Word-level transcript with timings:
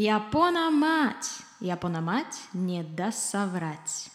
Япона-мать! 0.00 1.42
Япона-мать 1.58 2.40
не 2.52 2.84
даст 2.84 3.18
соврать. 3.18 4.08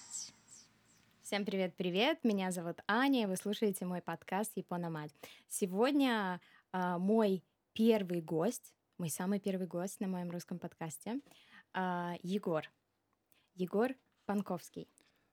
Всем 1.22 1.44
привет-привет! 1.44 2.24
Меня 2.24 2.52
зовут 2.52 2.78
Аня, 2.88 3.24
и 3.24 3.26
вы 3.26 3.36
слушаете 3.36 3.84
мой 3.84 4.00
подкаст 4.02 4.54
«Япона-мать». 4.56 5.12
Сегодня 5.50 6.40
э, 6.72 6.98
мой 6.98 7.44
первый 7.74 8.22
гость, 8.22 8.74
мой 8.98 9.10
самый 9.10 9.42
первый 9.42 9.68
гость 9.68 10.00
на 10.00 10.08
моем 10.08 10.32
русском 10.32 10.58
подкасте, 10.58 11.20
э, 11.74 12.14
Егор. 12.24 12.64
Егор 13.56 13.92
Панковский. 14.26 14.88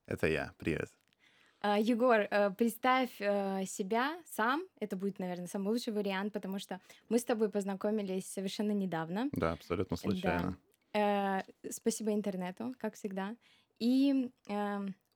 Это 0.06 0.26
я. 0.26 0.52
Привет. 0.58 0.90
Uh, 1.62 1.78
Егор, 1.82 2.20
uh, 2.20 2.54
представь 2.54 3.20
uh, 3.20 3.66
себя 3.66 4.18
сам. 4.24 4.62
Это 4.80 4.96
будет, 4.96 5.18
наверное, 5.18 5.46
самый 5.46 5.68
лучший 5.68 5.92
вариант, 5.92 6.32
потому 6.32 6.58
что 6.58 6.80
мы 7.10 7.18
с 7.18 7.24
тобой 7.24 7.50
познакомились 7.50 8.26
совершенно 8.26 8.72
недавно. 8.72 9.28
Да, 9.32 9.52
абсолютно 9.52 9.96
случайно. 9.96 10.56
Да. 10.94 11.44
Спасибо 11.70 12.12
интернету, 12.12 12.74
как 12.78 12.94
всегда. 12.94 13.36
И 13.78 14.30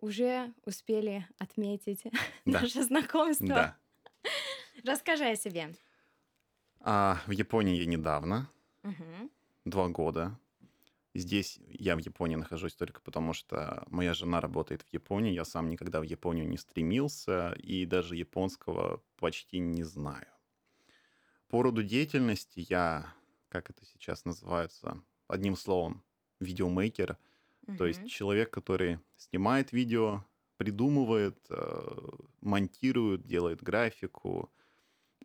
уже 0.00 0.52
успели 0.64 1.26
отметить 1.38 2.02
Да. 2.44 2.60
наше 2.60 2.82
знакомство. 2.82 3.46
Да. 3.48 3.76
Расскажи 4.84 5.24
о 5.24 5.36
себе. 5.36 5.74
А, 6.80 7.18
в 7.26 7.30
Японии 7.30 7.76
я 7.76 7.86
недавно, 7.86 8.50
Мгм. 8.82 9.30
два 9.64 9.88
года. 9.88 10.38
Здесь 11.14 11.60
я 11.68 11.96
в 11.96 12.00
Японии 12.00 12.36
нахожусь 12.36 12.74
только 12.74 13.00
потому, 13.00 13.32
что 13.32 13.84
моя 13.88 14.14
жена 14.14 14.40
работает 14.40 14.82
в 14.82 14.92
Японии. 14.92 15.32
Я 15.32 15.44
сам 15.44 15.68
никогда 15.70 16.00
в 16.00 16.04
Японию 16.04 16.48
не 16.48 16.58
стремился 16.58 17.52
и 17.52 17.86
даже 17.86 18.16
японского 18.16 19.02
почти 19.16 19.60
не 19.60 19.84
знаю. 19.84 20.26
По 21.48 21.62
роду 21.62 21.82
деятельности 21.82 22.64
я, 22.68 23.14
как 23.48 23.70
это 23.70 23.84
сейчас 23.84 24.24
называется, 24.24 25.02
одним 25.28 25.56
словом, 25.56 26.02
видеомейкер, 26.40 27.18
то 27.76 27.86
есть 27.86 28.04
человек, 28.06 28.50
который 28.52 29.00
снимает 29.16 29.72
видео, 29.72 30.24
придумывает, 30.56 31.38
э, 31.50 31.98
монтирует, 32.40 33.26
делает 33.26 33.62
графику. 33.62 34.52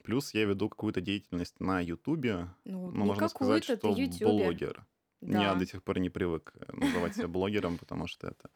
Плюс 0.04 0.34
я 0.34 0.46
веду 0.46 0.70
какую-то 0.70 1.02
деятельность 1.02 1.60
на 1.60 1.82
Ютубе. 1.82 2.50
Ну, 2.66 2.92
Ну, 2.92 3.06
можно 3.06 3.28
сказать, 3.28 3.64
что 3.64 3.96
блогер. 4.22 4.88
Да. 5.22 5.42
Я 5.42 5.56
до 5.56 5.66
сих 5.66 5.84
пор 5.84 6.00
не 6.00 6.10
привык 6.10 6.54
э, 6.56 6.76
называть 6.76 7.16
себя 7.16 7.28
блогером, 7.28 7.78
потому 7.78 8.08
что 8.08 8.28
это 8.28 8.50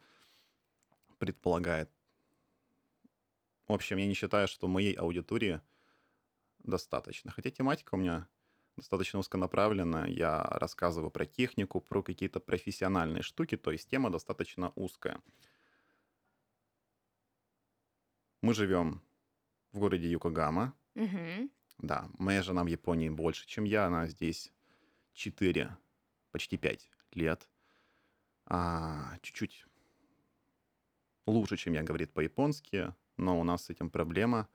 предполагает... 1.18 1.90
В 3.66 3.72
общем, 3.72 3.96
я 3.98 4.06
не 4.06 4.14
считаю, 4.14 4.48
что 4.48 4.68
моей 4.68 4.92
аудитории 4.94 5.60
достаточно. 6.58 7.30
Хотя 7.30 7.50
тематика 7.50 7.94
у 7.94 7.98
меня 7.98 8.28
достаточно 8.76 9.18
узконаправленная. 9.18 10.06
Я 10.06 10.42
рассказываю 10.42 11.10
про 11.10 11.26
технику, 11.26 11.80
про 11.80 12.02
какие-то 12.02 12.40
профессиональные 12.40 13.22
штуки, 13.22 13.56
то 13.56 13.70
есть 13.70 13.88
тема 13.88 14.10
достаточно 14.10 14.72
узкая. 14.74 15.20
Мы 18.42 18.54
живем 18.54 19.02
в 19.72 19.78
городе 19.78 20.10
Юкогама. 20.10 20.74
Мгм. 20.94 21.50
Да, 21.78 22.08
моя 22.18 22.42
жена 22.42 22.62
в 22.62 22.66
Японии 22.66 23.08
больше, 23.08 23.46
чем 23.46 23.64
я. 23.64 23.86
Она 23.86 24.06
здесь 24.06 24.52
4, 25.14 25.76
почти 26.34 26.56
5 26.56 26.90
лет. 27.12 27.48
А, 28.46 29.16
чуть-чуть 29.22 29.64
лучше, 31.26 31.56
чем 31.56 31.74
я, 31.74 31.82
говорит 31.84 32.12
по-японски, 32.12 32.92
но 33.16 33.38
у 33.40 33.44
нас 33.44 33.64
с 33.66 33.70
этим 33.70 33.88
проблема, 33.88 34.48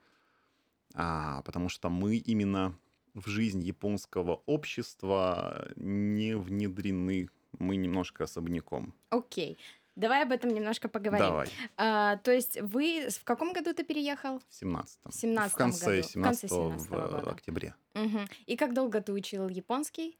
а, 0.94 1.40
потому 1.42 1.70
что 1.70 1.88
мы 1.88 2.16
именно 2.16 2.78
в 3.14 3.28
жизнь 3.28 3.60
японского 3.62 4.42
общества 4.46 5.70
не 5.76 6.36
внедрены. 6.36 7.28
Мы 7.58 7.76
немножко 7.76 8.24
особняком. 8.24 8.94
Окей. 9.08 9.58
Давай 9.96 10.22
об 10.22 10.32
этом 10.32 10.50
немножко 10.50 10.88
поговорим. 10.88 11.26
Давай, 11.26 11.48
А, 11.76 12.16
то 12.18 12.30
есть 12.30 12.60
вы... 12.60 13.08
В 13.10 13.24
каком 13.24 13.52
году 13.52 13.72
ты 13.74 13.84
переехал? 13.84 14.38
в 14.48 14.54
17 14.54 14.98
В 15.04 15.08
17-м 15.08 15.48
В 15.48 15.54
конце 15.54 15.96
году. 15.96 16.08
В 16.08 16.22
конце 16.22 16.48
17 16.48 16.50
в 16.50 16.54
17-го 16.92 17.16
года. 17.16 17.30
октябре. 17.30 17.74
Мгм. 17.94 18.28
И 18.46 18.56
как 18.56 18.72
долго 18.74 19.00
ты 19.00 19.12
учил 19.12 19.48
японский? 19.48 20.16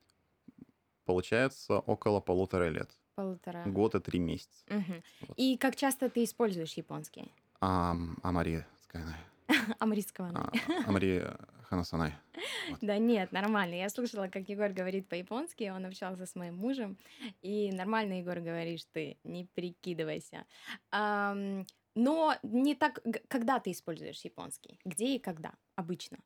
Получается 1.11 1.81
около 1.81 2.21
полутора 2.21 2.69
лет. 2.69 2.89
Полтора. 3.17 3.65
Год 3.65 3.97
и 3.97 3.99
три 3.99 4.21
месяца. 4.21 4.65
Мгм. 4.69 5.03
Вот. 5.23 5.37
И 5.37 5.57
как 5.57 5.75
часто 5.75 6.09
ты 6.09 6.23
используешь 6.23 6.75
японский? 6.75 7.33
Ам, 7.61 8.17
Амари 8.23 8.65
Скайнай. 8.85 9.17
Амрийского. 9.81 10.31
А, 10.33 10.53
Амари 10.87 11.25
Ханасанай. 11.65 12.15
Да 12.81 12.99
нет, 12.99 13.33
нормально. 13.33 13.75
Я 13.75 13.89
слышала, 13.89 14.29
как 14.29 14.49
Егор 14.49 14.69
говорит 14.69 15.09
по-японски, 15.09 15.73
он 15.75 15.85
общался 15.85 16.27
с 16.27 16.37
моим 16.37 16.55
мужем, 16.55 16.97
и 17.43 17.73
нормально 17.73 18.21
Егор 18.21 18.39
говоришь 18.39 18.85
ты, 18.93 19.19
не 19.25 19.47
прикидывайся. 19.47 20.47
Но 20.93 22.37
не 22.45 22.77
так... 22.77 23.01
Когда 23.27 23.59
ты 23.59 23.73
используешь 23.73 24.25
японский? 24.25 24.79
Где 24.85 25.17
и 25.17 25.19
когда? 25.19 25.55
Обычно. 25.75 26.19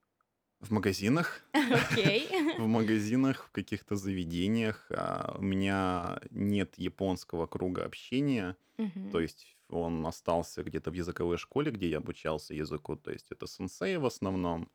В 0.65 0.71
магазинах, 0.71 1.43
Окей. 1.71 2.29
в 2.57 2.67
магазинах, 2.67 3.45
в 3.47 3.51
каких-то 3.53 3.97
заведениях. 3.97 4.87
А, 4.91 5.37
у 5.39 5.43
меня 5.43 6.21
нет 6.31 6.75
японского 6.79 7.47
круга 7.47 7.85
общения, 7.85 8.57
Мгм. 8.79 9.11
то 9.11 9.21
есть 9.21 9.57
он 9.69 10.07
остался 10.07 10.63
где-то 10.63 10.91
в 10.91 10.95
языковой 10.95 11.37
школе, 11.39 11.71
где 11.71 11.89
я 11.91 11.99
обучался 11.99 12.55
языку, 12.55 12.97
то 12.97 13.11
есть 13.13 13.31
это 13.33 13.47
сенсей 13.47 13.97
в 13.99 14.07
основном, 14.07 14.71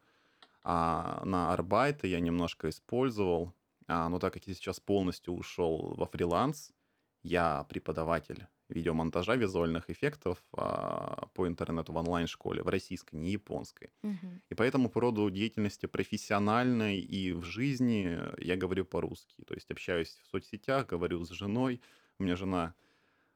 а 0.64 1.24
на 1.26 1.54
арбайты 1.54 2.08
я 2.08 2.20
немножко 2.20 2.70
использовал, 2.70 3.54
А, 3.88 4.10
но 4.10 4.20
так 4.20 4.34
как 4.36 4.48
я 4.48 4.54
сейчас 4.56 4.80
полностью 4.80 5.34
ушел 5.36 5.96
во 5.98 6.06
фриланс, 6.08 6.74
я 7.24 7.64
преподаватель 7.70 8.48
видеомонтажа 8.70 9.36
визуальных 9.36 9.90
эффектов 9.90 10.44
а, 10.54 11.28
по 11.34 11.48
интернету 11.48 11.92
в 11.92 11.98
онлайн-школе, 11.98 12.62
в 12.62 12.68
российской, 12.68 13.16
не 13.16 13.32
японской. 13.32 13.90
Мгм. 14.04 14.42
И 14.50 14.56
поэтому 14.56 14.90
по 14.90 15.02
роду 15.02 15.30
деятельности 15.30 15.88
профессиональной 15.88 17.00
и 17.00 17.34
в 17.34 17.44
жизни 17.44 18.20
я 18.38 18.56
говорю 18.56 18.86
по-русски. 18.86 19.44
То 19.48 19.56
есть 19.56 19.72
общаюсь 19.72 20.20
в 20.24 20.30
соцсетях, 20.30 20.86
говорю 20.88 21.24
с 21.24 21.30
женой. 21.30 21.82
У 22.20 22.24
меня 22.24 22.36
жена 22.36 22.76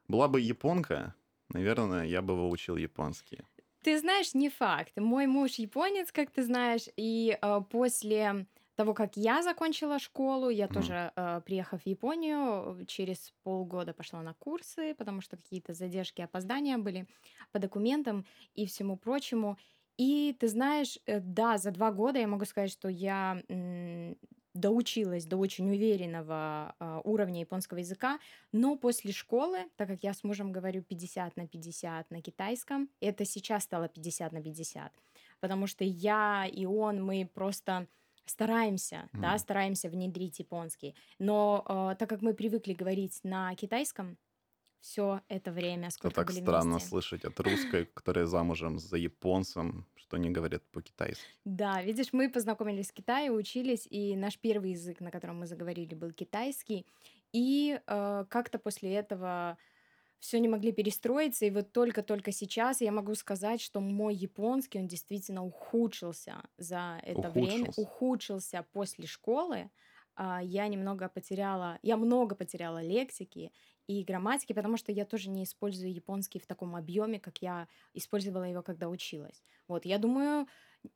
была 0.08 0.28
бы 0.28 0.40
японка, 0.40 1.14
наверное, 1.48 2.04
я 2.04 2.22
бы 2.22 2.36
выучил 2.36 2.76
японский. 2.76 3.40
Ты 3.82 3.98
знаешь, 3.98 4.34
не 4.34 4.48
факт. 4.48 4.96
Мой 4.96 5.26
муж 5.26 5.52
японец, 5.54 6.10
как 6.12 6.30
ты 6.30 6.42
знаешь, 6.42 6.88
и 6.96 7.36
э, 7.40 7.60
после 7.70 8.46
того, 8.74 8.94
как 8.94 9.16
я 9.16 9.42
закончила 9.42 9.98
школу, 9.98 10.48
я 10.50 10.68
Мгм. 10.68 10.94
тоже, 10.94 11.12
э, 11.16 11.40
приехав 11.44 11.82
в 11.82 11.86
Японию, 11.86 12.84
через 12.86 13.32
полгода 13.42 13.92
пошла 13.94 14.22
на 14.22 14.34
курсы, 14.34 14.94
потому 14.94 15.20
что 15.20 15.36
какие-то 15.36 15.74
задержки, 15.74 16.22
опоздания 16.22 16.78
были 16.78 17.06
по 17.52 17.58
документам 17.58 18.26
и 18.54 18.66
всему 18.66 18.96
прочему. 18.96 19.58
И 19.96 20.36
ты 20.38 20.48
знаешь, 20.48 20.98
э, 21.06 21.20
да, 21.20 21.58
за 21.58 21.70
два 21.70 21.92
года 21.92 22.18
я 22.18 22.26
могу 22.28 22.44
сказать, 22.44 22.72
что 22.72 22.88
я 22.88 23.42
м, 23.48 24.16
доучилась 24.54 25.26
до 25.26 25.36
очень 25.36 25.68
уверенного 25.68 26.74
а, 26.78 27.00
уровня 27.02 27.40
японского 27.40 27.78
языка, 27.78 28.20
но 28.52 28.76
после 28.76 29.10
школы, 29.12 29.58
так 29.76 29.88
как 29.88 30.02
я 30.04 30.14
с 30.14 30.22
мужем 30.22 30.52
говорю 30.52 30.82
50 30.82 31.36
на 31.36 31.48
50 31.48 32.10
на 32.10 32.22
китайском, 32.22 32.88
это 33.00 33.24
сейчас 33.24 33.64
стало 33.64 33.88
50 33.88 34.30
на 34.32 34.42
50, 34.42 34.92
потому 35.40 35.66
что 35.66 35.82
я 35.84 36.46
и 36.46 36.66
он, 36.66 37.04
мы 37.04 37.28
просто 37.32 37.88
стараемся, 38.26 39.10
да, 39.12 39.36
Мгм. 39.36 39.38
стараемся 39.38 39.88
внедрить 39.90 40.38
японский. 40.38 40.96
Но 41.18 41.64
э, 41.92 41.96
так 41.98 42.08
как 42.08 42.22
мы 42.22 42.34
привыкли 42.34 42.74
говорить 42.74 43.20
на 43.24 43.54
китайском 43.56 44.18
все 44.80 45.22
это 45.28 45.52
время, 45.52 45.90
Это 45.98 46.10
сколько 46.10 46.22
так 46.22 46.30
были 46.30 46.40
странно 46.40 46.78
вместе. 46.78 46.78
слышать 46.78 47.24
от 47.24 47.40
русской, 47.40 47.84
которая 47.84 48.26
замужем 48.26 48.78
за 48.78 48.96
японцем, 48.96 49.88
что 49.96 50.14
они 50.16 50.30
говорят 50.30 50.70
по-китайски. 50.70 51.34
Да, 51.44 51.82
видишь, 51.82 52.12
мы 52.12 52.30
познакомились 52.30 52.90
в 52.90 52.94
Китае, 52.94 53.30
учились, 53.30 53.86
и 53.90 54.16
наш 54.16 54.38
первый 54.38 54.70
язык, 54.72 55.00
на 55.00 55.10
котором 55.10 55.40
мы 55.40 55.46
заговорили, 55.46 55.94
был 55.94 56.10
китайский. 56.12 56.86
И 57.32 57.78
э, 57.86 58.24
как-то 58.30 58.58
после 58.58 58.94
этого 58.94 59.58
все 60.24 60.40
не 60.40 60.48
могли 60.48 60.72
перестроиться, 60.72 61.44
и 61.44 61.50
вот 61.50 61.72
только-только 61.72 62.32
сейчас 62.32 62.80
я 62.80 62.92
могу 62.92 63.14
сказать, 63.14 63.60
что 63.60 63.80
мой 63.80 64.14
японский, 64.14 64.78
он 64.80 64.88
действительно 64.88 65.44
ухудшился 65.44 66.42
за 66.56 66.98
это 67.02 67.30
время, 67.30 67.70
Ухудшился. 67.70 67.76
ухудшился 67.76 68.66
после 68.72 69.06
школы. 69.06 69.70
А, 70.16 70.40
Я 70.42 70.66
немного 70.68 71.10
потеряла, 71.10 71.78
я 71.82 71.98
много 71.98 72.34
потеряла 72.36 72.82
лексики 72.82 73.52
и 73.86 74.02
грамматики, 74.02 74.54
потому 74.54 74.78
что 74.78 74.92
я 74.92 75.04
тоже 75.04 75.28
не 75.28 75.44
использую 75.44 75.92
японский 75.92 76.38
в 76.38 76.46
таком 76.46 76.74
объеме, 76.74 77.20
как 77.20 77.42
я 77.42 77.68
использовала 77.92 78.44
его, 78.44 78.62
когда 78.62 78.88
училась. 78.88 79.44
Вот, 79.68 79.84
я 79.84 79.98
думаю, 79.98 80.46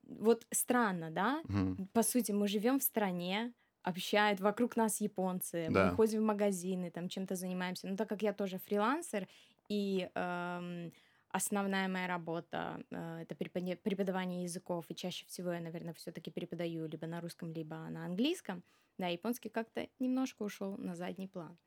вот 0.02 0.46
странно, 0.52 1.10
да? 1.10 1.44
Мгм. 1.48 1.78
По 1.92 2.02
сути, 2.02 2.32
мы 2.32 2.48
живем 2.48 2.78
в 2.78 2.82
стране, 2.82 3.52
общают 3.88 4.40
вокруг 4.40 4.76
нас 4.76 5.00
японцы, 5.00 5.70
мы 5.70 5.88
Да. 5.88 5.90
ходим 5.90 6.20
в 6.23 6.25
магазины, 6.26 6.90
там 6.90 7.08
чем-то 7.08 7.35
занимаемся. 7.37 7.88
Но 7.88 7.96
так 7.96 8.08
как 8.08 8.23
я 8.23 8.32
тоже 8.32 8.58
фрилансер, 8.58 9.29
и 9.69 10.11
эм, 10.14 10.93
основная 11.31 11.88
моя 11.88 12.06
работа 12.06 12.82
э, 12.90 13.20
это 13.23 13.35
преподавание 13.35 14.43
языков, 14.44 14.87
и 14.88 14.94
чаще 14.94 15.26
всего 15.26 15.52
я, 15.52 15.61
наверное, 15.61 15.94
все-таки 15.94 16.31
преподаю 16.31 16.87
либо 16.87 17.06
на 17.06 17.20
русском, 17.20 17.52
либо 17.52 17.76
на 17.90 18.05
английском. 18.06 18.64
Да, 18.99 19.06
японский 19.08 19.49
как-то 19.49 19.88
немножко 19.99 20.43
ушел 20.43 20.76
на 20.76 20.94
задний 20.96 21.29
план. 21.29 21.58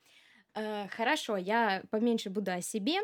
Э, 0.56 0.88
хорошо, 0.88 1.38
я 1.38 1.84
поменьше 1.92 2.30
буду 2.30 2.52
о 2.52 2.62
себе. 2.62 3.00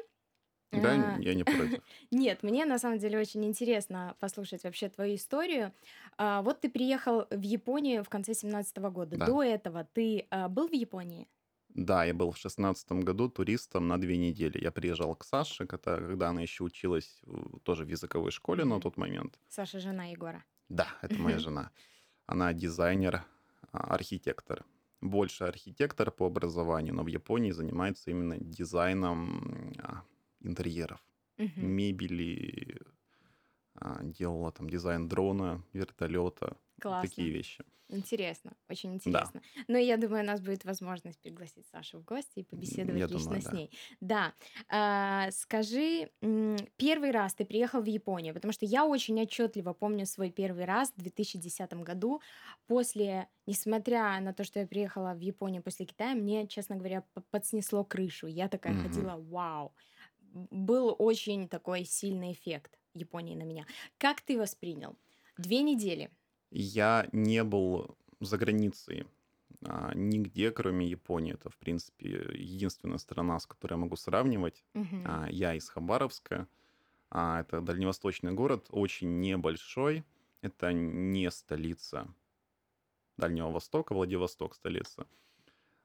Да, 0.72 1.16
А, 1.16 1.22
я 1.22 1.34
не 1.34 1.44
против. 1.44 1.81
Нет, 2.12 2.44
мне 2.44 2.66
на 2.66 2.78
самом 2.80 2.98
деле 3.00 3.18
очень 3.19 3.46
интересно 3.46 4.16
послушать 4.19 4.64
вообще 4.64 4.90
твою 4.90 5.16
историю. 5.16 5.72
А, 6.18 6.42
Вот 6.42 6.62
ты 6.62 6.69
приехал 6.69 7.25
в 7.31 7.42
Японию 7.42 8.04
в 8.04 8.10
конце 8.10 8.34
семнадцатого 8.34 8.90
года. 8.90 9.18
Да. 9.18 9.25
До 9.25 9.42
этого 9.44 9.88
ты 9.94 10.28
а, 10.30 10.50
был 10.50 10.68
в 10.68 10.74
Японии? 10.74 11.28
Да, 11.69 12.04
я 12.06 12.14
был 12.14 12.31
в 12.31 12.38
шестнадцатом 12.38 13.02
году 13.02 13.30
туристом 13.30 13.88
на 13.88 13.98
две 14.00 14.18
недели. 14.18 14.60
Я 14.62 14.72
приезжал 14.72 15.16
к 15.16 15.24
Саше, 15.24 15.68
когда, 15.68 15.98
когда 15.98 16.30
она 16.30 16.42
еще 16.42 16.64
училась 16.64 17.22
тоже 17.64 17.86
в 17.86 17.90
языковой 17.90 18.31
школе 18.31 18.66
на 18.66 18.80
тот 18.81 18.98
момент. 18.98 19.40
Саша, 19.48 19.80
жена 19.80 20.06
Егора. 20.06 20.44
Да, 20.69 20.88
это 21.02 21.16
моя 21.16 21.40
жена. 21.40 21.72
Она 22.25 22.52
дизайнер, 22.54 23.24
архитектор. 23.72 24.66
Больше 25.02 25.44
архитектор 25.44 26.10
по 26.12 26.25
образованию, 26.25 26.96
но 26.96 27.04
в 27.04 27.08
Японии 27.08 27.52
занимается 27.52 28.10
именно 28.10 28.38
дизайном 28.40 29.72
интерьеров, 30.42 31.01
Мгм. 31.38 31.74
мебели, 31.78 32.80
а, 33.75 34.04
делала 34.04 34.51
там 34.51 34.69
дизайн 34.69 35.07
дрона, 35.07 35.63
вертолета, 35.74 36.57
Классно. 36.81 36.92
такие 37.00 37.31
вещи. 37.31 37.66
Интересно, 37.89 38.54
очень 38.69 38.95
Да, 39.06 39.34
интересно. 39.34 39.42
Ну, 39.68 39.78
я 39.78 39.98
думаю, 39.98 40.24
у 40.24 40.28
нас 40.28 40.42
будет 40.42 40.66
возможность 40.66 41.22
пригласить 41.22 41.68
Сашу 41.68 42.00
в 42.00 42.06
гости 42.06 42.39
и 42.39 42.44
побеседовать 42.44 43.04
я 43.04 43.07
лично 43.10 43.39
думаю, 43.39 43.42
с 43.42 43.51
да. 43.51 43.54
ней. 43.54 43.72
Да. 44.01 44.34
А, 44.69 45.31
скажи, 45.31 46.12
первый 46.78 47.12
раз 47.12 47.36
ты 47.36 47.45
приехал 47.45 47.81
в 47.81 47.86
Японию, 47.86 48.33
потому 48.33 48.54
что 48.54 48.66
я 48.66 48.86
очень 48.86 49.22
отчетливо 49.22 49.74
помню 49.74 50.06
свой 50.07 50.31
первый 50.31 50.66
раз 50.66 50.92
в 50.95 51.01
2010 51.01 51.83
году. 51.83 52.22
После, 52.68 53.30
несмотря 53.48 54.19
на 54.22 54.33
то, 54.33 54.44
что 54.45 54.60
я 54.62 54.68
приехала 54.68 55.13
в 55.13 55.19
Японию 55.22 55.63
после 55.63 55.86
Китая, 55.86 56.16
мне, 56.16 56.48
честно 56.48 56.78
говоря, 56.78 57.06
подснесло 57.31 57.86
крышу. 57.86 58.28
Я 58.28 58.50
такая 58.50 58.74
Мгм. 58.74 58.75
ходила, 58.75 59.16
вау. 59.18 59.75
Был 60.34 60.96
очень 60.98 61.48
такой 61.50 61.84
сильный 61.86 62.32
эффект 62.34 62.80
Японии 62.94 63.36
на 63.36 63.44
меня. 63.44 63.66
Как 63.98 64.22
ты 64.22 64.38
воспринял? 64.38 64.98
Две 65.38 65.62
недели. 65.62 66.12
Я 66.52 67.08
не 67.12 67.44
был 67.44 67.98
за 68.20 68.38
границей 68.38 69.08
а, 69.66 69.94
нигде, 69.96 70.52
кроме 70.52 70.88
Японии. 70.88 71.34
Это, 71.34 71.50
в 71.50 71.58
принципе, 71.58 72.30
единственная 72.34 72.98
страна, 73.00 73.40
с 73.40 73.46
которой 73.48 73.74
я 73.74 73.78
могу 73.78 73.96
сравнивать. 73.96 74.64
Мгм. 74.74 75.04
А, 75.06 75.28
Я 75.30 75.56
из 75.56 75.70
Хабаровска. 75.70 76.48
А, 77.12 77.42
Это 77.42 77.62
дальневосточный 77.62 78.34
город, 78.34 78.68
очень 78.72 79.20
небольшой. 79.22 80.06
Это 80.42 80.74
не 80.74 81.32
столица 81.32 82.14
Дальнего 83.18 83.52
Востока, 83.52 83.94
Владивосток 83.94 84.56
столица. 84.56 85.08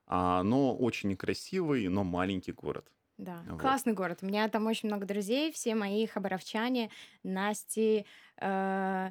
А, 0.06 0.42
Но 0.44 0.76
очень 0.76 1.16
красивый, 1.16 1.88
но 1.88 2.04
маленький 2.04 2.52
город. 2.52 2.92
Да, 3.22 3.44
Вот. 3.48 3.60
классный 3.60 3.92
город. 3.92 4.18
У 4.22 4.26
меня 4.26 4.48
там 4.48 4.66
очень 4.66 4.88
много 4.88 5.06
друзей, 5.06 5.52
все 5.52 5.74
мои 5.76 6.06
хабаровчане, 6.06 6.90
Насти 7.22 8.04
э, 8.40 9.10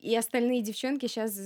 и 0.00 0.16
остальные 0.16 0.62
девчонки 0.62 1.06
сейчас, 1.06 1.36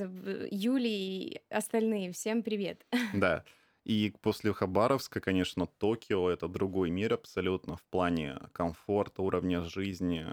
Юли 0.50 0.88
и 0.88 1.40
остальные. 1.50 2.12
Всем 2.12 2.42
привет. 2.42 2.86
Да. 3.12 3.44
И 3.84 4.14
после 4.20 4.52
Хабаровска, 4.52 5.20
конечно, 5.20 5.66
Токио 5.66 6.28
это 6.28 6.46
другой 6.46 6.90
мир 6.90 7.14
абсолютно 7.14 7.76
в 7.76 7.82
плане 7.84 8.38
комфорта, 8.52 9.22
уровня 9.22 9.62
жизни, 9.62 10.26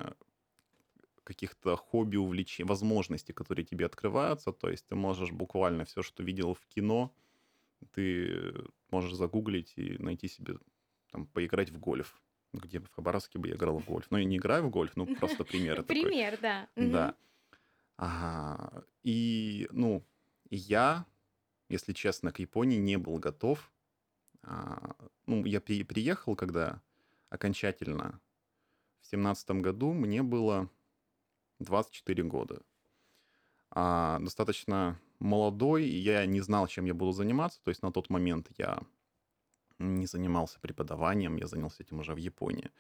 каких-то 1.23 1.75
хобби, 1.75 2.17
увлечений, 2.17 2.67
возможностей, 2.67 3.33
которые 3.33 3.65
тебе 3.65 3.85
открываются. 3.85 4.51
То 4.51 4.69
есть 4.69 4.85
ты 4.88 4.95
можешь 4.95 5.31
буквально 5.31 5.85
все, 5.85 6.01
что 6.03 6.23
видел 6.23 6.53
в 6.53 6.65
кино, 6.67 7.13
ты 7.94 8.53
можешь 8.91 9.13
загуглить 9.15 9.73
и 9.77 9.97
найти 10.00 10.27
себе, 10.27 10.56
там, 11.15 11.25
поиграть 11.27 11.69
в 11.69 11.79
гольф. 11.79 12.21
Где 12.51 12.79
бы 12.79 12.88
в 12.88 12.91
Хабаровске 12.91 13.39
бы 13.39 13.47
я 13.47 13.56
играл 13.56 13.77
в 13.79 13.85
гольф. 13.85 14.07
Ну, 14.09 14.17
я 14.17 14.25
не 14.25 14.35
играю 14.38 14.63
в 14.63 14.69
гольф, 14.69 14.95
ну, 14.97 15.06
просто 15.15 15.44
пример 15.45 15.77
такой. 15.83 16.01
Пример, 16.03 16.38
да. 16.41 16.67
Да. 16.75 17.15
Ага. 17.97 18.83
И, 19.03 19.67
ну, 19.71 20.03
я, 20.50 21.06
если 21.69 21.94
честно, 21.94 22.31
к 22.33 22.39
Японии 22.39 22.77
не 22.77 22.97
был 22.97 23.17
готов. 23.17 23.71
А, 24.44 24.95
Ну, 25.25 25.45
я 25.45 25.62
при- 25.62 25.83
приехал, 25.83 26.35
когда 26.35 26.81
окончательно 27.29 28.19
в 29.01 29.07
семнадцатом 29.07 29.62
году 29.62 29.94
мне 29.94 30.21
было 30.21 30.69
24 31.59 32.23
года. 32.23 32.62
А, 33.71 34.19
Достаточно 34.19 35.00
молодой, 35.19 35.85
и 35.85 35.97
я 35.97 36.25
не 36.25 36.41
знал, 36.41 36.67
чем 36.67 36.85
я 36.85 36.94
буду 36.94 37.12
заниматься. 37.13 37.62
То 37.63 37.69
есть 37.69 37.81
на 37.83 37.91
тот 37.91 38.09
момент 38.09 38.47
я 38.57 38.79
не 39.80 40.06
занимался 40.06 40.60
преподаванием, 40.60 41.38
я 41.38 41.48
занялся 41.48 41.83
этим 41.83 42.00
уже 42.00 42.13
в 42.13 42.18
Японии. 42.18 42.72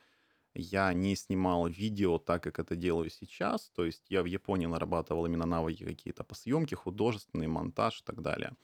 Я 0.53 0.93
не 0.93 1.15
снимал 1.15 1.67
видео 1.67 2.17
так, 2.17 2.43
как 2.43 2.59
это 2.59 2.75
делаю 2.75 3.09
сейчас. 3.09 3.69
То 3.71 3.85
есть 3.85 4.05
я 4.09 4.23
в 4.23 4.25
Японии 4.25 4.67
нарабатывал 4.67 5.25
именно 5.25 5.45
навыки 5.45 5.83
какие-то 5.83 6.23
по 6.23 6.33
съемке, 6.33 6.75
художественный 6.75 7.47
монтаж 7.47 8.01
и 8.01 8.03
так 8.05 8.21
далее. 8.21 8.55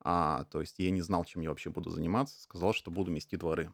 А, 0.00 0.44
то 0.50 0.60
есть 0.60 0.78
я 0.78 0.90
не 0.90 1.02
знал, 1.02 1.24
чем 1.24 1.42
я 1.42 1.50
вообще 1.50 1.70
буду 1.70 1.90
заниматься. 1.90 2.42
Сказал, 2.42 2.72
что 2.72 2.90
буду 2.90 3.12
мести 3.12 3.36
дворы. 3.36 3.72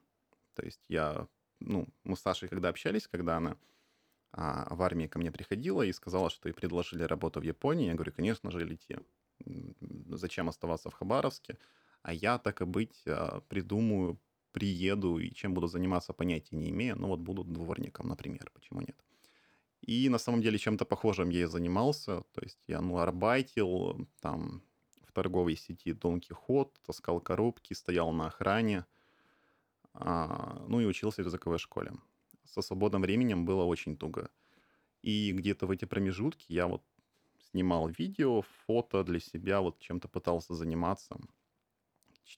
То 0.55 0.63
есть 0.63 0.85
я, 0.89 1.27
ну, 1.61 1.89
мы 2.05 2.17
с 2.17 2.21
Сашей 2.21 2.49
когда 2.49 2.69
общались, 2.69 3.09
когда 3.09 3.39
она 3.39 3.57
а, 4.33 4.75
в 4.75 4.83
армии 4.83 5.07
ко 5.07 5.19
мне 5.19 5.33
приходила 5.33 5.83
и 5.83 5.93
сказала, 5.93 6.31
что 6.31 6.49
ей 6.49 6.53
предложили 6.53 7.03
работу 7.03 7.41
в 7.41 7.45
Японии, 7.45 7.89
я 7.89 7.95
говорю, 7.95 8.13
конечно 8.13 8.51
же, 8.51 8.65
лети. 8.65 8.99
Зачем 10.11 10.49
оставаться 10.49 10.91
в 10.91 10.95
Хабаровске? 10.95 11.59
А 12.03 12.13
я, 12.13 12.39
так 12.39 12.63
и 12.63 12.65
быть, 12.65 13.03
а, 13.07 13.41
придумаю, 13.49 14.21
приеду 14.53 15.19
и 15.19 15.31
чем 15.33 15.55
буду 15.55 15.67
заниматься, 15.67 16.13
понятия 16.13 16.57
не 16.57 16.71
имею. 16.71 16.97
Ну 16.99 17.09
вот 17.09 17.21
буду 17.21 17.45
дворником, 17.45 18.09
например, 18.09 18.51
почему 18.55 18.81
нет? 18.81 18.97
И 19.81 20.09
на 20.09 20.19
самом 20.19 20.43
деле 20.43 20.59
чем-то 20.59 20.85
похожим 20.85 21.31
я 21.31 21.43
и 21.43 21.47
занимался. 21.47 22.23
То 22.33 22.43
есть 22.43 22.61
я, 22.67 22.81
ну, 22.81 22.99
арбайтил 22.99 24.09
там 24.21 24.63
в 25.03 25.13
торговой 25.13 25.57
сети 25.57 25.93
Дон 25.93 26.21
Кихот, 26.21 26.81
таскал 26.87 27.21
коробки, 27.21 27.75
стоял 27.75 28.13
на 28.13 28.27
охране, 28.27 28.87
а, 29.95 30.65
ну 30.69 30.81
и 30.81 30.87
учился 30.87 31.23
в 31.23 31.27
языковой 31.27 31.59
школе. 31.59 31.93
Со 32.45 32.63
свободным 32.63 33.03
временем 33.03 33.45
было 33.45 33.65
очень 33.65 33.97
туго. 33.97 34.31
И 35.03 35.33
где-то 35.33 35.67
в 35.67 35.71
эти 35.71 35.85
промежутки 35.85 36.47
я 36.53 36.67
вот 36.67 36.85
снимал 37.51 37.89
видео, 37.89 38.43
фото 38.67 39.03
для 39.05 39.21
себя, 39.21 39.61
вот 39.61 39.79
чем-то 39.81 40.09
пытался 40.09 40.55
заниматься 40.55 41.19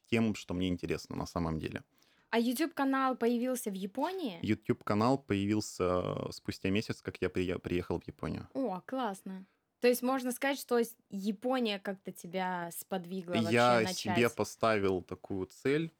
тем, 0.07 0.35
что 0.35 0.55
мне 0.55 0.69
интересно 0.69 1.17
на 1.17 1.27
самом 1.27 1.59
деле. 1.59 1.83
А 2.31 2.39
YouTube 2.39 2.73
канал 2.75 3.15
появился 3.17 3.71
в 3.71 3.75
Японии? 3.75 4.39
YouTube 4.43 4.85
канал 4.85 5.19
появился 5.19 6.31
спустя 6.31 6.71
месяц, 6.71 7.03
как 7.03 7.21
я 7.21 7.29
приехал 7.29 8.01
в 8.01 8.07
Японию. 8.07 8.49
О, 8.55 8.81
классно. 8.87 9.45
То 9.81 9.89
есть 9.89 10.03
можно 10.03 10.33
сказать, 10.33 10.59
что 10.59 10.81
Япония 11.11 11.79
как-то 11.79 12.13
тебя 12.13 12.71
сподвигла 12.73 13.33
вообще 13.35 13.53
Я 13.53 13.81
начать. 13.81 13.97
себе 13.97 14.31
поставил 14.31 15.03
такую 15.03 15.47
цель 15.47 15.93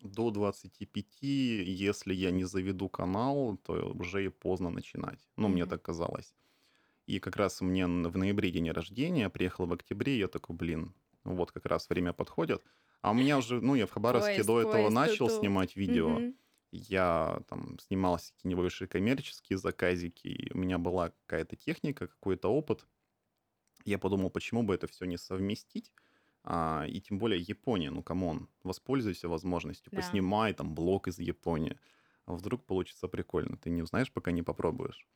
до 0.00 0.30
25, 0.30 1.22
если 1.22 2.14
я 2.14 2.30
не 2.30 2.44
заведу 2.44 2.88
канал, 2.88 3.56
то 3.58 3.92
уже 3.94 4.24
и 4.24 4.28
поздно 4.28 4.70
начинать. 4.70 5.20
Ну, 5.36 5.48
мне 5.48 5.62
Мгм. 5.62 5.70
так 5.70 5.82
казалось. 5.82 6.34
И 7.06 7.20
как 7.20 7.36
раз 7.36 7.60
мне 7.60 7.86
в 7.86 8.16
ноябре 8.16 8.50
день 8.50 8.70
рождения, 8.70 9.30
приехал 9.30 9.66
в 9.66 9.72
октябре, 9.72 10.18
я 10.18 10.28
такой, 10.28 10.56
блин, 10.56 10.94
вот 11.24 11.52
как 11.52 11.66
раз 11.66 11.88
время 11.88 12.12
подходит. 12.12 12.62
А 13.06 13.12
у 13.12 13.14
меня 13.14 13.38
уже, 13.38 13.60
ну, 13.60 13.76
я 13.76 13.86
в 13.86 13.92
Хабаровске 13.92 14.42
Поезд, 14.42 14.42
до 14.42 14.60
этого 14.60 14.90
поезд, 14.90 14.90
начал 14.90 15.28
ту-ту. 15.28 15.30
снимать 15.30 15.76
видео. 15.76 16.24
Мгм. 16.24 16.36
Я 16.72 17.40
там 17.48 17.78
снимал 17.78 18.16
всякие 18.16 18.50
небольшие 18.50 18.88
коммерческие 18.88 19.58
заказики, 19.58 20.26
и 20.26 20.52
у 20.52 20.58
меня 20.58 20.78
была 20.78 21.10
какая-то 21.10 21.54
техника, 21.54 22.08
какой-то 22.08 22.48
опыт. 22.48 22.88
Я 23.84 23.98
подумал, 23.98 24.30
почему 24.30 24.62
бы 24.64 24.74
это 24.74 24.86
все 24.88 25.04
не 25.06 25.16
совместить, 25.18 25.92
а, 26.44 26.86
и 26.88 27.00
тем 27.00 27.18
более 27.18 27.40
Япония, 27.40 27.90
ну, 27.90 28.02
come 28.02 28.29
on, 28.29 28.50
воспользуйся 28.64 29.28
возможностью, 29.28 29.92
Да. 29.92 29.92
поснимай 29.92 30.54
там 30.54 30.74
блог 30.74 31.08
из 31.08 31.18
Японии. 31.18 31.78
А 32.26 32.34
вдруг 32.34 32.66
получится 32.66 33.08
прикольно, 33.08 33.56
ты 33.56 33.70
не 33.70 33.82
узнаешь, 33.82 34.12
пока 34.12 34.32
не 34.32 34.42
попробуешь. 34.42 35.08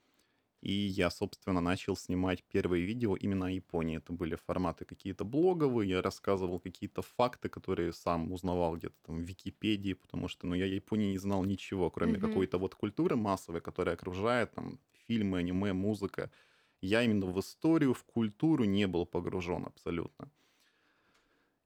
И 0.62 0.72
я, 0.72 1.10
собственно, 1.10 1.60
начал 1.60 1.96
снимать 1.96 2.44
первые 2.44 2.84
видео 2.84 3.16
именно 3.16 3.46
о 3.46 3.50
Японии. 3.50 3.96
Это 3.96 4.12
были 4.12 4.34
форматы 4.36 4.84
какие-то 4.84 5.24
блоговые, 5.24 5.88
я 5.90 6.02
рассказывал 6.02 6.60
какие-то 6.60 7.00
факты, 7.02 7.48
которые 7.48 7.92
сам 7.94 8.30
узнавал 8.32 8.76
где-то 8.76 8.96
там 9.02 9.16
в 9.18 9.22
Википедии, 9.22 9.94
потому 9.94 10.28
что, 10.28 10.46
ну, 10.46 10.54
я 10.54 10.66
Японии 10.66 11.12
не 11.12 11.18
знал 11.18 11.44
ничего, 11.44 11.90
кроме 11.90 12.18
Мгм. 12.18 12.18
какой-то 12.18 12.58
вот 12.58 12.74
культуры 12.74 13.16
массовой, 13.16 13.60
которая 13.62 13.94
окружает, 13.94 14.52
там, 14.54 14.80
фильмы, 15.08 15.38
аниме, 15.38 15.72
музыка. 15.72 16.30
Я 16.82 17.02
именно 17.02 17.26
в 17.26 17.38
историю, 17.40 17.94
в 17.94 18.04
культуру 18.04 18.64
не 18.64 18.86
был 18.86 19.06
погружен 19.06 19.64
абсолютно. 19.66 20.30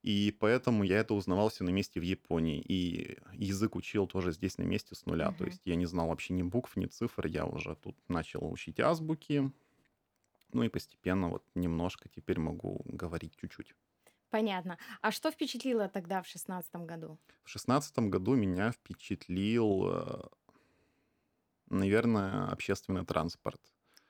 И 0.05 0.37
поэтому 0.39 0.85
я 0.85 0.99
это 0.99 1.15
узнавал 1.15 1.49
все 1.49 1.65
на 1.65 1.71
месте 1.71 1.99
в 1.99 2.03
Японии. 2.03 2.61
И 2.61 3.17
язык 3.33 3.75
учил 3.75 4.07
тоже 4.07 4.33
здесь 4.33 4.59
на 4.59 4.63
месте 4.65 4.95
с 4.95 5.07
нуля. 5.07 5.29
То 5.33 5.45
Мгм. 5.45 5.47
есть 5.47 5.63
я 5.65 5.77
не 5.77 5.87
знал 5.87 6.09
вообще 6.09 6.35
ни 6.35 6.43
букв, 6.43 6.77
ни 6.77 6.85
цифр. 6.85 7.27
Я 7.27 7.47
уже 7.47 7.75
тут 7.75 7.97
начал 8.09 8.47
учить 8.53 8.81
азбуки. 8.81 9.51
Ну 10.53 10.63
и 10.63 10.69
постепенно 10.69 11.31
вот 11.31 11.43
немножко 11.55 12.11
теперь 12.11 12.39
могу 12.39 12.83
говорить 12.85 13.35
чуть-чуть. 13.37 13.75
Понятно. 14.29 14.77
А 15.01 15.11
что 15.11 15.31
впечатлило 15.31 15.89
тогда 15.89 16.21
в 16.21 16.27
шестнадцатом 16.27 16.87
году? 16.87 17.19
В 17.43 17.49
шестнадцатом 17.49 18.11
году 18.11 18.35
меня 18.35 18.73
впечатлил, 18.73 19.89
э, 19.91 20.23
наверное, 21.71 22.49
общественный 22.49 23.07
транспорт. 23.07 23.61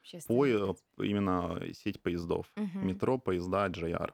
Общественный 0.00 0.36
По, 0.36 0.46
транспорт. 0.58 0.84
именно 0.98 1.72
сеть 1.72 2.02
поездов. 2.02 2.50
Мгм. 2.56 2.86
Метро, 2.86 3.18
поезда, 3.18 3.68
JR 3.68 4.12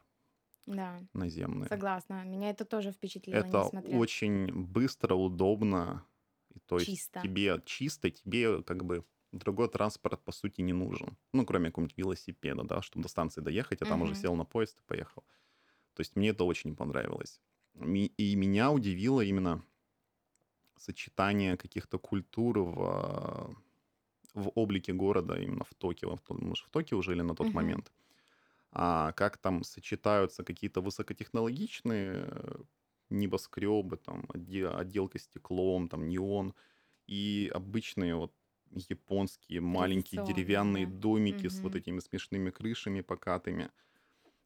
Да, 0.77 1.03
наземные. 1.15 1.71
согласна. 1.71 2.25
Меня 2.25 2.51
это 2.51 2.65
тоже 2.65 2.93
впечатлило, 2.93 3.45
Это 3.45 3.65
несмотря 3.65 4.05
очень 4.05 4.53
быстро, 4.53 5.15
удобно. 5.15 6.07
И 6.55 6.59
то 6.61 6.81
есть 6.81 6.95
чисто. 6.95 7.23
тебе 7.23 7.61
чисто, 7.65 8.11
тебе 8.11 8.63
как 8.63 8.85
бы 8.85 9.05
другой 9.33 9.69
транспорт 9.69 10.25
по 10.25 10.33
сути 10.33 10.61
не 10.63 10.73
нужен. 10.73 11.17
Ну, 11.33 11.47
кроме 11.47 11.69
какого-нибудь 11.71 11.97
велосипеда, 11.97 12.65
да, 12.65 12.83
чтобы 12.83 13.05
до 13.05 13.09
станции 13.09 13.41
доехать, 13.41 13.83
а 13.83 13.87
там 13.87 14.03
уже 14.03 14.15
Мгм. 14.15 14.17
сел 14.17 14.35
на 14.35 14.45
поезд 14.45 14.81
и 14.81 14.85
поехал. 14.87 15.23
То 15.95 16.01
есть 16.03 16.17
мне 16.17 16.31
это 16.31 16.45
очень 16.45 16.77
понравилось. 16.77 17.41
И 18.19 18.37
меня 18.37 18.73
удивило 18.73 19.23
именно 19.23 19.65
сочетание 20.77 21.57
каких-то 21.57 21.99
культур 21.99 22.59
в, 22.61 23.55
в 24.35 24.53
облике 24.55 24.93
города, 24.93 25.37
именно 25.41 25.65
в 25.65 25.75
Токио. 25.75 26.19
Мы 26.29 26.57
же 26.57 26.65
в 26.65 26.71
Токио 26.71 27.03
жили 27.03 27.23
на 27.23 27.35
тот 27.37 27.53
Мгм. 27.53 27.55
момент. 27.55 27.93
А 28.73 29.13
как 29.13 29.39
там 29.39 29.65
сочетаются 29.65 30.45
какие-то 30.45 30.81
высокотехнологичные 30.81 32.29
э, 32.31 32.57
небоскребы, 33.11 33.97
там, 33.97 34.27
отде- 34.29 34.69
отделка 34.69 35.19
стеклом, 35.19 35.89
там, 35.89 36.09
неон, 36.09 36.55
и 37.09 37.51
обычные 37.53 38.15
вот 38.17 38.35
японские 38.89 39.61
маленькие 39.61 40.21
деревянные 40.21 40.87
домики 40.87 41.49
с 41.49 41.63
вот 41.63 41.75
этими 41.77 41.99
смешными 42.01 42.51
крышами 42.51 43.01
покатыми. 43.01 43.71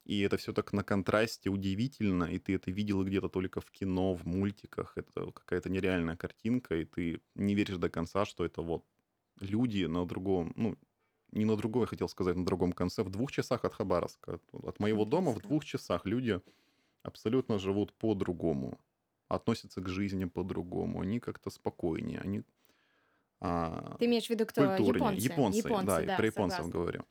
И 0.05 0.21
это 0.21 0.37
все 0.37 0.53
так 0.53 0.73
на 0.73 0.85
контрасте 0.85 1.49
удивительно, 1.51 2.25
и 2.25 2.39
ты 2.39 2.55
это 2.55 2.71
видел 2.71 3.05
где-то 3.05 3.29
только 3.29 3.61
в 3.61 3.71
кино, 3.71 4.15
в 4.15 4.27
мультиках. 4.27 4.93
Это 4.99 5.31
какая-то 5.33 5.71
нереальная 5.71 6.17
картинка, 6.17 6.77
и 6.77 6.85
ты 6.85 7.23
не 7.35 7.55
веришь 7.55 7.79
до 7.79 7.89
конца, 7.89 8.25
что 8.27 8.45
это 8.45 8.61
вот 8.63 8.87
люди 9.41 9.85
на 9.87 10.07
другом, 10.07 10.53
ну, 10.57 10.77
не 11.35 11.45
на 11.45 11.57
другой, 11.57 11.87
хотел 11.87 12.09
сказать, 12.09 12.37
на 12.37 12.45
другом 12.45 12.73
конце, 12.73 13.03
в 13.03 13.11
двух 13.11 13.33
часах 13.33 13.65
от 13.65 13.75
Хабаровска. 13.75 14.41
От, 14.53 14.81
моего 14.81 15.05
дома 15.05 15.33
в 15.33 15.41
двух 15.41 15.65
часах 15.65 16.07
люди 16.07 16.41
абсолютно 17.03 17.59
живут 17.59 17.93
по-другому, 17.93 18.79
относятся 19.29 19.81
к 19.81 19.89
жизни 19.89 20.25
по-другому, 20.25 21.01
они 21.01 21.21
как-то 21.21 21.51
спокойнее, 21.51 22.21
они 22.21 22.43
а, 23.41 23.97
Ты 23.99 24.07
имеешь 24.07 24.27
в 24.27 24.31
виду 24.31 24.47
кто? 24.47 24.77
культурнее. 24.77 25.19
Японцы. 25.19 25.27
Японцы, 25.27 25.59
Японцы, 25.59 25.87
да, 25.87 26.03
да, 26.03 26.17
про 26.17 26.27
японцев 26.27 26.57
согласна. 26.57 26.73
говорю. 26.73 27.05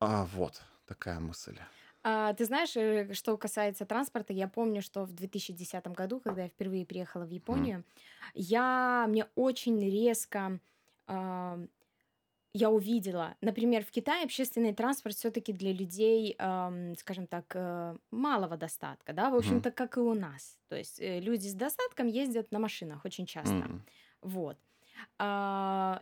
А 0.00 0.26
вот 0.26 0.62
такая 0.86 1.18
мысль. 1.20 1.58
А, 2.02 2.34
ты 2.34 2.44
знаешь, 2.44 2.76
э, 2.76 3.12
что 3.14 3.36
касается 3.36 3.86
транспорта, 3.86 4.32
я 4.32 4.48
помню, 4.48 4.82
что 4.82 5.04
в 5.04 5.12
2010 5.12 5.86
году, 5.88 6.20
когда 6.20 6.42
я 6.42 6.48
впервые 6.48 6.84
приехала 6.84 7.24
в. 7.24 7.30
Японию, 7.30 7.84
я 8.34 9.06
мне 9.08 9.26
очень 9.34 9.80
резко 9.80 10.60
а, 11.06 11.58
я 12.56 12.70
увидела, 12.70 13.36
например, 13.40 13.84
в 13.84 13.90
Китае 13.90 14.24
общественный 14.24 14.74
транспорт 14.74 15.16
все-таки 15.16 15.52
для 15.52 15.72
людей, 15.72 16.34
ам, 16.38 16.94
скажем 16.96 17.26
так, 17.26 17.52
э, 17.54 17.96
малого 18.10 18.56
достатка, 18.56 19.12
да, 19.12 19.30
в 19.30 19.36
общем-то, 19.36 19.70
как 19.70 19.96
и 19.96 20.00
у 20.00 20.14
нас. 20.14 20.58
То 20.68 20.76
есть 20.76 21.00
э, 21.00 21.20
люди 21.20 21.48
с 21.48 21.54
достатком 21.54 22.06
ездят 22.06 22.52
на 22.52 22.58
машинах 22.58 23.04
очень 23.04 23.26
часто. 23.26 23.54
М, 23.64 23.84
Вот. 24.22 24.58
А, 25.18 26.00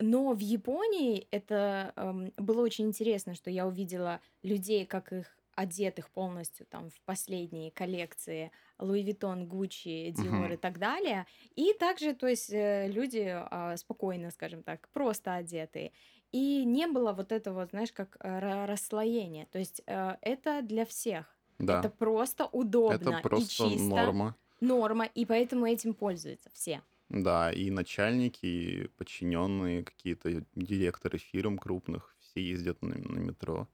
но 0.00 0.32
в 0.32 0.40
Японии 0.40 1.28
это 1.30 1.92
эм, 1.96 2.32
было 2.36 2.62
очень 2.62 2.86
интересно, 2.86 3.34
что 3.34 3.50
я 3.50 3.66
увидела 3.66 4.20
людей, 4.42 4.86
как 4.86 5.12
их 5.12 5.38
одетых 5.54 6.10
полностью 6.10 6.66
там 6.66 6.90
в 6.90 7.00
последние 7.02 7.70
коллекции 7.70 8.52
Луи 8.78 9.02
Виттон, 9.02 9.46
Гуччи, 9.48 10.10
Диор 10.10 10.52
и 10.52 10.56
мгм. 10.56 10.56
так 10.56 10.78
далее. 10.78 11.26
И 11.54 11.72
также, 11.74 12.14
то 12.14 12.26
есть, 12.26 12.50
э, 12.50 12.88
люди 12.88 13.26
а, 13.34 13.76
спокойно, 13.76 14.30
скажем 14.30 14.62
так, 14.62 14.88
просто 14.92 15.34
одетые. 15.34 15.92
И 16.32 16.64
не 16.64 16.86
было 16.86 17.12
вот 17.12 17.32
этого, 17.32 17.66
знаешь, 17.66 17.92
как 17.92 18.16
э, 18.20 18.28
ра- 18.40 18.66
расслоения. 18.66 19.46
То 19.46 19.58
есть 19.58 19.82
э, 19.86 20.16
это 20.22 20.62
для 20.62 20.84
всех. 20.86 21.38
Это 21.68 21.88
Да, 21.88 21.90
просто 21.90 22.46
это 22.86 23.12
удобно 23.12 23.24
и 23.34 23.46
просто 23.46 23.46
чисто, 23.46 24.16
норма. 24.18 24.36
норма, 24.60 25.04
и 25.06 25.24
поэтому 25.26 25.66
этим 25.66 25.94
пользуются 25.94 26.50
все. 26.52 26.82
Да, 27.08 27.52
и 27.52 27.70
начальники, 27.70 28.46
и 28.46 28.88
подчиненные, 28.88 29.84
какие-то 29.84 30.44
директоры 30.54 31.18
фирм 31.18 31.58
крупных, 31.58 32.16
все 32.18 32.42
ездят 32.42 32.80
на, 32.82 32.96
на 32.96 33.18
метро. 33.18 33.68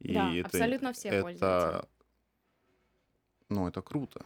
И 0.00 0.12
Да, 0.14 0.32
это, 0.34 0.46
абсолютно 0.46 0.92
все 0.92 1.22
пользуются. 1.22 1.46
это, 1.46 1.88
ну, 3.48 3.68
это 3.68 3.82
круто. 3.82 4.24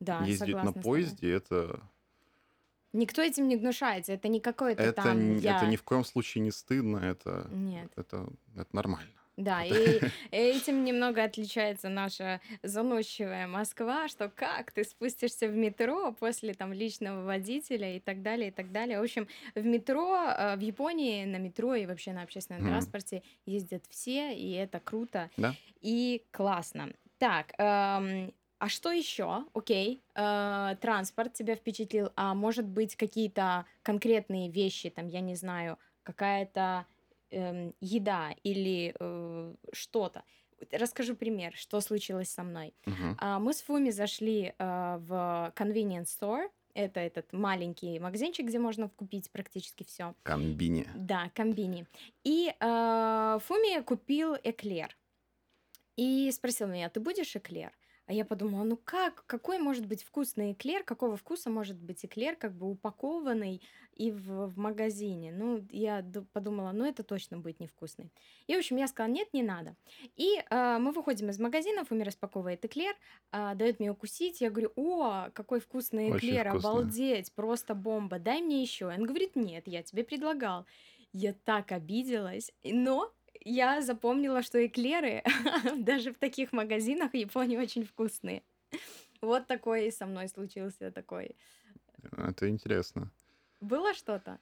Да, 0.00 0.24
Ездить 0.24 0.54
на 0.62 0.72
поезде, 0.72 1.32
это, 1.32 1.80
Никто 2.92 3.22
этим 3.22 3.48
не 3.48 3.56
гнушается. 3.56 4.12
Это 4.12 4.28
не 4.28 4.38
какое-то 4.40 4.82
это, 4.82 5.02
там 5.02 5.18
н- 5.18 5.38
это 5.38 5.66
ни 5.66 5.72
я... 5.72 5.78
в 5.78 5.82
коем 5.82 6.04
случае 6.04 6.42
не 6.42 6.50
стыдно, 6.50 6.98
это, 6.98 7.48
Нет. 7.50 7.90
это, 7.96 8.28
это 8.54 8.76
нормально. 8.76 9.08
Да, 9.36 9.64
и 9.64 9.72
этим 10.30 10.84
немного 10.84 11.24
отличается 11.24 11.88
наша 11.88 12.40
заносчивая 12.62 13.46
Москва, 13.46 14.08
что 14.08 14.28
как 14.28 14.72
ты 14.72 14.84
спустишься 14.84 15.48
в 15.48 15.54
метро 15.56 16.12
после 16.12 16.52
там 16.54 16.72
личного 16.72 17.24
водителя 17.24 17.96
и 17.96 18.00
так 18.00 18.22
далее, 18.22 18.48
и 18.48 18.50
так 18.52 18.72
далее. 18.72 19.00
В 19.00 19.02
общем, 19.02 19.28
в 19.54 19.64
метро, 19.64 20.16
э, 20.16 20.56
в 20.56 20.60
Японии 20.60 21.24
на 21.24 21.36
метро 21.38 21.74
и 21.74 21.86
вообще 21.86 22.12
на 22.12 22.22
общественном 22.22 22.62
транспорте 22.62 23.22
ездят 23.46 23.84
все, 23.88 24.34
и 24.34 24.52
это 24.52 24.80
круто 24.80 25.30
Да? 25.36 25.54
и 25.80 26.24
классно. 26.30 26.92
Так, 27.18 27.52
эм, 27.58 28.34
а 28.58 28.68
что 28.68 28.90
еще? 28.92 29.44
Окей, 29.54 30.04
э, 30.14 30.76
транспорт 30.80 31.32
тебя 31.32 31.56
впечатлил, 31.56 32.10
а 32.16 32.34
может 32.34 32.66
быть 32.66 32.96
какие-то 32.96 33.66
конкретные 33.82 34.50
вещи, 34.50 34.90
там, 34.90 35.06
я 35.08 35.20
не 35.20 35.34
знаю, 35.36 35.78
какая-то 36.02 36.86
эм, 37.32 37.74
еда 37.80 38.34
или 38.44 38.94
э, 38.98 39.54
что-то. 39.72 40.22
Расскажу 40.70 41.16
пример, 41.16 41.54
что 41.56 41.80
случилось 41.80 42.30
со 42.30 42.42
мной. 42.42 42.74
Мгм. 42.86 43.16
А, 43.18 43.38
Мы 43.38 43.52
с 43.52 43.62
Фуми 43.62 43.90
зашли 43.90 44.54
э, 44.58 44.96
в 44.98 45.52
convenience 45.56 46.06
store. 46.20 46.48
Это 46.74 47.00
этот 47.00 47.32
маленький 47.32 47.98
магазинчик, 47.98 48.46
где 48.46 48.58
можно 48.58 48.88
купить 48.88 49.30
практически 49.30 49.84
все. 49.84 50.14
Комбини. 50.22 50.86
Да, 50.94 51.30
комбини. 51.34 51.86
И 52.24 52.54
э, 52.58 53.38
Фуми 53.42 53.82
купил 53.82 54.36
эклер. 54.42 54.96
И 55.96 56.30
спросил 56.32 56.68
меня, 56.68 56.88
ты 56.88 57.00
будешь 57.00 57.36
эклер? 57.36 57.72
А 58.06 58.12
я 58.12 58.24
подумала, 58.24 58.64
ну 58.64 58.76
как, 58.76 59.24
какой 59.26 59.58
может 59.58 59.86
быть 59.86 60.02
вкусный 60.02 60.52
эклер, 60.52 60.82
какого 60.82 61.16
вкуса 61.16 61.50
может 61.50 61.76
быть 61.78 62.04
эклер, 62.04 62.36
как 62.36 62.54
бы 62.54 62.68
упакованный 62.70 63.62
и 63.94 64.10
в, 64.10 64.46
в 64.46 64.58
магазине. 64.58 65.32
Ну, 65.32 65.64
я 65.70 66.02
ду- 66.02 66.24
подумала, 66.32 66.72
ну 66.72 66.84
это 66.84 67.02
точно 67.02 67.38
будет 67.38 67.60
невкусный. 67.60 68.10
И, 68.46 68.54
в 68.54 68.58
общем, 68.58 68.76
я 68.76 68.86
сказала, 68.88 69.12
нет, 69.12 69.28
не 69.32 69.42
надо. 69.42 69.76
И 70.16 70.42
э, 70.50 70.78
мы 70.78 70.92
выходим 70.92 71.28
из 71.30 71.38
магазина, 71.38 71.84
Фуми 71.84 72.02
распаковывает 72.02 72.64
эклер, 72.64 72.94
э, 73.32 73.54
дает 73.54 73.80
мне 73.80 73.90
укусить, 73.90 74.40
я 74.40 74.50
говорю, 74.50 74.72
о, 74.76 75.30
какой 75.32 75.60
вкусный 75.60 76.10
Очень 76.10 76.28
эклер, 76.30 76.48
вкусно. 76.50 76.70
обалдеть, 76.70 77.32
просто 77.34 77.74
бомба, 77.74 78.18
дай 78.18 78.40
мне 78.42 78.62
еще. 78.62 78.86
Он 78.86 79.04
говорит, 79.04 79.36
нет, 79.36 79.64
я 79.66 79.82
тебе 79.82 80.04
предлагал. 80.04 80.66
Я 81.12 81.34
так 81.34 81.72
обиделась, 81.72 82.52
но 82.64 83.12
я 83.44 83.82
запомнила, 83.82 84.42
что 84.42 84.64
эклеры 84.64 85.22
даже 85.76 86.12
в 86.12 86.18
таких 86.18 86.52
магазинах 86.52 87.12
в 87.12 87.16
Японии 87.16 87.56
очень 87.58 87.84
вкусные. 87.84 88.42
Вот 89.20 89.46
такой 89.46 89.92
со 89.92 90.06
мной 90.06 90.28
случился 90.28 90.90
такой. 90.90 91.36
Это 92.16 92.48
интересно. 92.48 93.10
Было 93.62 93.94
что-то? 93.94 94.38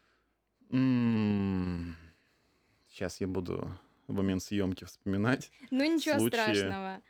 Сейчас 2.89 3.21
я 3.21 3.27
буду 3.27 3.71
в 4.09 4.15
момент 4.15 4.43
съемки 4.43 4.85
вспоминать. 4.85 5.53
Ну 5.71 5.85
ничего 5.85 6.19
Случаи. 6.19 6.37
страшного. 6.37 7.03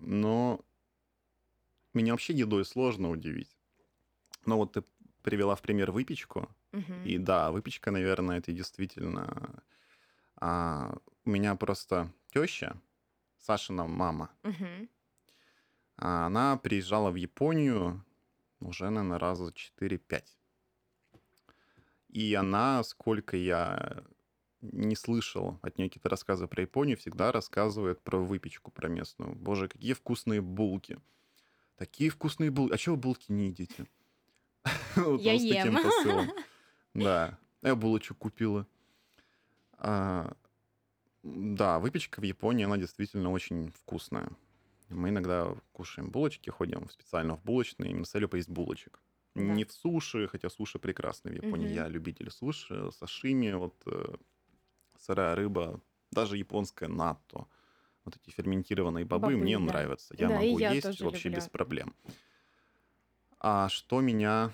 Но 0.00 0.64
меня 1.94 2.12
вообще 2.12 2.32
едой 2.32 2.64
сложно 2.64 3.10
удивить. 3.10 3.56
Но 4.44 4.56
вот 4.56 4.74
ты 4.74 4.84
привела 5.22 5.56
в 5.56 5.62
пример 5.62 5.90
выпечку. 5.90 6.48
мгм. 6.70 7.02
И 7.04 7.18
да, 7.18 7.50
выпечка, 7.50 7.90
наверное, 7.90 8.38
это 8.38 8.52
действительно... 8.52 9.62
а, 10.36 10.96
у 11.24 11.30
меня 11.30 11.56
просто 11.56 12.12
теща, 12.32 12.80
Сашина 13.38 13.86
мама, 13.88 14.30
а 15.96 16.26
она 16.26 16.56
приезжала 16.56 17.10
в 17.10 17.16
Японию 17.16 18.04
уже, 18.60 18.90
наверное, 18.90 19.18
раза 19.18 19.52
4-5. 19.52 20.24
И 22.16 22.32
она, 22.32 22.82
сколько 22.82 23.36
я 23.36 24.02
не 24.62 24.96
слышал 24.96 25.58
от 25.60 25.76
нее 25.76 25.90
какие-то 25.90 26.08
рассказы 26.08 26.46
про 26.46 26.62
Японию, 26.62 26.96
всегда 26.96 27.30
рассказывает 27.30 28.00
про 28.00 28.16
выпечку, 28.16 28.70
про 28.70 28.88
местную. 28.88 29.34
Боже, 29.34 29.68
какие 29.68 29.92
вкусные 29.92 30.40
булки. 30.40 30.98
Такие 31.76 32.08
вкусные 32.08 32.50
булки. 32.50 32.72
А 32.72 32.78
чего 32.78 32.96
булки 32.96 33.30
не 33.32 33.48
едите? 33.48 33.86
Я 34.96 35.34
ем. 35.34 36.32
Да, 36.94 37.38
я 37.60 37.74
булочек 37.74 38.16
купила. 38.16 38.66
А, 39.74 40.32
Да, 41.22 41.78
выпечка 41.80 42.20
в 42.20 42.22
Японии, 42.22 42.64
она 42.64 42.78
действительно 42.78 43.30
очень 43.30 43.70
вкусная. 43.72 44.30
Мы 44.88 45.10
иногда 45.10 45.54
кушаем 45.72 46.10
булочки, 46.10 46.48
ходим 46.48 46.88
специально 46.88 47.36
в 47.36 47.44
булочные, 47.44 47.90
именно 47.90 48.06
с 48.06 48.10
целью 48.10 48.30
поесть 48.30 48.48
булочек. 48.48 49.02
Да. 49.36 49.42
Не 49.42 49.64
в 49.64 49.72
суши, 49.72 50.28
хотя 50.28 50.48
суши 50.50 50.78
прекрасны 50.78 51.30
в 51.30 51.34
Японии. 51.34 51.66
Мгм. 51.66 51.74
Я 51.74 51.88
любитель 51.88 52.30
суши, 52.30 52.90
сашими, 52.92 53.52
вот 53.52 53.74
э, 53.86 54.14
сырая 54.98 55.34
рыба, 55.36 55.80
даже 56.10 56.36
японская 56.36 56.88
натто. 56.88 57.46
Вот 58.04 58.16
эти 58.16 58.30
ферментированные 58.34 59.04
бобы, 59.04 59.32
Бобы, 59.32 59.36
мне 59.36 59.58
да. 59.58 59.72
нравятся. 59.72 60.14
Я 60.18 60.28
Да, 60.28 60.36
могу 60.40 60.58
я 60.58 60.70
есть 60.70 61.00
вообще 61.00 61.28
люблю. 61.28 61.38
без 61.38 61.48
проблем. 61.48 61.94
А 63.38 63.68
что 63.68 64.00
меня 64.00 64.52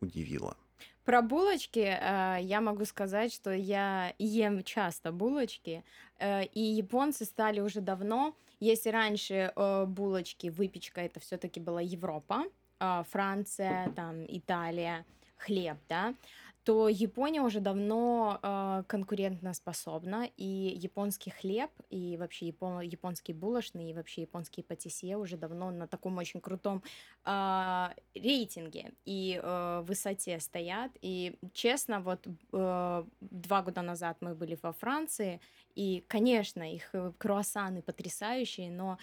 удивило? 0.00 0.56
Про 1.04 1.20
булочки 1.22 1.80
э, 1.80 2.38
я 2.40 2.60
могу 2.60 2.84
сказать, 2.86 3.32
что 3.32 3.52
я 3.52 4.14
ем 4.18 4.62
часто 4.64 5.12
булочки, 5.12 5.84
э, 6.18 6.44
и 6.46 6.60
японцы 6.60 7.24
стали 7.24 7.60
уже 7.60 7.80
давно. 7.80 8.34
Если 8.60 8.90
раньше 8.90 9.52
э, 9.54 9.84
булочки, 9.86 10.48
выпечка 10.48 11.00
это 11.00 11.20
все-таки 11.20 11.60
была 11.60 11.80
Европа, 11.80 12.44
а, 12.80 13.04
Франция, 13.10 13.90
там 13.94 14.24
Италия, 14.28 15.04
хлеб, 15.36 15.76
да, 15.88 16.14
то 16.64 16.88
Япония 16.88 17.42
уже 17.42 17.60
давно 17.60 18.40
э, 18.42 18.84
конкурентоспособна, 18.86 20.30
и 20.38 20.44
японский 20.44 21.30
хлеб, 21.30 21.70
и 21.90 22.16
вообще 22.16 22.46
япон, 22.46 22.80
японские 22.80 23.36
булочные, 23.36 23.90
и 23.90 23.94
вообще 23.94 24.22
японские 24.22 24.64
патисье 24.64 25.18
уже 25.18 25.36
давно 25.36 25.70
на 25.70 25.86
таком 25.86 26.16
очень 26.16 26.40
крутом 26.40 26.82
а, 27.24 27.94
рейтинге 28.14 28.92
и 29.04 29.38
э, 29.42 29.82
высоте 29.86 30.40
стоят. 30.40 30.90
И 31.02 31.38
честно, 31.52 32.00
вот 32.00 32.26
э, 32.26 33.04
два 33.20 33.62
года 33.62 33.82
назад 33.82 34.16
мы 34.20 34.34
были 34.34 34.58
во 34.62 34.72
Франции, 34.72 35.40
и, 35.74 36.02
конечно, 36.08 36.62
их 36.62 36.88
э, 36.94 37.12
круассаны 37.18 37.82
потрясающие, 37.82 38.70
но 38.70 38.96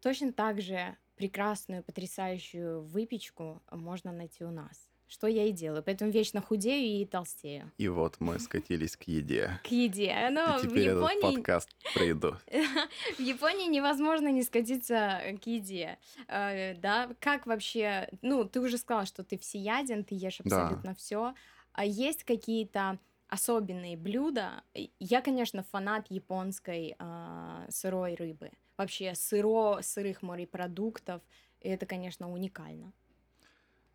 точно 0.00 0.32
так 0.32 0.62
же 0.62 0.96
прекрасную, 1.16 1.82
потрясающую 1.82 2.80
выпечку 2.82 3.62
можно 3.70 4.10
найти 4.10 4.42
у 4.42 4.50
нас. 4.50 4.89
Что 5.10 5.26
я 5.26 5.44
и 5.44 5.50
делаю. 5.50 5.82
Поэтому 5.82 6.12
вечно 6.12 6.40
худею 6.40 7.02
и 7.02 7.04
толстею. 7.04 7.72
И 7.78 7.88
вот 7.88 8.20
мы 8.20 8.38
скатились 8.38 8.96
к 8.96 9.02
еде. 9.08 9.58
К 9.64 9.66
еде. 9.72 10.28
Но 10.30 10.56
И 10.56 10.58
в 10.60 10.62
теперь 10.62 10.86
этот 10.86 11.02
Японии 11.02 11.34
подкаст 11.34 11.68
про 11.92 12.04
еду. 12.04 12.36
в 13.18 13.20
Японии 13.20 13.66
невозможно 13.68 14.28
не 14.28 14.44
скатиться 14.44 15.20
к 15.42 15.46
еде. 15.48 15.98
Э, 16.28 16.76
Да, 16.76 17.10
как 17.18 17.46
вообще, 17.46 18.08
ну, 18.22 18.44
ты 18.44 18.60
уже 18.60 18.78
сказала, 18.78 19.04
что 19.04 19.24
ты 19.24 19.36
всеяден, 19.36 20.04
ты 20.04 20.14
ешь 20.14 20.38
абсолютно 20.40 20.94
все. 20.94 21.34
А 21.72 21.84
есть 21.84 22.22
какие-то 22.22 23.00
особенные 23.26 23.96
блюда? 23.96 24.62
Я, 25.00 25.22
конечно, 25.22 25.64
фанат 25.64 26.06
японской 26.08 26.94
а, 27.00 27.66
сырой 27.68 28.14
рыбы. 28.14 28.52
Вообще 28.76 29.16
сыро, 29.16 29.80
сырых 29.82 30.22
морепродуктов. 30.22 31.20
И 31.60 31.68
это, 31.68 31.84
конечно, 31.84 32.30
уникально. 32.30 32.92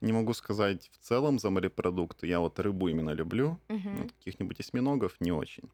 Не 0.02 0.14
могу 0.14 0.34
сказать 0.34 0.90
в 0.94 0.98
целом 1.00 1.40
за 1.40 1.50
морепродукты. 1.50 2.28
Я 2.28 2.40
вот 2.40 2.60
рыбу 2.60 2.88
именно 2.90 3.12
люблю. 3.12 3.60
Мгм. 3.70 4.04
Вот 4.04 4.12
каких-нибудь 4.12 4.60
осьминогов 4.60 5.20
не 5.20 5.32
очень. 5.32 5.70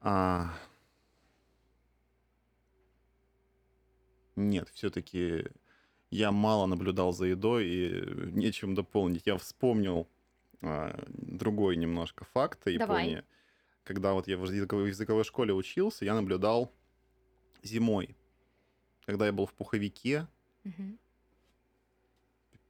А... 0.00 0.52
Нет, 4.36 4.68
все-таки 4.70 5.46
я 6.10 6.32
мало 6.32 6.66
наблюдал 6.66 7.12
за 7.12 7.26
едой 7.26 7.68
и 7.68 8.30
нечем 8.32 8.74
дополнить. 8.74 9.26
Я 9.26 9.36
вспомнил 9.36 10.08
а, 10.62 11.04
другой 11.08 11.76
немножко 11.76 12.24
факт 12.24 12.66
о 12.66 12.78
Давай. 12.78 13.04
Японии. 13.04 13.24
Когда 13.84 14.12
вот 14.12 14.28
я 14.28 14.36
в 14.36 14.44
языковой, 14.44 14.84
в 14.84 14.88
языковой 14.88 15.24
школе 15.24 15.52
учился, 15.52 16.04
я 16.04 16.14
наблюдал 16.14 16.72
зимой. 17.62 18.16
Когда 19.04 19.26
я 19.26 19.32
был 19.32 19.46
в 19.46 19.54
пуховике, 19.54 20.26
Мгм. 20.64 20.98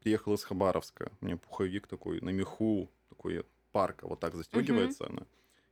Приехал 0.00 0.34
из 0.34 0.42
Хабаровска. 0.44 1.12
У 1.20 1.26
меня 1.26 1.36
пуховик 1.36 1.86
такой 1.86 2.20
на 2.20 2.30
меху, 2.30 2.90
такой 3.08 3.44
парка, 3.72 4.06
вот 4.06 4.20
так 4.20 4.34
застегивается 4.34 5.06
она. 5.06 5.22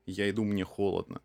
И 0.06 0.12
я 0.12 0.30
иду, 0.30 0.44
мне 0.44 0.64
холодно. 0.64 1.20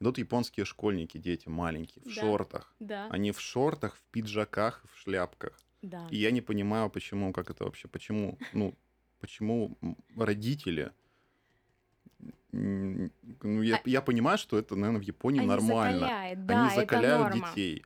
Идут 0.00 0.18
японские 0.18 0.64
школьники, 0.66 1.18
дети 1.18 1.48
маленькие, 1.48 2.02
в 2.04 2.14
Да. 2.14 2.20
шортах. 2.20 2.74
Да, 2.80 3.06
Они 3.10 3.32
в 3.32 3.40
шортах, 3.40 3.96
в 3.96 4.02
пиджаках, 4.10 4.82
в 4.92 4.98
шляпках. 4.98 5.58
да. 5.82 6.06
И 6.10 6.16
я 6.16 6.30
не 6.30 6.40
понимаю, 6.40 6.90
почему, 6.90 7.32
как 7.32 7.50
это 7.50 7.64
вообще, 7.64 7.88
почему, 7.88 8.38
ну, 8.52 8.74
почему 9.20 9.76
родители... 10.16 10.92
Ну, 12.52 13.62
я, 13.62 13.76
А- 13.76 13.82
я 13.84 14.02
понимаю, 14.02 14.36
что 14.38 14.58
это, 14.58 14.74
наверное, 14.74 15.00
в 15.00 15.04
Японии 15.04 15.38
Они 15.40 15.48
нормально. 15.48 16.00
закаляют, 16.00 16.46
да, 16.46 16.58
Они 16.60 16.66
это 16.72 16.80
закаляют 16.80 17.34
норма. 17.34 17.48
детей. 17.50 17.84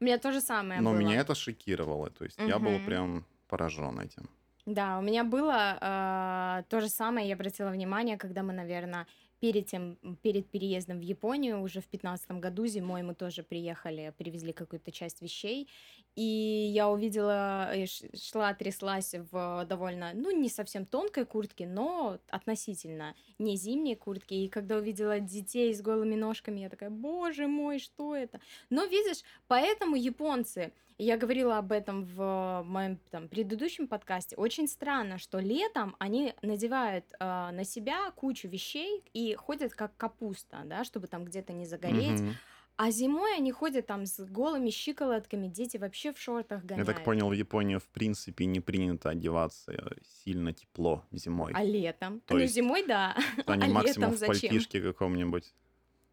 У 0.00 0.04
меня 0.04 0.18
то 0.18 0.32
же 0.32 0.40
самое 0.40 0.80
Но 0.80 0.90
было. 0.92 0.98
меня 0.98 1.20
это 1.20 1.34
шокировало. 1.34 2.10
То 2.10 2.24
есть 2.24 2.38
я 2.38 2.58
был 2.58 2.78
прям 2.86 3.24
поражен 3.50 4.00
этим. 4.00 4.28
Да, 4.66 4.98
у 4.98 5.02
меня 5.02 5.24
было 5.24 5.78
э, 5.80 6.62
то 6.68 6.80
же 6.80 6.88
самое, 6.88 7.28
я 7.28 7.34
обратила 7.34 7.70
внимание, 7.70 8.16
когда 8.16 8.42
мы, 8.42 8.52
наверное, 8.52 9.06
перед 9.40 9.66
тем, 9.66 9.96
перед 10.22 10.50
переездом 10.50 10.98
в 10.98 11.02
Японию, 11.02 11.62
уже 11.62 11.80
в 11.80 11.86
пятнадцатом 11.86 12.40
году 12.40 12.66
зимой 12.66 13.02
мы 13.02 13.14
тоже 13.14 13.42
приехали, 13.42 14.12
привезли 14.18 14.52
какую-то 14.52 14.92
часть 14.92 15.22
вещей, 15.22 15.68
и 16.14 16.70
я 16.74 16.90
увидела, 16.90 17.74
э, 17.74 17.86
шла, 18.14 18.52
тряслась 18.54 19.14
в 19.32 19.64
довольно, 19.68 20.12
ну, 20.14 20.30
не 20.30 20.50
совсем 20.50 20.84
тонкой 20.84 21.24
куртке, 21.24 21.66
но 21.66 22.18
относительно 22.28 23.14
не 23.38 23.56
зимней 23.56 23.96
куртке, 23.96 24.36
и 24.44 24.48
когда 24.48 24.76
увидела 24.76 25.20
детей 25.20 25.74
с 25.74 25.80
голыми 25.80 26.16
ножками, 26.16 26.60
я 26.60 26.68
такая, 26.68 26.90
боже 26.90 27.46
мой, 27.46 27.78
что 27.78 28.14
это? 28.14 28.40
Но 28.68 28.84
видишь, 28.84 29.24
поэтому 29.48 29.96
японцы, 29.96 30.72
я 31.02 31.16
говорила 31.16 31.58
об 31.58 31.72
этом 31.72 32.04
в 32.04 32.62
моем 32.66 32.98
там, 33.10 33.28
предыдущем 33.28 33.88
подкасте. 33.88 34.36
Очень 34.36 34.68
странно, 34.68 35.18
что 35.18 35.38
летом 35.38 35.96
они 35.98 36.34
надевают 36.42 37.06
э, 37.18 37.24
на 37.24 37.64
себя 37.64 38.10
кучу 38.12 38.48
вещей 38.48 39.02
и 39.14 39.34
ходят 39.34 39.72
как 39.72 39.96
капуста, 39.96 40.62
да, 40.66 40.84
чтобы 40.84 41.06
там 41.06 41.24
где-то 41.24 41.52
не 41.52 41.64
загореть. 41.64 42.20
Мгм. 42.20 42.34
А 42.76 42.90
зимой 42.90 43.36
они 43.36 43.52
ходят 43.52 43.86
там 43.86 44.06
с 44.06 44.18
голыми 44.24 44.70
щиколотками, 44.70 45.48
дети 45.48 45.76
вообще 45.76 46.12
в 46.12 46.18
шортах 46.18 46.62
Я 46.62 46.68
гоняют. 46.68 46.86
так 46.86 47.04
понял, 47.04 47.28
в 47.28 47.32
Японии 47.32 47.76
в 47.76 47.88
принципе 47.88 48.46
не 48.46 48.60
принято 48.60 49.10
одеваться 49.10 49.72
э, 49.72 49.96
сильно 50.22 50.52
тепло 50.52 51.04
зимой. 51.12 51.52
А 51.54 51.64
летом? 51.64 52.20
То 52.20 52.34
ну, 52.34 52.40
есть 52.40 52.54
зимой, 52.54 52.86
да. 52.86 53.16
Они 53.46 53.64
а 53.64 53.68
максимум 53.68 54.12
летом 54.12 54.16
в 54.16 54.26
пальтишке 54.26 54.82
каком-нибудь. 54.82 55.54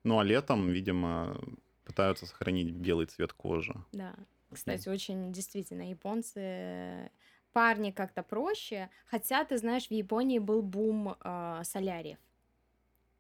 Ну 0.04 0.19
а 0.19 0.23
летом, 0.23 0.69
видимо, 0.69 1.39
пытаются 1.84 2.26
сохранить 2.26 2.71
белый 2.71 3.06
цвет 3.06 3.34
кожи. 3.34 3.73
Да. 3.91 4.15
Кстати, 4.53 4.89
очень 4.89 5.31
действительно 5.31 5.89
японцы 5.89 7.12
парни 7.53 7.91
как-то 7.91 8.23
проще. 8.23 8.89
Хотя, 9.05 9.43
ты 9.43 9.57
знаешь, 9.57 9.88
в 9.88 9.91
Японии 9.91 10.39
был 10.39 10.62
бум 10.62 11.15
э, 11.23 11.62
соляриев. 11.63 12.17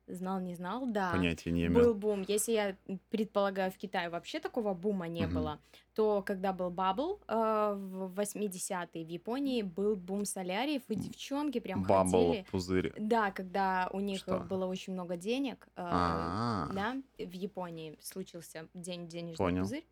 Знал, 0.09 0.39
не 0.39 0.55
знал, 0.55 0.85
да. 0.87 1.11
Понятия 1.11 1.51
не 1.51 1.67
Был 1.67 1.81
имел. 1.81 1.93
бум. 1.93 2.23
Если 2.25 2.53
я 2.53 2.77
предполагаю, 3.09 3.71
в 3.73 3.77
Китае 3.77 4.09
вообще 4.09 4.39
такого 4.39 4.73
бума 4.73 5.09
не 5.09 5.25
Мгм. 5.25 5.35
было, 5.35 5.59
то 5.95 6.21
когда 6.21 6.53
был 6.53 6.69
бабл 6.69 7.19
э, 7.27 7.73
в 7.75 8.17
80-е 8.17 9.03
в 9.03 9.09
Японии, 9.09 9.63
был 9.63 9.97
бум 9.97 10.23
соляриев, 10.23 10.83
и 10.87 10.95
девчонки 10.95 11.59
прям 11.59 11.83
Бабл, 11.83 12.27
ходили. 12.29 12.45
пузырь. 12.49 12.93
Да, 12.97 13.31
когда 13.31 13.89
у 13.91 13.99
них 13.99 14.19
Что? 14.19 14.39
было 14.39 14.65
очень 14.65 14.93
много 14.93 15.17
денег, 15.17 15.67
э, 15.75 15.81
А, 15.83 16.69
да, 16.73 16.95
в 17.17 17.31
Японии 17.33 17.97
случился 18.01 18.69
день 18.73 19.09
денежный 19.09 19.35
Понял. 19.37 19.63
пузырь. 19.63 19.85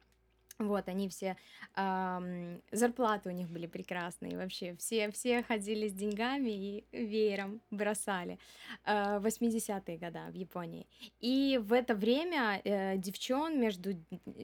Вот, 0.57 0.87
они 0.87 1.09
все, 1.09 1.35
ам, 1.73 2.61
зарплаты 2.71 3.27
у 3.29 3.33
них 3.33 3.49
были 3.49 3.67
прекрасные, 3.67 4.37
вообще 4.37 4.73
все, 4.77 5.11
все 5.11 5.43
ходили 5.43 5.89
с 5.89 5.93
деньгами 5.93 6.49
и 6.51 6.85
веером 6.93 7.61
бросали. 7.71 8.39
Э, 8.85 9.19
80-е 9.19 9.97
годы 9.97 10.19
в 10.31 10.33
Японии. 10.33 10.87
И 11.19 11.59
в 11.61 11.73
это 11.73 11.93
время 11.93 12.61
э, 12.63 12.97
девчон 12.97 13.59
между 13.59 13.91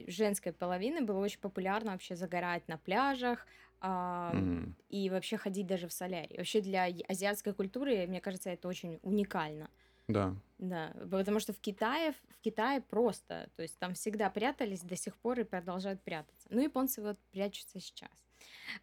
женской 0.06 0.52
половиной 0.52 1.00
было 1.00 1.18
очень 1.18 1.40
популярно 1.40 1.92
вообще 1.92 2.14
загорать 2.14 2.68
на 2.68 2.76
пляжах, 2.76 3.46
а, 3.80 4.32
Мгм. 4.34 4.76
и 4.90 5.08
вообще 5.10 5.38
ходить 5.38 5.66
даже 5.66 5.88
в 5.88 5.92
солярий. 5.92 6.36
Вообще 6.36 6.60
для 6.60 6.88
азиатской 7.08 7.54
культуры, 7.54 8.06
мне 8.06 8.20
кажется, 8.20 8.50
это 8.50 8.68
очень 8.68 8.98
уникально. 9.02 9.70
Да. 10.08 10.36
Да, 10.62 10.92
потому 11.10 11.40
что 11.40 11.52
в 11.52 11.58
Китае, 11.58 12.12
в 12.12 12.40
Китае 12.40 12.80
просто, 12.80 13.50
то 13.56 13.62
есть 13.62 13.76
там 13.80 13.94
всегда 13.94 14.30
прятались 14.30 14.82
до 14.82 14.94
сих 14.94 15.16
пор 15.16 15.40
и 15.40 15.44
продолжают 15.44 16.00
прятаться. 16.02 16.46
Ну, 16.50 16.60
японцы 16.60 17.02
вот 17.02 17.18
прячутся 17.32 17.80
сейчас. 17.80 18.12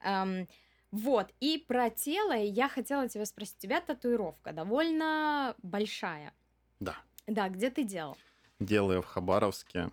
Ам, 0.01 0.45
Вот, 0.91 1.31
и 1.39 1.57
про 1.57 1.89
тело 1.89 2.33
я 2.33 2.67
хотела 2.67 3.07
тебя 3.07 3.25
спросить. 3.25 3.55
У 3.59 3.61
тебя 3.61 3.79
татуировка 3.79 4.51
довольно 4.51 5.55
большая. 5.63 6.33
Да. 6.81 6.97
Да, 7.27 7.47
где 7.47 7.69
ты 7.69 7.85
делал? 7.85 8.17
Делаю 8.59 9.01
в 9.01 9.05
Хабаровске 9.05 9.89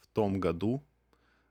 в 0.00 0.08
том 0.08 0.40
году, 0.40 0.82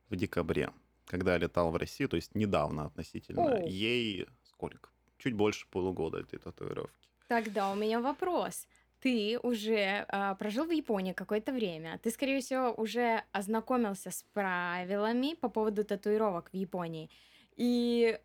в 0.09 0.17
декабре, 0.17 0.73
когда 1.05 1.31
я 1.31 1.37
летал 1.37 1.71
в 1.71 1.77
Россию, 1.77 2.09
то 2.09 2.17
есть 2.17 2.35
недавно 2.35 2.87
относительно. 2.87 3.53
О. 3.53 3.65
Ей 3.65 4.27
сколько? 4.43 4.89
Чуть 5.17 5.33
больше 5.33 5.65
полугода 5.69 6.19
этой 6.19 6.39
татуировки. 6.39 7.07
Тогда 7.29 7.71
у 7.71 7.75
меня 7.75 8.01
вопрос. 8.01 8.67
Ты 9.01 9.39
уже 9.43 10.05
а, 10.09 10.35
прожил 10.35 10.65
в 10.65 10.71
Японии 10.71 11.13
какое-то 11.13 11.51
время. 11.51 11.99
Ты, 12.03 12.11
скорее 12.11 12.39
всего, 12.39 12.71
уже 12.73 13.23
ознакомился 13.31 14.11
с 14.11 14.23
правилами 14.33 15.33
по 15.33 15.49
поводу 15.49 15.83
татуировок 15.83 16.49
в 16.51 16.55
Японии. 16.55 17.09
И 17.57 18.19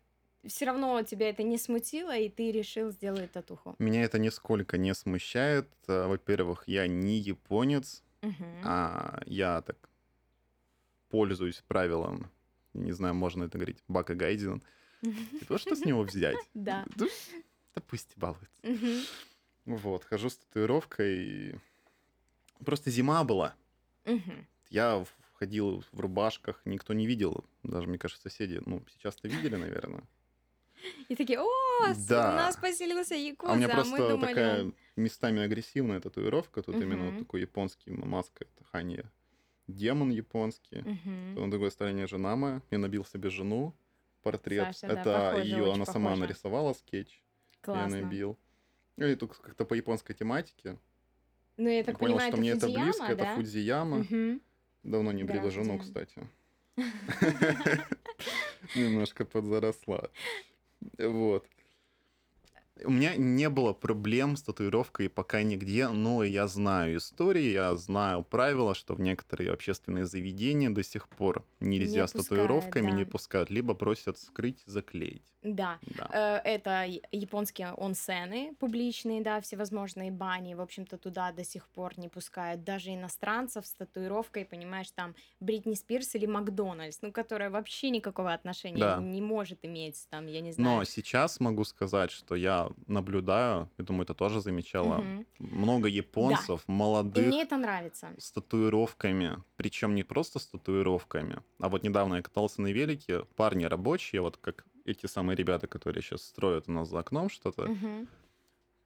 все 0.45 0.65
равно 0.65 1.01
тебя 1.01 1.29
это 1.29 1.43
не 1.43 1.57
смутило, 1.57 2.15
и 2.15 2.29
ты 2.29 2.51
решил 2.51 2.91
сделать 2.91 3.31
татуху. 3.31 3.75
Меня 3.79 4.03
это 4.03 4.19
нисколько 4.19 4.77
не 4.77 4.93
смущает. 4.93 5.67
Э, 5.87 6.07
Во-первых, 6.07 6.63
я 6.67 6.87
не 6.87 7.17
японец, 7.17 8.03
Мгм. 8.21 8.61
а 8.63 9.21
я 9.25 9.61
так 9.61 9.89
пользуюсь 11.09 11.63
правилом, 11.67 12.29
не 12.73 12.91
знаю, 12.91 13.15
можно 13.15 13.45
это 13.45 13.57
говорить, 13.57 13.83
Бака 13.87 14.13
Гайден. 14.13 14.61
Типа, 15.39 15.57
что 15.57 15.75
с 15.75 15.85
него 15.85 16.03
взять? 16.03 16.37
Да. 16.53 16.85
Да, 16.95 17.05
да 17.75 17.81
пусть 17.87 18.15
балуется. 18.17 18.61
Вот, 19.67 20.03
хожу 20.05 20.29
с 20.29 20.37
татуировкой. 20.37 21.59
Просто 22.65 22.89
зима 22.89 23.23
была. 23.23 23.53
Мгм. 24.05 24.47
Я 24.69 25.05
ходил 25.33 25.83
в 25.91 25.99
рубашках, 25.99 26.61
никто 26.65 26.93
не 26.93 27.05
видел. 27.05 27.45
Даже, 27.63 27.87
мне 27.87 27.97
кажется, 27.99 28.23
соседи, 28.29 28.59
ну, 28.65 28.81
сейчас-то 28.93 29.27
видели, 29.27 29.55
наверное. 29.55 30.03
И 31.09 31.15
такие, 31.15 31.39
о, 31.39 31.93
с- 31.93 32.05
у 32.05 32.09
Да. 32.09 32.33
нас 32.35 32.55
поселился 32.55 33.15
якудза, 33.15 33.51
А 33.51 33.55
у 33.55 33.57
меня 33.57 33.67
мы 33.67 33.73
просто 33.73 34.09
думали, 34.09 34.27
такая 34.29 34.63
он- 34.63 34.73
местами 34.95 35.41
агрессивная 35.41 35.99
татуировка. 35.99 36.61
Тут 36.63 36.75
именно 36.75 37.03
Мгм. 37.05 37.11
вот 37.11 37.19
такой 37.19 37.41
японский 37.41 37.91
маска. 37.91 38.45
Это 38.45 38.63
Хани. 38.71 39.01
Демон 39.67 40.11
японский. 40.11 40.79
Мгм. 40.81 41.35
На 41.35 41.51
другой 41.51 41.71
стороне 41.71 42.07
жена 42.07 42.35
моя. 42.35 42.61
Я 42.71 42.77
набил 42.77 43.03
себе 43.05 43.29
жену. 43.29 43.73
Портрет. 44.23 44.75
Саша, 44.77 44.93
да, 44.95 45.01
это 45.01 45.29
похоже, 45.31 45.47
ее, 45.47 45.73
она 45.73 45.85
сама 45.85 46.05
похоже. 46.11 46.21
нарисовала 46.21 46.73
скетч. 46.73 47.21
Классно. 47.61 47.95
Я 47.95 48.01
набил. 48.03 48.37
И 48.97 49.15
тут 49.15 49.35
как-то 49.37 49.65
по 49.65 49.73
японской 49.75 50.13
тематике. 50.13 50.77
Ну, 51.57 51.69
я 51.69 51.77
Я 51.77 51.83
так 51.83 51.99
понял, 51.99 52.17
понимаю, 52.17 52.31
что 52.31 52.37
это 52.37 52.41
мне 52.41 52.51
это 52.51 52.59
Фудзияма, 52.61 52.85
близко. 52.85 53.05
Это 53.05 53.23
да? 53.23 53.35
Фудзияма. 53.35 53.97
Мгм. 53.97 54.41
Давно 54.83 55.11
не 55.11 55.23
брила 55.23 55.51
жену, 55.51 55.79
кстати. 55.79 56.27
Немножко 58.75 59.25
подзаросла. 59.25 60.09
Вот. 60.97 61.47
У 62.83 62.91
меня 62.91 63.15
не 63.15 63.49
было 63.49 63.73
проблем 63.73 64.35
с 64.35 64.43
татуировкой 64.43 65.09
пока 65.09 65.43
нигде, 65.43 65.87
но 65.89 66.23
я 66.23 66.47
знаю 66.47 66.97
истории, 66.97 67.51
я 67.51 67.75
знаю 67.75 68.23
правила, 68.23 68.75
что 68.75 68.93
в 68.95 68.99
некоторые 69.01 69.51
общественные 69.51 70.05
заведения 70.05 70.69
до 70.69 70.83
сих 70.83 71.07
пор 71.09 71.45
нельзя 71.59 72.01
Не 72.01 72.07
с 72.07 72.13
пускают, 72.13 72.27
татуировками 72.35 72.91
не 72.91 73.05
да. 73.05 73.11
пускают, 73.11 73.49
либо 73.49 73.73
просят 73.73 74.17
скрыть, 74.19 74.63
заклеить. 74.65 75.33
Да. 75.43 75.79
Да. 75.81 76.11
Э, 76.11 76.37
Это 76.43 76.85
японские 77.11 77.69
онсены 77.77 78.55
публичные, 78.59 79.21
да, 79.21 79.39
всевозможные 79.39 80.11
бани. 80.11 80.55
В 80.55 80.61
общем-то, 80.61 80.97
туда 80.97 81.31
до 81.31 81.43
сих 81.43 81.69
пор 81.69 81.97
не 81.99 82.09
пускают 82.09 82.63
даже 82.63 82.93
иностранцев 82.93 83.65
с 83.67 83.73
татуировкой, 83.73 84.45
понимаешь, 84.45 84.91
там 84.91 85.15
Бритни 85.39 85.75
Спирс 85.75 86.15
или 86.15 86.25
Макдональдс, 86.25 87.01
ну, 87.01 87.11
которая 87.11 87.49
вообще 87.49 87.89
никакого 87.91 88.33
отношения 88.33 88.79
Да. 88.79 88.95
не 88.95 89.21
может 89.21 89.59
иметь, 89.63 90.07
там, 90.09 90.27
я 90.27 90.41
не 90.41 90.51
знаю. 90.51 90.83
Но 90.83 90.83
сейчас 90.83 91.39
могу 91.39 91.63
сказать, 91.65 92.09
что 92.11 92.35
я 92.35 92.66
наблюдаю, 92.87 93.69
я 93.77 93.83
думаю, 93.85 94.03
это 94.03 94.13
тоже 94.13 94.41
замечала, 94.41 94.97
Мгм. 94.99 95.25
много 95.39 95.87
японцев, 95.87 96.63
И 96.67 96.71
молодых, 96.71 97.29
мне 97.29 97.43
это 97.43 97.57
нравится. 97.57 98.15
с 98.17 98.31
татуировками, 98.31 99.43
причем 99.57 99.95
не 99.95 100.03
просто 100.03 100.39
с 100.39 100.47
татуировками, 100.47 101.43
а 101.59 101.69
вот 101.69 101.83
недавно 101.83 102.15
я 102.15 102.21
катался 102.21 102.61
на 102.61 102.71
велике, 102.71 103.23
парни 103.35 103.65
рабочие, 103.65 104.21
вот 104.21 104.37
как 104.37 104.65
эти 104.85 105.05
самые 105.07 105.35
ребята, 105.35 105.67
которые 105.67 106.01
сейчас 106.03 106.23
строят 106.23 106.69
у 106.69 106.71
нас 106.71 106.89
за 106.89 106.99
окном 106.99 107.29
что-то, 107.29 107.71
Мгм. 107.71 108.07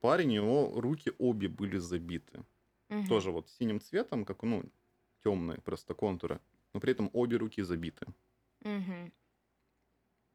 парень, 0.00 0.32
его 0.32 0.70
руки 0.80 1.12
обе 1.18 1.48
были 1.48 1.78
забиты. 1.78 2.44
Мгм. 2.88 3.08
Тоже 3.08 3.30
вот 3.32 3.50
синим 3.50 3.80
цветом, 3.80 4.24
как, 4.26 4.42
ну, 4.44 4.64
темные 5.24 5.60
просто 5.60 5.94
контуры, 5.94 6.40
но 6.74 6.80
при 6.80 6.92
этом 6.92 7.10
обе 7.14 7.36
руки 7.38 7.62
забиты. 7.62 8.06
Мгм. 8.64 9.12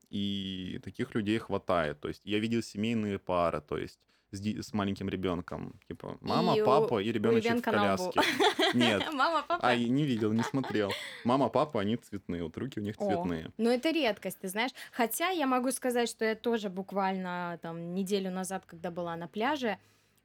И 0.09 0.79
таких 0.83 1.13
людей 1.15 1.37
хватает. 1.37 1.99
То 1.99 2.07
есть 2.07 2.21
я 2.25 2.39
видел 2.39 2.61
семейные 2.61 3.19
пары, 3.19 3.61
то 3.61 3.77
есть 3.77 3.99
с, 4.31 4.39
с 4.41 4.73
маленьким 4.73 5.09
ребенком. 5.09 5.73
Типа 5.87 6.17
мама, 6.21 6.55
И 6.55 6.61
у- 6.61 6.65
папа 6.65 6.99
и 6.99 7.09
У 7.09 7.13
ребеночек 7.13 7.57
в 7.57 7.61
коляске. 7.61 8.19
Нет. 8.73 9.03
Мама, 9.13 9.43
папа. 9.47 9.67
А, 9.67 9.73
и 9.73 9.89
не 9.89 10.05
видел, 10.05 10.33
не 10.33 10.43
смотрел. 10.43 10.91
Мама, 11.23 11.49
папа, 11.49 11.81
они 11.81 11.97
цветные, 11.97 12.43
вот 12.43 12.57
руки 12.57 12.79
у 12.79 12.83
них 12.83 12.97
цветные. 12.97 13.51
Но 13.57 13.69
это 13.69 13.89
редкость, 13.91 14.39
ты 14.39 14.47
знаешь. 14.49 14.71
Хотя 14.91 15.29
я 15.29 15.47
могу 15.47 15.71
сказать, 15.71 16.09
что 16.09 16.25
я 16.25 16.35
тоже 16.35 16.69
буквально 16.69 17.59
там 17.61 17.93
неделю 17.93 18.31
назад, 18.31 18.65
когда 18.65 18.91
была 18.91 19.15
на 19.15 19.27
пляже, 19.27 19.77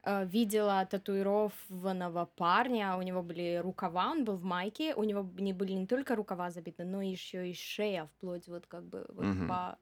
видела 0.05 0.85
татуированного 0.85 2.25
парня. 2.25 2.97
У 2.97 3.01
него 3.01 3.21
были 3.21 3.57
рукава, 3.63 4.11
он 4.11 4.25
был 4.25 4.35
в 4.35 4.43
майке. 4.43 4.93
У 4.95 5.03
него 5.03 5.29
не 5.37 5.53
были 5.53 5.73
не 5.73 5.87
только 5.87 6.15
рукава 6.15 6.49
забиты, 6.51 6.83
но 6.83 7.01
еще 7.01 7.49
и 7.49 7.53
шея, 7.53 8.05
вплоть 8.05 8.47
вот 8.47 8.67
как 8.67 8.83
бы 8.83 9.05
вот 9.09 9.25
Мгм. 9.25 9.47
по, 9.47 9.77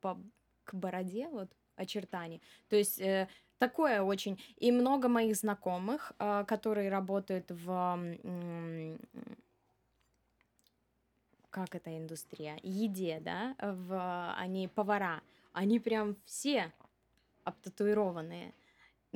по- 0.00 0.18
к 0.64 0.74
бороде, 0.74 1.28
вот 1.28 1.48
очертаний. 1.76 2.40
То 2.68 2.76
есть 2.76 3.00
э, 3.00 3.28
такое 3.58 4.02
очень. 4.02 4.38
И 4.56 4.72
много 4.72 5.08
моих 5.08 5.36
знакомых, 5.36 6.12
э, 6.18 6.44
которые 6.46 6.90
работают 6.90 7.50
в 7.50 7.98
как 11.50 11.74
эта 11.74 11.96
индустрия, 11.96 12.58
еде, 12.62 13.18
да, 13.20 13.54
в, 13.60 14.34
они 14.36 14.68
повара, 14.68 15.22
они 15.52 15.80
прям 15.80 16.16
все 16.26 16.70
обтатуированные. 17.44 18.52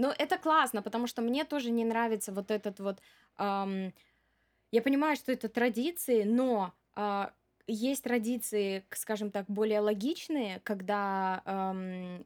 Но 0.01 0.15
это 0.17 0.39
классно, 0.39 0.83
потому 0.83 1.07
что 1.07 1.21
мне 1.23 1.45
тоже 1.45 1.71
не 1.71 1.85
нравится 1.85 2.33
вот 2.33 2.51
этот 2.51 2.81
вот... 2.81 3.03
ам, 3.37 3.93
я 4.73 4.83
понимаю, 4.83 5.17
что 5.17 5.31
это 5.33 5.49
традиции, 5.49 6.23
но 6.25 6.73
а, 6.95 7.33
есть 7.67 8.05
традиции, 8.05 8.83
скажем 8.93 9.31
так, 9.31 9.45
более 9.49 9.81
логичные, 9.81 10.61
когда 10.61 11.43
ам, 11.45 12.25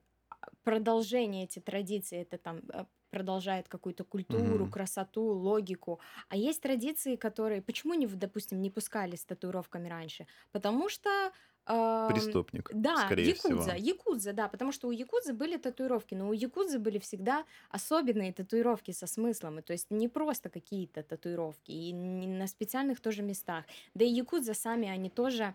продолжение 0.62 1.44
эти 1.44 1.58
традиции, 1.58 2.20
это 2.22 2.38
там 2.38 2.60
э, 2.72 2.84
продолжает 3.10 3.68
какую-то 3.68 4.04
культуру, 4.04 4.64
Мгм. 4.64 4.70
красоту, 4.70 5.22
логику. 5.22 5.98
А 6.28 6.36
есть 6.36 6.62
традиции, 6.62 7.16
которые... 7.16 7.60
Почему, 7.60 7.94
не, 7.94 8.06
допустим, 8.06 8.62
не 8.62 8.70
пускали 8.70 9.16
с 9.16 9.24
татуировками 9.24 9.88
раньше? 9.88 10.26
Потому 10.52 10.88
что... 10.88 11.32
Преступник, 12.06 12.70
да, 12.72 12.92
скорее 12.92 13.32
якудза, 13.32 13.74
всего. 13.74 13.76
якудза, 13.76 14.32
да, 14.32 14.48
потому 14.48 14.72
что 14.72 14.88
у 14.88 14.92
якудзы 14.92 15.32
были 15.32 15.56
татуировки, 15.56 16.14
но 16.14 16.28
у 16.28 16.32
якудзы 16.32 16.78
были 16.78 16.98
всегда 16.98 17.44
особенные 17.70 18.32
татуировки 18.32 18.90
со 18.92 19.06
смыслом, 19.06 19.58
и 19.58 19.62
то 19.62 19.72
есть 19.72 19.90
не 19.90 20.08
просто 20.08 20.50
какие-то 20.50 21.02
татуировки, 21.02 21.70
и 21.72 21.92
на 21.94 22.46
специальных 22.46 23.00
тоже 23.00 23.22
местах. 23.22 23.64
Да 23.94 24.04
и 24.04 24.08
якудза 24.08 24.54
сами, 24.54 24.88
они 24.88 25.10
тоже 25.10 25.54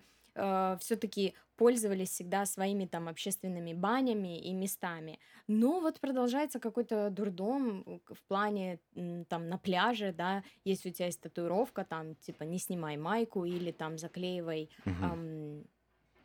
все-таки 0.79 1.33
пользовались 1.55 2.09
всегда 2.11 2.45
своими 2.45 2.85
там 2.85 3.09
общественными 3.09 3.73
банями 3.73 4.39
и 4.39 4.53
местами. 4.53 5.19
Но 5.47 5.81
вот 5.81 5.99
продолжается 5.99 6.59
какой-то 6.59 7.09
дурдом 7.09 7.83
э, 7.85 7.99
в 8.13 8.23
плане 8.23 8.79
там 9.27 9.49
на 9.49 9.57
пляже, 9.57 10.13
да, 10.13 10.43
если 10.63 10.89
у 10.89 10.93
тебя 10.93 11.07
есть 11.07 11.19
татуировка, 11.21 11.83
там 11.83 12.15
типа 12.15 12.43
не 12.43 12.59
снимай 12.59 12.95
майку 12.95 13.43
или 13.43 13.71
там 13.71 13.97
заклеивай 13.97 14.69
Мгм. 14.85 15.13
ам, 15.13 15.65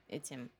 этим 0.08 0.50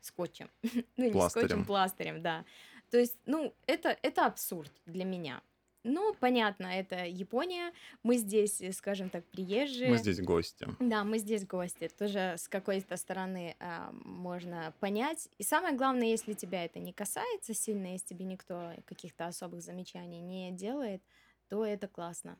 скотчем. 0.00 0.50
ну, 0.96 1.04
не 1.04 1.10
Пластырем. 1.10 1.46
скотчем, 1.48 1.64
пластырем, 1.64 2.22
да. 2.22 2.44
То 2.90 2.98
есть, 2.98 3.16
ну, 3.26 3.54
это, 3.66 3.96
это 4.02 4.26
абсурд 4.26 4.72
для 4.86 5.04
меня. 5.04 5.42
Ну, 5.84 6.14
понятно, 6.14 6.66
это 6.66 7.06
Япония. 7.06 7.72
Мы 8.04 8.16
здесь, 8.16 8.60
э, 8.60 8.72
скажем 8.72 9.10
так, 9.10 9.24
приезжие. 9.26 9.90
Мы 9.90 9.98
здесь 9.98 10.20
гости. 10.20 10.68
Да, 10.78 11.02
мы 11.02 11.18
здесь 11.18 11.44
гости. 11.44 11.88
Тоже 11.98 12.36
с 12.38 12.48
какой-то 12.48 12.96
стороны 12.96 13.56
а, 13.58 13.90
можно 14.04 14.72
понять. 14.78 15.28
И 15.38 15.42
самое 15.42 15.76
главное, 15.76 16.06
если 16.06 16.34
тебя 16.34 16.64
это 16.64 16.78
не 16.78 16.92
касается 16.92 17.52
сильно, 17.52 17.88
если 17.92 18.14
тебе 18.14 18.24
никто 18.24 18.74
каких-то 18.84 19.26
особых 19.26 19.62
замечаний 19.62 20.20
не 20.20 20.52
делает, 20.52 21.02
то 21.48 21.64
это 21.64 21.88
классно. 21.88 22.38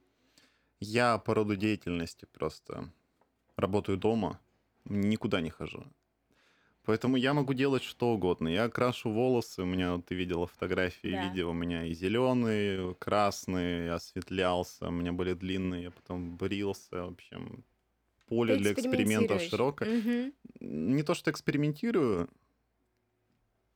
Я 0.78 1.18
по 1.18 1.34
роду 1.34 1.56
деятельности 1.56 2.26
просто 2.26 2.92
работаю 3.56 3.98
дома, 3.98 4.40
никуда 4.84 5.40
не 5.40 5.50
хожу. 5.50 5.84
Поэтому 6.84 7.16
я 7.16 7.32
могу 7.32 7.54
делать 7.54 7.84
что 7.84 8.08
угодно. 8.12 8.48
Я 8.48 8.68
крашу 8.68 9.10
волосы, 9.12 9.62
у 9.62 9.64
меня, 9.66 9.98
ты 10.00 10.14
видела 10.16 10.46
фотографии, 10.48 11.08
Да. 11.08 11.18
видео, 11.18 11.50
у 11.50 11.52
меня 11.52 11.84
и 11.84 11.94
зеленые, 11.94 12.94
красные, 12.96 13.86
я 13.86 13.94
осветлялся, 13.94 14.88
у 14.88 14.90
меня 14.90 15.12
были 15.12 15.34
длинные, 15.34 15.84
я 15.84 15.90
потом 15.92 16.36
брился, 16.36 17.04
в 17.04 17.10
общем, 17.12 17.64
поле 18.26 18.54
Ты 18.54 18.58
для 18.58 18.72
экспериментов 18.72 19.42
широкое. 19.42 19.88
Мгм. 19.88 20.32
Не 20.60 21.02
то, 21.04 21.14
что 21.14 21.30
экспериментирую, 21.30 22.30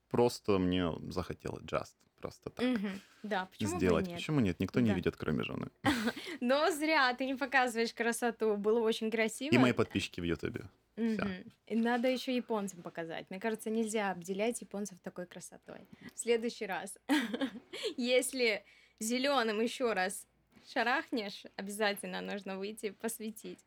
просто 0.09 0.59
мне 0.59 0.92
захотелось 1.11 1.62
just, 1.64 1.95
просто 2.16 2.51
так 2.51 2.66
Мгм. 2.66 3.03
Да, 3.23 3.47
почему 3.47 3.81
бы 3.81 3.81
сделать. 3.81 4.07
нет? 4.07 4.12
Почему 4.12 4.40
нет? 4.40 4.61
Никто 4.61 4.81
не 4.81 4.88
Да. 4.88 4.95
видит, 4.95 5.16
кроме 5.16 5.45
жены. 5.45 5.71
Но 6.40 6.71
зря 6.71 7.14
ты 7.14 7.27
не 7.27 7.35
показываешь 7.37 7.95
красоту. 7.95 8.57
Было 8.57 8.81
очень 8.81 9.11
красиво. 9.11 9.55
И 9.55 9.59
мои 9.59 9.73
подписчики 9.73 10.21
в 10.21 10.25
Ютубе. 10.25 10.69
Мгм. 10.96 11.44
И 11.66 11.76
Надо 11.76 12.09
еще 12.09 12.35
японцам 12.35 12.82
показать. 12.82 13.26
Мне 13.30 13.40
кажется, 13.40 13.70
нельзя 13.70 14.11
обделять 14.11 14.61
японцев 14.61 14.98
такой 15.00 15.26
красотой. 15.26 15.87
В 16.14 16.18
следующий 16.18 16.66
раз, 16.66 16.96
если 17.96 18.64
зеленым 19.00 19.61
еще 19.61 19.92
раз 19.92 20.26
шарахнешь, 20.66 21.44
обязательно 21.56 22.20
нужно 22.20 22.59
выйти 22.59 22.90
посветить. 22.90 23.59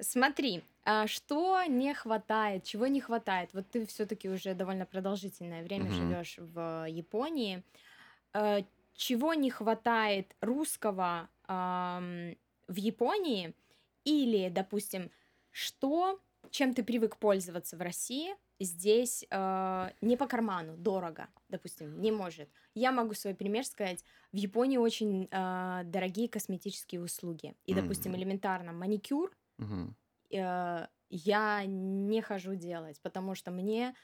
Смотри, 0.00 0.62
а 0.84 1.06
что 1.06 1.62
не 1.64 1.94
хватает, 1.94 2.64
чего 2.64 2.86
не 2.86 3.00
хватает? 3.00 3.54
Вот 3.54 3.70
ты 3.70 3.86
все-таки 3.86 4.28
уже 4.28 4.54
довольно 4.54 4.84
продолжительное 4.86 5.62
время 5.62 5.86
Мгм. 5.86 5.94
живешь 5.94 6.34
в 6.38 6.86
Японии. 6.88 7.62
Э, 8.34 8.62
Чего 8.94 9.34
не 9.34 9.50
хватает 9.50 10.36
русского 10.42 11.28
в 11.48 12.76
Японии? 12.76 13.54
Или, 14.04 14.48
допустим, 14.48 15.10
что, 15.50 16.20
чем 16.52 16.74
ты 16.74 16.84
привык 16.84 17.18
пользоваться 17.18 17.76
в 17.78 17.82
России, 17.82 18.34
здесь 18.60 19.26
э, 19.30 19.90
не 20.02 20.16
по 20.18 20.28
карману, 20.28 20.76
дорого, 20.78 21.30
допустим, 21.50 22.00
не 22.00 22.12
может. 22.12 22.50
Я 22.74 22.92
могу 22.92 23.14
свой 23.14 23.34
пример 23.34 23.64
сказать. 23.66 24.04
В 24.32 24.36
Японии 24.36 24.78
очень 24.78 25.28
э, 25.32 25.82
дорогие 25.86 26.28
косметические 26.30 27.02
услуги. 27.02 27.56
И, 27.66 27.74
допустим, 27.74 28.14
Мгм. 28.14 28.16
элементарно 28.16 28.72
маникюр 28.72 29.32
Мгм. 29.58 29.94
э, 30.30 30.86
я 31.10 31.64
не 31.66 32.22
хожу 32.22 32.54
делать, 32.54 33.00
потому 33.02 33.34
что 33.34 33.50
мне 33.50 33.94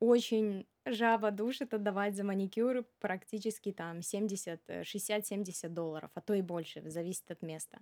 очень 0.00 0.68
жаба 0.86 1.30
душит 1.32 1.74
отдавать 1.74 2.16
за 2.16 2.24
маникюр 2.24 2.86
практически 3.00 3.72
там 3.72 4.02
70, 4.02 4.62
э, 4.68 4.84
60-70 4.84 5.74
долларов, 5.74 6.12
а 6.14 6.20
то 6.22 6.34
и 6.34 6.42
больше, 6.42 6.88
зависит 6.90 7.30
от 7.30 7.42
места. 7.42 7.80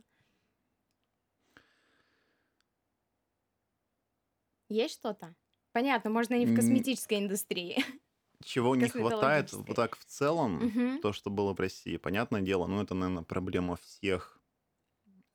Есть 4.69 4.95
что-то? 4.95 5.35
Понятно, 5.73 6.11
можно 6.11 6.35
не 6.35 6.47
в 6.47 6.55
косметической 6.55 7.19
индустрии. 7.19 7.77
Чего 8.45 8.77
не 8.77 8.89
хватает, 8.89 9.53
вот 9.53 9.77
так 9.77 9.97
в 9.97 10.05
целом, 10.05 10.59
Мгм. 10.67 11.01
то, 11.01 11.13
что 11.13 11.31
было 11.31 11.55
в 11.55 11.61
России, 11.61 11.97
понятное 11.97 12.43
дело, 12.43 12.67
ну 12.67 12.83
это, 12.83 12.95
наверное, 12.95 13.25
проблема 13.25 13.77
всех 13.77 14.41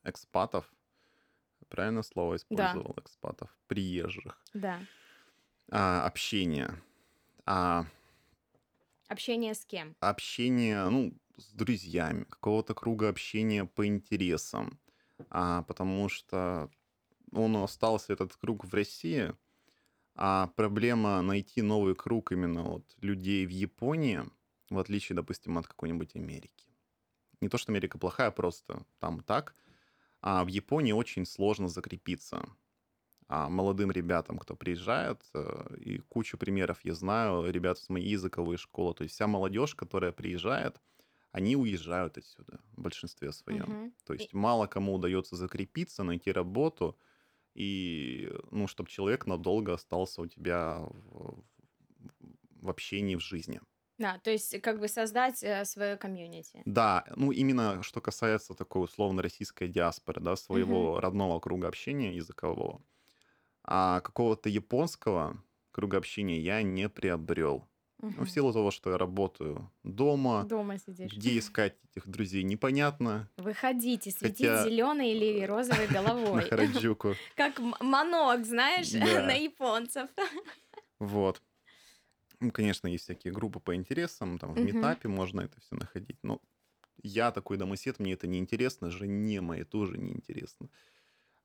экспатов. 0.03 0.71
Правильно 1.69 2.03
слово 2.03 2.35
использовал? 2.35 2.95
Экспатов, 2.97 3.57
приезжих. 3.67 4.37
Да. 4.53 4.79
А, 5.71 6.05
общение. 6.05 6.81
А, 7.45 7.85
Общение 9.09 9.53
с 9.53 9.65
кем? 9.65 9.95
общение, 9.99 10.89
ну, 10.89 11.13
с 11.37 11.51
друзьями, 11.53 12.23
какого-то 12.23 12.73
круга 12.73 13.09
общения 13.09 13.65
по 13.65 13.85
интересам. 13.85 14.79
А, 15.29 15.63
потому 15.63 16.09
что 16.09 16.69
он 17.31 17.55
остался, 17.57 18.13
этот 18.13 18.35
круг 18.35 18.65
в 18.65 18.73
России, 18.73 19.33
а 20.15 20.47
проблема 20.55 21.21
найти 21.21 21.61
новый 21.61 21.95
круг 21.95 22.31
именно 22.31 22.63
вот 22.63 22.95
людей 23.01 23.45
в 23.45 23.49
Японии, 23.51 24.23
в 24.69 24.79
отличие, 24.79 25.15
допустим, 25.15 25.57
от 25.57 25.67
какой-нибудь 25.67 26.15
Америки. 26.15 26.67
Не 27.41 27.49
то, 27.49 27.57
что 27.57 27.71
Америка 27.71 27.97
плохая, 27.97 28.31
просто 28.31 28.85
там 28.99 29.21
так. 29.21 29.55
А 30.21 30.43
в 30.45 30.47
Японии 30.47 30.93
очень 30.93 31.25
сложно 31.25 31.69
закрепиться. 31.69 32.45
А 33.27 33.49
молодым 33.49 33.91
ребятам, 33.91 34.37
кто 34.37 34.55
приезжает, 34.55 35.23
э, 35.33 35.75
и 35.77 35.99
кучу 35.99 36.37
примеров 36.37 36.83
я 36.83 36.93
знаю, 36.93 37.49
ребят 37.49 37.77
с 37.79 37.87
моей 37.89 38.09
языковой 38.09 38.57
школы, 38.57 38.93
то 38.93 39.03
есть 39.03 39.15
вся 39.15 39.27
молодежь, 39.27 39.73
которая 39.75 40.11
приезжает, 40.11 40.81
они 41.31 41.55
уезжают 41.55 42.17
отсюда 42.17 42.59
в 42.73 42.81
большинстве 42.81 43.31
своем. 43.31 43.73
Мгм. 43.73 43.93
То 44.05 44.13
И- 44.17 44.27
есть 44.27 44.33
мало 44.33 44.67
кому 44.67 44.95
удается 44.95 45.37
закрепиться, 45.37 46.03
найти 46.03 46.31
работу, 46.31 46.97
и, 47.53 48.31
ну, 48.51 48.67
чтобы 48.67 48.89
человек 48.89 49.25
надолго 49.25 49.73
остался 49.73 50.21
у 50.21 50.27
тебя 50.27 50.79
в, 50.79 51.43
в 52.61 52.69
общении, 52.69 53.15
в 53.15 53.21
жизни. 53.21 53.61
Да, 53.97 54.17
то 54.19 54.31
есть 54.31 54.59
как 54.61 54.79
бы 54.79 54.87
создать 54.87 55.43
э, 55.43 55.63
свое 55.65 55.95
комьюнити. 55.95 56.61
Да, 56.65 57.05
ну, 57.15 57.31
именно 57.31 57.81
что 57.83 58.01
касается 58.01 58.53
такой 58.53 58.83
условно 58.83 59.21
российской 59.21 59.67
диаспоры, 59.67 60.21
да, 60.21 60.35
своего 60.35 60.99
родного 60.99 61.39
круга 61.39 61.67
общения 61.67 62.15
языкового. 62.15 62.81
А 63.63 64.01
какого-то 64.01 64.49
японского 64.49 65.43
круга 65.71 65.97
общения 65.97 66.39
я 66.39 66.63
не 66.63 66.89
приобрел. 66.89 67.70
Ну, 68.01 68.09
Мгм. 68.09 68.25
в 68.25 68.29
силу 68.31 68.51
того, 68.51 68.71
что 68.71 68.89
я 68.91 68.97
работаю 68.97 69.71
дома, 69.83 70.43
Дома 70.45 70.77
сидишь. 70.79 71.11
где 71.13 71.37
искать 71.37 71.75
этих 71.91 72.07
друзей 72.07 72.43
непонятно, 72.43 73.29
Выходите, 73.37 74.09
светить 74.11 74.47
Хотя- 74.47 74.63
зеленой 74.65 75.11
или 75.11 75.43
розовой 75.45 75.87
на 75.87 75.93
головой. 75.93 76.41
Хараджуку. 76.49 77.15
Как 77.35 77.59
манок, 77.79 78.45
знаешь, 78.45 78.91
на 79.27 79.33
японцев. 79.33 80.09
Вот. 80.99 81.41
Ну, 82.39 82.51
конечно, 82.51 82.87
есть 82.87 83.03
всякие 83.03 83.33
группы 83.33 83.59
по 83.59 83.75
интересам, 83.75 84.39
там 84.39 84.53
в 84.53 84.59
метапе 84.59 85.07
можно 85.07 85.41
это 85.41 85.59
все 85.61 85.75
находить, 85.75 86.17
но 86.23 86.41
я 87.03 87.31
такой 87.31 87.57
домосед, 87.57 87.99
мне 87.99 88.13
это 88.13 88.25
не 88.27 88.39
интересно, 88.39 88.89
жене 88.89 89.41
моей 89.41 89.63
тоже 89.63 89.97
не 89.99 90.11
интересно. 90.11 90.67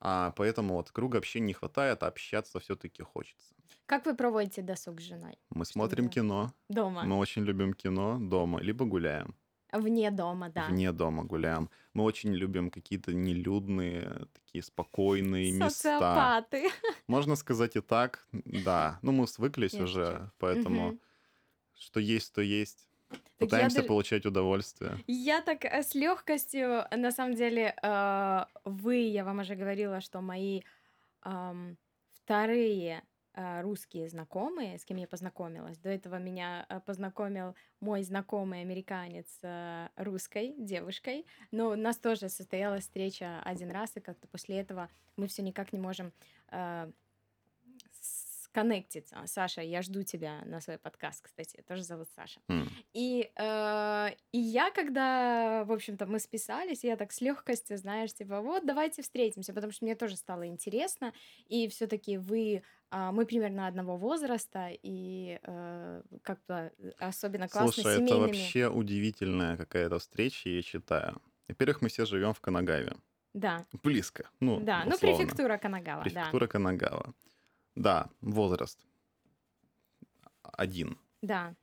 А 0.01 0.33
поэтому 0.33 0.75
вот 0.75 0.91
круга 0.91 1.19
общения 1.19 1.47
не 1.47 1.53
хватает, 1.55 2.03
а 2.03 2.09
общаться 2.09 2.61
все-таки 2.61 3.03
хочется. 3.03 3.55
Как 3.87 4.07
вы 4.07 4.15
проводите 4.15 4.63
досуг 4.63 5.01
с 5.01 5.05
женой? 5.05 5.39
Мы 5.51 5.65
Что 5.65 5.73
смотрим 5.75 6.05
вы 6.05 6.11
кино, 6.11 6.53
Дома. 6.69 7.05
мы 7.05 7.17
очень 7.19 7.43
любим 7.43 7.73
кино 7.73 8.19
дома, 8.19 8.61
либо 8.61 8.85
гуляем. 8.85 9.35
Вне 9.73 10.11
дома, 10.11 10.49
да. 10.49 10.67
Вне 10.67 10.93
дома 10.93 11.25
гуляем. 11.25 11.71
Мы 11.93 12.05
очень 12.05 12.33
любим 12.33 12.71
какие-то 12.71 13.13
нелюдные, 13.13 14.27
такие 14.33 14.63
спокойные 14.63 15.53
места. 15.53 15.71
Социопаты. 15.71 16.71
Можно 17.09 17.37
сказать 17.37 17.77
и 17.77 17.81
так, 17.81 18.27
да. 18.33 18.99
Ну, 19.03 19.13
мы 19.13 19.27
свыклись 19.27 19.75
уже, 19.75 20.31
поэтому 20.39 20.99
что 21.75 22.01
есть, 22.01 22.33
то 22.33 22.41
есть. 22.41 22.89
Я 23.11 23.19
Пытаемся 23.39 23.77
даже- 23.77 23.89
получать 23.89 24.27
удовольствие. 24.27 24.99
Я 25.07 25.43
так 25.43 25.65
э, 25.65 25.83
с 25.83 25.95
легкостью, 25.95 26.85
на 26.91 27.11
самом 27.13 27.35
деле, 27.35 27.75
э, 27.83 28.45
вы, 28.65 28.97
я 28.97 29.25
вам 29.25 29.41
уже 29.41 29.55
говорила, 29.55 30.01
что 30.01 30.21
мои 30.21 30.63
вторые 32.13 33.03
э, 33.35 33.61
русские 33.63 34.09
знакомые, 34.09 34.79
с 34.79 34.85
кем 34.85 34.97
я 34.97 35.07
познакомилась, 35.07 35.77
до 35.79 35.89
этого 35.89 36.19
меня 36.19 36.67
познакомил 36.87 37.55
мой 37.81 38.03
знакомый 38.03 38.61
американец 38.63 39.27
русской 39.97 40.55
девушкой, 40.57 41.27
но 41.51 41.71
у 41.71 41.77
нас 41.77 41.99
тоже 41.99 42.29
состоялась 42.29 42.85
встреча 42.85 43.41
один 43.45 43.71
раз, 43.71 43.97
и 43.97 44.01
как-то 44.01 44.29
после 44.29 44.61
этого 44.61 44.89
мы 45.17 45.27
все 45.27 45.43
никак 45.43 45.73
не 45.73 45.79
можем 45.81 46.13
э, 48.57 48.61
сконнектиться. 48.61 49.17
Саша, 49.27 49.61
я 49.61 49.83
жду 49.83 50.03
тебя 50.03 50.43
на 50.47 50.61
свой 50.61 50.79
подкаст, 50.79 51.23
кстати, 51.23 51.63
тоже 51.69 51.83
зовут 51.83 52.09
Саша. 52.15 52.41
М. 52.49 52.69
И, 52.93 53.31
э, 53.37 54.09
и 54.33 54.39
я, 54.39 54.71
когда, 54.71 55.65
в 55.65 55.73
общем-то, 55.73 56.07
мы 56.07 56.19
списались, 56.19 56.85
я 56.85 56.97
так 56.97 57.13
с 57.13 57.21
легкостью, 57.21 57.79
знаешь, 57.79 58.13
типа, 58.13 58.41
вот, 58.41 58.67
давайте 58.67 59.03
встретимся, 59.03 59.53
потому 59.53 59.73
что 59.73 59.85
мне 59.85 59.95
тоже 59.95 60.17
стало 60.17 60.47
интересно, 60.47 61.13
и 61.47 61.69
все-таки 61.69 62.19
вы, 62.19 62.63
а, 62.91 63.13
мы 63.13 63.27
примерно 63.27 63.67
одного 63.67 63.97
возраста, 63.97 64.71
и 64.83 65.39
э, 65.43 66.03
как-то 66.23 66.73
особенно 66.99 67.49
классно 67.49 67.73
Слушай, 67.73 67.97
это 67.97 68.07
семейными. 68.07 68.27
вообще 68.27 68.69
удивительная 68.69 69.57
какая-то 69.57 69.99
встреча, 69.99 70.49
я 70.49 70.63
считаю. 70.63 71.21
Во-первых, 71.49 71.83
мы 71.83 71.89
все 71.89 72.05
живем 72.07 72.33
в 72.33 72.41
Канагаве. 72.41 72.93
Да, 73.35 73.67
Близко. 73.83 74.31
Ну, 74.41 74.61
да, 74.61 74.85
ну 74.85 74.95
условно. 74.95 75.19
префектура 75.19 75.59
Канагава, 75.59 76.05
да. 76.05 76.11
Префектура 76.11 76.47
Канагава. 76.47 77.15
Да, 77.77 78.11
возраст. 78.21 78.85
Один. 80.43 80.99
Да, 81.23 81.55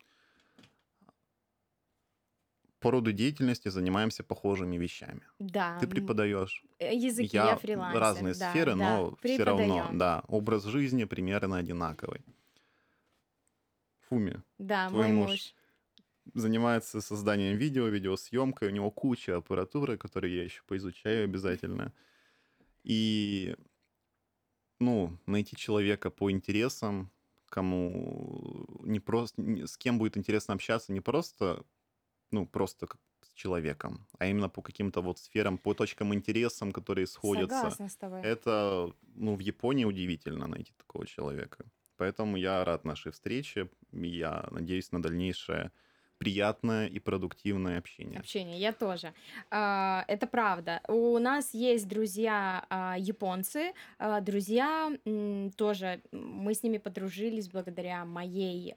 По 2.79 2.91
роду 2.91 3.11
деятельности 3.13 3.69
занимаемся 3.69 4.23
похожими 4.23 4.77
вещами. 4.77 5.21
да. 5.39 5.79
Ты 5.79 5.87
преподаешь. 5.87 6.63
э, 6.79 6.93
Языки, 6.95 7.37
я, 7.37 7.45
Я 7.47 7.55
фрилансер. 7.55 8.01
разные 8.01 8.33
да, 8.33 8.51
сферы, 8.51 8.75
да, 8.75 8.75
но 8.75 9.17
все 9.23 9.43
равно, 9.43 9.89
да, 9.93 10.23
образ 10.27 10.63
жизни 10.65 11.05
примерно 11.05 11.57
одинаковый. 11.57 12.25
Фуми 14.07 14.43
Да, 14.57 14.89
Твой 14.89 15.07
мой 15.07 15.13
муж. 15.13 15.31
муж. 15.31 15.55
занимается 16.33 17.01
созданием 17.01 17.57
видео, 17.57 17.87
видеосъемкой, 17.87 18.69
у 18.69 18.71
него 18.71 18.91
куча 18.91 19.37
аппаратуры, 19.37 19.97
которую 19.97 20.33
я 20.33 20.43
еще 20.43 20.63
поизучаю 20.67 21.25
обязательно. 21.25 21.93
И, 22.83 23.55
ну, 24.83 25.17
найти 25.25 25.55
человека 25.55 26.09
по 26.09 26.29
интересам, 26.29 27.09
кому 27.49 28.65
не 28.83 28.99
просто, 28.99 29.41
с 29.67 29.77
кем 29.77 29.97
будет 29.97 30.17
интересно 30.17 30.53
общаться, 30.53 30.93
не 30.93 31.01
просто, 31.01 31.63
ну, 32.31 32.45
просто 32.45 32.87
как 32.87 32.99
с 33.21 33.33
человеком, 33.33 34.05
а 34.19 34.25
именно 34.25 34.49
по 34.49 34.61
каким-то 34.61 35.01
вот 35.01 35.19
сферам, 35.19 35.57
по 35.57 35.73
точкам 35.73 36.13
интересам, 36.13 36.71
которые 36.71 37.07
сходятся. 37.07 37.57
Согласна 37.57 37.89
с 37.89 37.95
тобой. 37.95 38.21
Это, 38.21 38.91
ну, 39.15 39.35
в 39.35 39.39
Японии 39.39 39.85
удивительно 39.85 40.47
найти 40.47 40.73
такого 40.77 41.05
человека. 41.05 41.65
Поэтому 41.97 42.37
я 42.37 42.65
рад 42.65 42.85
нашей 42.85 43.11
встрече. 43.11 43.69
Я 43.91 44.47
надеюсь 44.51 44.91
на 44.91 45.01
дальнейшее 45.01 45.71
приятное 46.23 46.87
и 46.87 46.99
продуктивное 46.99 47.79
общение. 47.79 48.19
Общение, 48.19 48.57
я 48.57 48.71
тоже. 48.71 49.13
А, 49.51 50.05
Это 50.07 50.25
правда. 50.25 50.79
У 50.87 51.19
нас 51.19 51.53
есть 51.53 51.85
друзья 51.87 52.65
а, 52.69 52.95
японцы, 52.97 53.73
а, 53.99 54.21
друзья 54.21 54.89
тоже, 55.57 56.01
мы 56.11 56.53
с 56.53 56.63
ними 56.63 56.77
подружились 56.77 57.49
благодаря 57.49 58.05
моей 58.05 58.73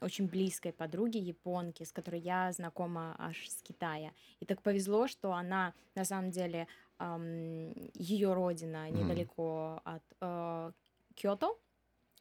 очень 0.00 0.26
близкой 0.26 0.72
подруге 0.72 1.20
японке, 1.20 1.84
с 1.84 1.92
которой 1.92 2.20
я 2.20 2.50
знакома 2.52 3.14
аж 3.18 3.48
с 3.48 3.62
Китая. 3.62 4.10
И 4.40 4.44
так 4.44 4.60
повезло, 4.62 5.06
что 5.06 5.32
она 5.32 5.72
на 5.94 6.04
самом 6.04 6.30
деле 6.30 6.66
ее 7.94 8.32
родина 8.32 8.90
недалеко 8.90 9.80
от 9.84 10.02
э, 10.20 10.72
Кёто. 11.14 11.48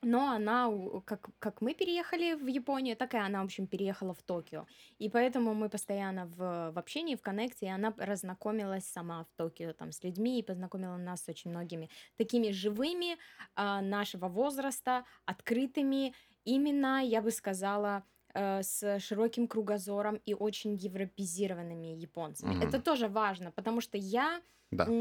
Но 0.06 0.30
она, 0.30 0.70
как, 1.06 1.30
как 1.40 1.62
мы 1.62 1.74
переехали 1.74 2.36
в 2.36 2.46
Японию, 2.46 2.96
так 2.96 3.16
и 3.16 3.18
она, 3.18 3.42
в 3.42 3.46
общем, 3.46 3.66
переехала 3.66 4.14
в 4.14 4.22
Токио. 4.22 4.68
И 5.00 5.10
поэтому 5.10 5.56
мы 5.56 5.68
постоянно 5.68 6.28
в, 6.28 6.72
в 6.72 6.78
общении, 6.78 7.16
в 7.16 7.22
коннекте, 7.22 7.66
и 7.66 7.70
она 7.70 7.92
разнакомилась 7.98 8.86
сама 8.86 9.24
в 9.24 9.34
Токио 9.36 9.74
там 9.74 9.92
с 9.92 10.04
людьми 10.04 10.40
и 10.40 10.44
познакомила 10.44 10.98
нас 10.98 11.24
с 11.24 11.30
очень 11.30 11.50
многими 11.50 11.90
такими 12.18 12.52
живыми 12.52 13.18
а, 13.56 13.82
нашего 13.82 14.28
возраста, 14.28 15.06
открытыми, 15.26 16.14
именно, 16.44 17.04
я 17.04 17.22
бы 17.24 17.32
сказала, 17.32 18.04
э, 18.36 18.62
с 18.62 19.00
широким 19.00 19.48
кругозором 19.48 20.18
и 20.28 20.34
очень 20.36 20.76
европезированными 20.76 21.88
японцами. 21.88 22.54
Это 22.60 22.78
Мгм. 22.78 22.84
тоже 22.84 23.08
важно, 23.08 23.52
потому 23.52 23.82
что 23.82 23.98
я 23.98 24.42
Да. 24.72 24.96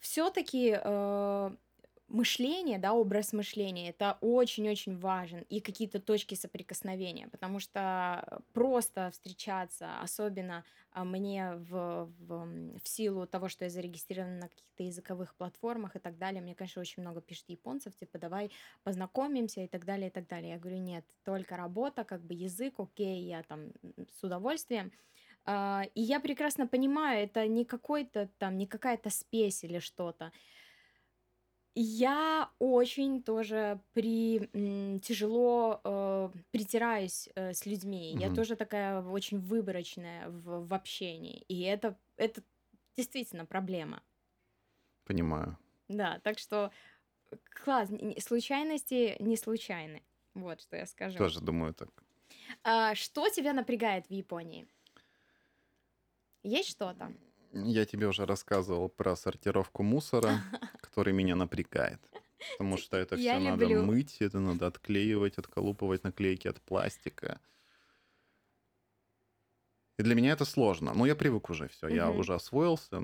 все-таки 0.00 0.70
мышление, 2.08 2.78
да, 2.78 2.92
образ 2.92 3.32
мышления, 3.32 3.88
это 3.88 4.18
очень-очень 4.20 4.98
важен, 4.98 5.40
и 5.48 5.60
какие-то 5.60 6.00
точки 6.00 6.34
соприкосновения, 6.34 7.28
потому 7.28 7.60
что 7.60 8.42
просто 8.52 9.10
встречаться, 9.10 10.00
особенно 10.00 10.64
а, 10.90 11.04
мне 11.04 11.52
в, 11.56 12.06
в, 12.18 12.78
в 12.78 12.88
силу 12.88 13.26
того, 13.26 13.48
что 13.48 13.64
я 13.64 13.70
зарегистрирована 13.70 14.36
на 14.38 14.48
каких-то 14.48 14.82
языковых 14.82 15.34
платформах 15.34 15.96
и 15.96 15.98
так 15.98 16.18
далее, 16.18 16.42
мне, 16.42 16.54
конечно, 16.54 16.80
очень 16.82 17.02
много 17.02 17.20
пишет 17.20 17.48
японцев, 17.48 17.96
типа, 17.96 18.18
давай 18.18 18.50
познакомимся 18.82 19.62
и 19.62 19.68
так 19.68 19.84
далее, 19.84 20.08
и 20.08 20.12
так 20.12 20.26
далее. 20.28 20.50
Я 20.52 20.58
говорю, 20.58 20.78
нет, 20.78 21.04
только 21.24 21.56
работа, 21.56 22.04
как 22.04 22.22
бы 22.22 22.34
язык, 22.34 22.74
окей, 22.78 23.24
я 23.24 23.42
там 23.42 23.72
с 24.12 24.22
удовольствием. 24.22 24.92
А, 25.46 25.84
И 25.94 26.00
я 26.02 26.20
прекрасно 26.20 26.66
понимаю, 26.66 27.24
это 27.24 27.46
не 27.48 27.64
какой-то 27.64 28.30
там, 28.38 28.56
не 28.58 28.66
какая-то 28.66 29.10
спесь 29.10 29.64
или 29.64 29.78
что-то. 29.78 30.32
Я 31.76 32.52
очень 32.60 33.22
тоже 33.22 33.80
при 33.94 34.48
м, 34.52 35.00
тяжело 35.00 35.80
э, 35.82 36.30
притираюсь 36.52 37.28
э, 37.34 37.52
с 37.52 37.66
людьми. 37.66 38.14
Я 38.16 38.28
Мгм. 38.28 38.34
тоже 38.34 38.54
такая 38.54 39.02
очень 39.02 39.40
выборочная 39.40 40.28
в, 40.28 40.66
в 40.68 40.72
общении. 40.74 41.44
И 41.48 41.62
это, 41.62 41.98
это 42.16 42.42
действительно 42.96 43.44
проблема. 43.44 44.02
Понимаю. 45.04 45.56
Да, 45.88 46.18
так 46.20 46.38
что 46.38 46.72
э, 47.32 47.36
класс, 47.50 47.90
н- 47.90 47.98
н- 48.12 48.20
случайности 48.20 49.16
не 49.20 49.36
случайны. 49.36 50.04
Вот 50.34 50.62
что 50.62 50.76
я 50.76 50.86
скажу. 50.86 51.18
Тоже 51.18 51.40
думаю 51.40 51.74
так. 51.74 52.04
А, 52.62 52.94
что 52.94 53.28
тебя 53.28 53.52
напрягает 53.52 54.06
в 54.06 54.10
Японии? 54.10 54.66
Есть 56.44 56.68
что-то? 56.70 57.12
Я 57.54 57.86
тебе 57.86 58.06
уже 58.08 58.26
рассказывал 58.26 58.88
про 58.90 59.16
сортировку 59.16 59.82
мусора, 59.82 60.44
который 60.80 61.12
меня 61.14 61.36
напрягает. 61.36 62.10
Потому 62.56 62.76
что 62.76 62.96
это 62.98 63.16
Я 63.22 63.38
все 63.38 63.38
надо 63.40 63.68
люблю. 63.68 63.70
мыть, 63.70 64.20
это 64.20 64.40
надо 64.40 64.66
отклеивать, 64.66 65.38
отколупывать 65.38 66.04
наклейки 66.04 66.48
от 66.48 66.60
пластика. 66.62 67.40
И 69.98 70.02
для 70.02 70.14
меня 70.14 70.32
это 70.32 70.44
сложно. 70.44 70.92
Но 70.94 71.06
я 71.06 71.14
привык 71.16 71.50
уже 71.50 71.68
все. 71.68 71.88
Я 71.88 72.10
Мгм. 72.10 72.12
уже 72.12 72.34
освоился. 72.34 73.02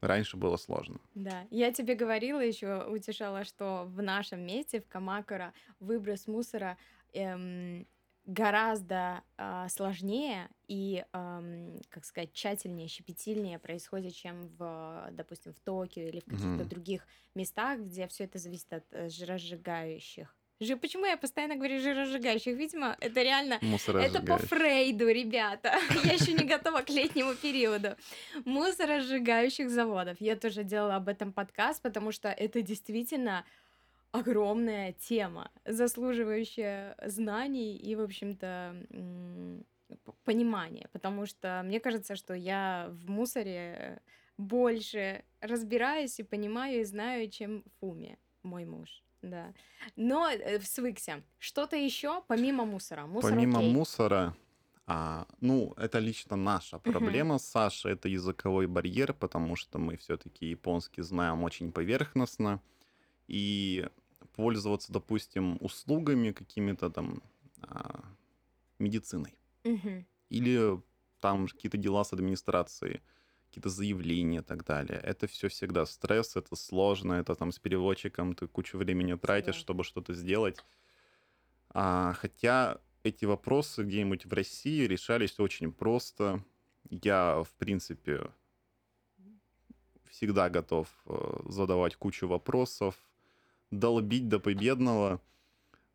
Раньше 0.00 0.36
было 0.36 0.56
сложно. 0.56 1.00
Да, 1.14 1.46
я 1.50 1.72
тебе 1.72 1.94
говорила 1.94 2.40
еще, 2.40 2.84
утешала, 2.86 3.44
что 3.44 3.84
в 3.86 4.00
нашем 4.02 4.40
месте, 4.46 4.80
в 4.80 4.88
Камакура, 4.88 5.52
выброс 5.78 6.26
мусора 6.26 6.78
эм, 7.12 7.86
гораздо 8.32 9.22
а, 9.36 9.68
сложнее 9.68 10.48
и, 10.68 11.04
ам, 11.12 11.80
как 11.90 12.04
сказать, 12.04 12.32
тщательнее, 12.32 12.88
щепетильнее 12.88 13.58
происходит, 13.58 14.14
чем 14.14 14.48
в, 14.58 15.08
допустим, 15.12 15.52
в 15.52 15.60
Токио 15.60 16.02
или 16.02 16.20
в 16.20 16.24
каких-то 16.24 16.46
Мгм. 16.48 16.68
других 16.68 17.06
местах, 17.34 17.80
где 17.80 18.06
все 18.08 18.24
это 18.24 18.38
зависит 18.38 18.72
от 18.72 18.84
э, 18.92 19.08
жиросжигающих. 19.08 20.34
Жи- 20.60 20.76
Почему 20.76 21.04
я 21.06 21.16
постоянно 21.16 21.56
говорю 21.56 21.80
жиросжигающих? 21.80 22.56
Видимо, 22.56 22.96
это 23.00 23.20
реально 23.22 23.58
это 24.00 24.22
по. 24.22 24.38
Фрейду, 24.38 25.08
ребята. 25.08 25.72
Я 26.04 26.12
еще 26.12 26.32
не 26.34 26.44
готова 26.44 26.82
к 26.82 26.88
летнему 26.90 27.34
периоду. 27.34 27.96
Мусоросжигающих 28.44 29.68
заводов. 29.70 30.16
Я 30.20 30.36
тоже 30.36 30.62
делала 30.62 30.96
об 30.96 31.08
этом 31.08 31.32
подкаст, 31.32 31.82
потому 31.82 32.12
что 32.12 32.28
это 32.28 32.62
действительно 32.62 33.44
огромная 34.12 34.92
тема, 34.92 35.50
заслуживающая 35.64 36.96
знаний 37.04 37.76
и, 37.76 37.96
в 37.96 38.00
общем-то, 38.00 38.76
понимания. 40.24 40.88
Потому 40.92 41.26
что 41.26 41.62
мне 41.64 41.80
кажется, 41.80 42.14
что 42.14 42.34
я 42.34 42.88
в 42.90 43.10
мусоре 43.10 44.00
больше 44.38 45.24
разбираюсь 45.40 46.20
и 46.20 46.22
понимаю 46.22 46.80
и 46.80 46.84
знаю, 46.84 47.28
чем 47.30 47.64
Фуми, 47.80 48.18
мой 48.42 48.64
муж. 48.64 49.02
Да. 49.22 49.52
Но 49.96 50.28
э, 50.28 50.60
свыкся. 50.60 51.22
Что-то 51.38 51.76
еще 51.76 52.22
помимо 52.26 52.64
мусора? 52.64 53.06
Мусор 53.06 53.30
Помимо 53.30 53.60
окей. 53.60 53.72
мусора, 53.72 54.36
а, 54.86 55.26
ну, 55.40 55.74
это 55.76 56.00
лично 56.00 56.36
наша 56.36 56.78
проблема 56.78 57.38
с 57.38 57.46
Сашей, 57.46 57.92
это 57.92 58.08
языковой 58.08 58.66
барьер, 58.66 59.14
потому 59.14 59.54
что 59.54 59.78
мы 59.78 59.96
все-таки 59.96 60.46
японский 60.46 61.02
знаем 61.02 61.44
очень 61.44 61.70
поверхностно, 61.70 62.60
и 63.28 63.88
пользоваться, 64.34 64.92
допустим, 64.92 65.56
услугами 65.60 66.32
какими-то 66.32 66.90
там 66.90 67.22
а, 67.62 68.04
медициной 68.78 69.34
или 70.30 70.80
там 71.20 71.46
какие-то 71.46 71.76
дела 71.78 72.04
с 72.04 72.12
администрацией, 72.12 73.00
какие-то 73.48 73.68
заявления 73.68 74.38
и 74.38 74.42
так 74.42 74.64
далее. 74.64 74.98
Это 74.98 75.26
все 75.26 75.48
всегда 75.48 75.86
стресс, 75.86 76.36
это 76.36 76.56
сложно, 76.56 77.14
это 77.14 77.34
там 77.34 77.52
с 77.52 77.58
переводчиком 77.58 78.34
ты 78.34 78.46
кучу 78.48 78.78
времени 78.78 79.14
тратишь, 79.14 79.54
Да. 79.56 79.60
чтобы 79.60 79.84
что-то 79.84 80.14
сделать. 80.14 80.58
А, 81.70 82.14
хотя 82.14 82.80
эти 83.04 83.24
вопросы 83.26 83.82
где-нибудь 83.84 84.26
в 84.26 84.32
России 84.32 84.86
решались 84.86 85.38
очень 85.40 85.72
просто. 85.72 86.42
Я, 86.90 87.42
в 87.42 87.52
принципе, 87.58 88.30
всегда 90.10 90.50
готов 90.50 90.88
э, 91.06 91.40
задавать 91.48 91.96
кучу 91.96 92.28
вопросов, 92.28 92.96
долбить 93.72 94.28
до 94.28 94.38
победного. 94.38 95.20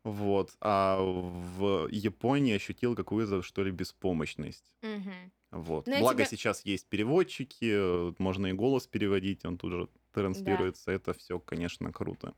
Вот. 0.04 0.56
А 0.60 0.98
в 1.00 1.88
Японии 1.90 2.54
ощутил 2.56 2.94
какую-то, 2.94 3.42
что 3.42 3.64
ли, 3.64 3.70
беспомощность. 3.70 4.74
Мгм. 4.82 5.32
Вот. 5.50 5.86
Но 5.86 5.94
я 5.94 6.00
Благо 6.00 6.24
тебя- 6.24 6.26
сейчас 6.26 6.66
есть 6.66 6.88
переводчики, 6.88 8.12
можно 8.22 8.48
и 8.48 8.52
голос 8.52 8.86
переводить, 8.86 9.44
он 9.46 9.56
тут 9.58 9.72
же 9.72 9.88
транслируется. 10.12 10.90
Это 10.92 11.12
все, 11.14 11.38
конечно, 11.38 11.92
круто. 11.92 12.34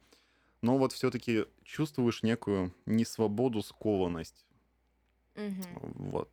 Но 0.62 0.78
вот 0.78 0.92
все-таки 0.92 1.46
чувствуешь 1.64 2.22
некую 2.22 2.72
несвободу, 2.86 3.62
скованность. 3.62 4.46
Мгм. 5.34 5.62
Вот. 5.82 6.30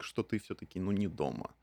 Что 0.00 0.22
ты 0.22 0.38
все-таки, 0.38 0.80
ну, 0.80 0.92
не 0.92 1.08
дома. 1.08 1.54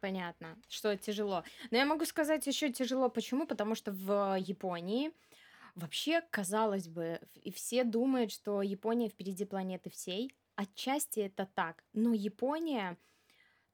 Понятно, 0.00 0.58
что 0.68 0.96
тяжело. 0.96 1.44
Но 1.70 1.78
я 1.78 1.86
могу 1.86 2.04
сказать 2.04 2.46
еще 2.46 2.70
тяжело. 2.72 3.08
Почему? 3.08 3.46
Потому 3.46 3.74
что 3.74 3.92
в 3.92 4.36
Японии 4.38 5.12
вообще, 5.74 6.22
казалось 6.30 6.88
бы, 6.88 7.20
и 7.34 7.50
все 7.50 7.84
думают, 7.84 8.32
что 8.32 8.62
Япония 8.62 9.08
впереди 9.08 9.44
планеты 9.44 9.90
всей. 9.90 10.34
Отчасти 10.56 11.20
это 11.20 11.48
так. 11.54 11.84
Но 11.92 12.12
Япония 12.12 12.96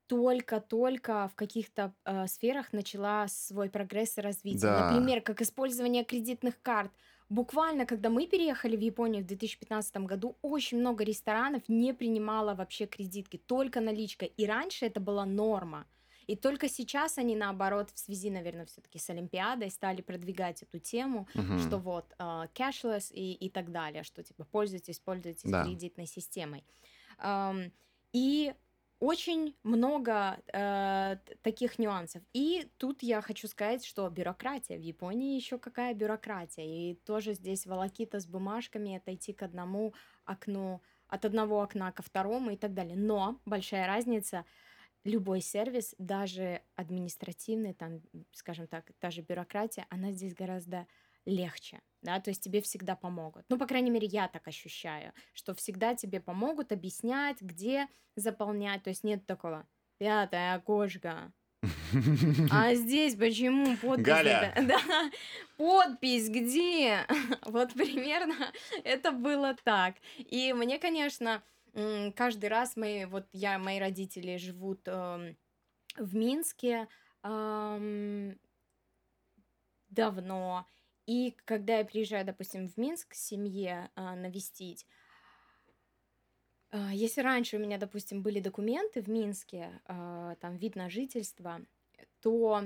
только-только 0.06 1.28
в 1.28 1.36
каких-то 1.36 1.94
э, 2.04 2.26
сферах 2.26 2.72
начала 2.72 3.28
свой 3.28 3.70
прогресс 3.70 4.18
и 4.18 4.20
развитие. 4.20 4.62
Да. 4.62 4.90
Например, 4.90 5.20
как 5.20 5.40
использование 5.40 6.04
кредитных 6.04 6.60
карт. 6.62 6.90
Буквально, 7.28 7.86
когда 7.86 8.10
мы 8.10 8.26
переехали 8.26 8.76
в 8.76 8.80
Японию 8.80 9.22
в 9.22 9.26
2015 9.28 9.98
году, 9.98 10.36
очень 10.42 10.80
много 10.80 11.04
ресторанов 11.04 11.62
не 11.68 11.94
принимало 11.94 12.54
вообще 12.54 12.86
кредитки, 12.86 13.36
только 13.36 13.80
наличка. 13.80 14.24
И 14.24 14.46
раньше 14.46 14.86
это 14.86 14.98
была 14.98 15.24
норма. 15.24 15.86
И 16.30 16.36
только 16.36 16.68
сейчас 16.68 17.18
они, 17.18 17.34
наоборот, 17.36 17.90
в 17.90 17.98
связи, 17.98 18.30
наверное, 18.30 18.64
все-таки 18.66 18.98
с 18.98 19.10
Олимпиадой 19.10 19.70
стали 19.70 20.00
продвигать 20.02 20.62
эту 20.62 20.78
тему, 20.78 21.26
Мгм. 21.34 21.58
что 21.60 21.78
вот 21.78 22.14
а, 22.18 22.46
cashless 22.54 23.12
и, 23.12 23.32
и 23.32 23.50
так 23.50 23.72
далее, 23.72 24.04
что 24.04 24.22
типа 24.22 24.44
пользуйтесь, 24.44 25.00
пользуйтесь 25.00 25.50
Да. 25.50 25.64
кредитной 25.64 26.06
системой. 26.06 26.64
Ам, 27.18 27.72
и 28.12 28.54
очень 29.00 29.56
много 29.62 30.40
э, 30.52 31.16
таких 31.42 31.78
нюансов. 31.78 32.22
И 32.34 32.70
тут 32.76 33.02
я 33.02 33.22
хочу 33.22 33.48
сказать, 33.48 33.84
что 33.84 34.08
бюрократия. 34.10 34.76
В 34.76 34.82
Японии 34.82 35.36
еще 35.36 35.58
какая 35.58 35.94
бюрократия. 35.94 36.64
И 36.92 36.94
тоже 36.96 37.32
здесь 37.34 37.66
волокита 37.66 38.20
с 38.20 38.26
бумажками, 38.26 38.96
отойти 38.96 39.32
к 39.32 39.42
одному 39.42 39.94
окну, 40.26 40.82
от 41.08 41.24
одного 41.24 41.62
окна 41.62 41.92
ко 41.92 42.02
второму 42.02 42.50
и 42.50 42.56
так 42.56 42.74
далее. 42.74 42.94
Но 42.96 43.40
большая 43.46 43.86
разница, 43.86 44.44
любой 45.04 45.40
сервис, 45.40 45.94
даже 45.98 46.60
административный, 46.76 47.72
там, 47.74 48.00
скажем 48.32 48.66
так, 48.66 48.90
та 48.98 49.10
же 49.10 49.22
бюрократия, 49.22 49.86
она 49.90 50.12
здесь 50.12 50.34
гораздо 50.34 50.86
легче, 51.26 51.80
да, 52.02 52.18
то 52.20 52.30
есть 52.30 52.42
тебе 52.42 52.60
всегда 52.62 52.96
помогут. 52.96 53.44
Ну, 53.48 53.58
по 53.58 53.66
крайней 53.66 53.90
мере, 53.90 54.06
я 54.06 54.26
так 54.28 54.46
ощущаю, 54.48 55.12
что 55.32 55.54
всегда 55.54 55.94
тебе 55.94 56.20
помогут 56.20 56.72
объяснять, 56.72 57.40
где 57.42 57.88
заполнять, 58.16 58.82
то 58.82 58.90
есть 58.90 59.04
нет 59.04 59.26
такого 59.26 59.66
пятая 59.98 60.54
окошко, 60.54 61.32
а 62.50 62.74
здесь 62.74 63.16
почему 63.16 63.76
подпись? 63.76 64.04
Галя. 64.06 64.52
это- 64.56 64.62
Да, 64.66 65.10
подпись 65.56 66.28
где? 66.28 67.06
Вот 67.44 67.74
примерно 67.74 68.50
это 68.84 69.12
было 69.12 69.54
так. 69.64 69.96
И 70.18 70.52
мне, 70.54 70.78
конечно, 70.78 71.42
каждый 72.16 72.48
раз 72.48 72.76
мои, 72.76 73.04
вот 73.04 73.28
я, 73.32 73.58
мои 73.58 73.78
родители 73.78 74.36
живут 74.36 74.86
эм, 74.88 75.36
в 75.96 76.16
Минске 76.16 76.88
ам, 77.22 78.36
давно. 79.88 80.66
И 81.06 81.32
когда 81.44 81.78
я 81.78 81.84
приезжаю, 81.84 82.24
допустим, 82.24 82.68
в 82.68 82.76
Минск 82.76 83.10
к 83.10 83.14
семье 83.14 83.90
а, 83.94 84.14
навестить, 84.14 84.86
а, 86.70 86.92
если 86.92 87.20
раньше 87.22 87.56
у 87.56 87.60
меня, 87.60 87.78
допустим, 87.78 88.22
были 88.22 88.40
документы 88.40 89.02
в 89.02 89.08
Минске, 89.08 89.80
а, 89.86 90.36
там 90.36 90.56
вид 90.56 90.76
на 90.76 90.88
жительство, 90.90 91.60
то 92.20 92.62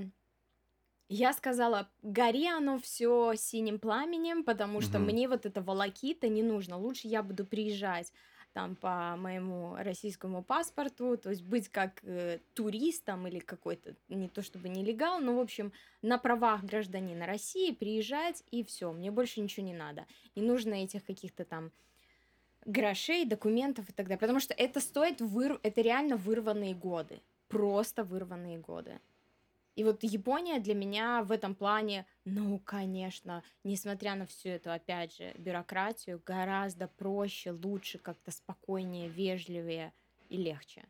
я 1.09 1.33
сказала, 1.33 1.93
гори 2.03 2.47
оно 2.49 2.79
все 2.79 3.35
синим 3.37 3.79
пламенем, 3.79 4.43
потому 4.45 4.81
что 4.81 4.99
Мгм. 4.99 4.99
мне 4.99 5.29
вот 5.29 5.45
это 5.47 5.63
волокита 5.63 6.29
не 6.29 6.43
нужно. 6.43 6.79
Лучше 6.79 7.09
я 7.09 7.23
буду 7.23 7.47
приезжать 7.47 8.13
там 8.55 8.77
по 8.77 9.17
моему 9.17 9.75
российскому 9.77 10.43
паспорту, 10.43 11.19
то 11.19 11.31
есть 11.31 11.43
быть 11.43 11.69
как 11.69 11.99
э, 12.05 12.39
туристом 12.55 13.27
или 13.27 13.41
какой-то, 13.41 13.97
не 14.09 14.29
то 14.29 14.43
чтобы 14.43 14.69
нелегал, 14.69 15.21
но, 15.21 15.37
в 15.37 15.41
общем, 15.41 15.73
на 16.03 16.19
правах 16.19 16.65
гражданина 16.65 17.27
России 17.27 17.73
приезжать 17.73 18.45
и 18.53 18.63
все, 18.63 18.93
мне 18.93 19.11
больше 19.11 19.41
ничего 19.41 19.67
не 19.67 19.75
надо. 19.75 20.07
Не 20.37 20.43
нужно 20.43 20.75
этих 20.75 21.05
каких-то 21.05 21.45
там 21.45 21.73
грошей, 22.65 23.25
документов 23.25 23.91
и 23.91 23.93
так 23.93 24.07
далее. 24.07 24.21
Потому 24.21 24.41
что 24.41 24.55
это 24.55 24.81
стоит, 24.81 25.21
выр... 25.21 25.59
это 25.63 25.81
реально 25.81 26.17
вырванные 26.17 26.75
годы. 26.75 27.21
Просто 27.49 28.05
вырванные 28.05 28.59
годы. 28.59 29.01
И 29.77 29.83
вот 29.83 30.05
Япония 30.05 30.61
для 30.61 30.75
меня 30.75 31.23
в 31.25 31.33
этом 31.33 31.55
плане, 31.55 32.07
ну, 32.25 32.61
конечно, 32.65 33.43
несмотря 33.65 34.15
на 34.15 34.25
всю 34.27 34.51
эту, 34.51 34.73
опять 34.73 35.17
же, 35.17 35.33
бюрократию, 35.37 36.23
гораздо 36.25 36.87
проще, 36.87 37.51
лучше, 37.51 37.99
как-то 37.99 38.31
спокойнее, 38.31 39.09
вежливее 39.09 39.93
и 40.29 40.37
легче. 40.37 40.85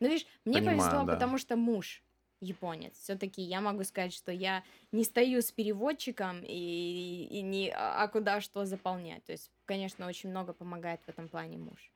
Ну, 0.00 0.08
видишь, 0.08 0.26
мне 0.44 0.58
Понимаю, 0.58 0.78
повезло, 0.78 1.04
да. 1.04 1.12
потому 1.12 1.38
что 1.38 1.56
муж 1.56 2.02
японец. 2.40 2.94
Все-таки 2.98 3.42
я 3.42 3.60
могу 3.60 3.84
сказать, 3.84 4.12
что 4.12 4.32
я 4.32 4.62
не 4.92 5.04
стою 5.04 5.40
с 5.40 5.50
переводчиком 5.52 6.42
и, 6.42 7.28
и 7.30 7.42
не 7.42 7.70
а 7.70 8.02
а 8.02 8.08
куда 8.08 8.40
что 8.40 8.64
заполнять. 8.64 9.24
То 9.24 9.32
есть, 9.32 9.50
конечно, 9.64 10.06
очень 10.06 10.30
много 10.30 10.52
помогает 10.52 11.00
в 11.06 11.08
этом 11.08 11.28
плане 11.28 11.58
муж. 11.58 11.90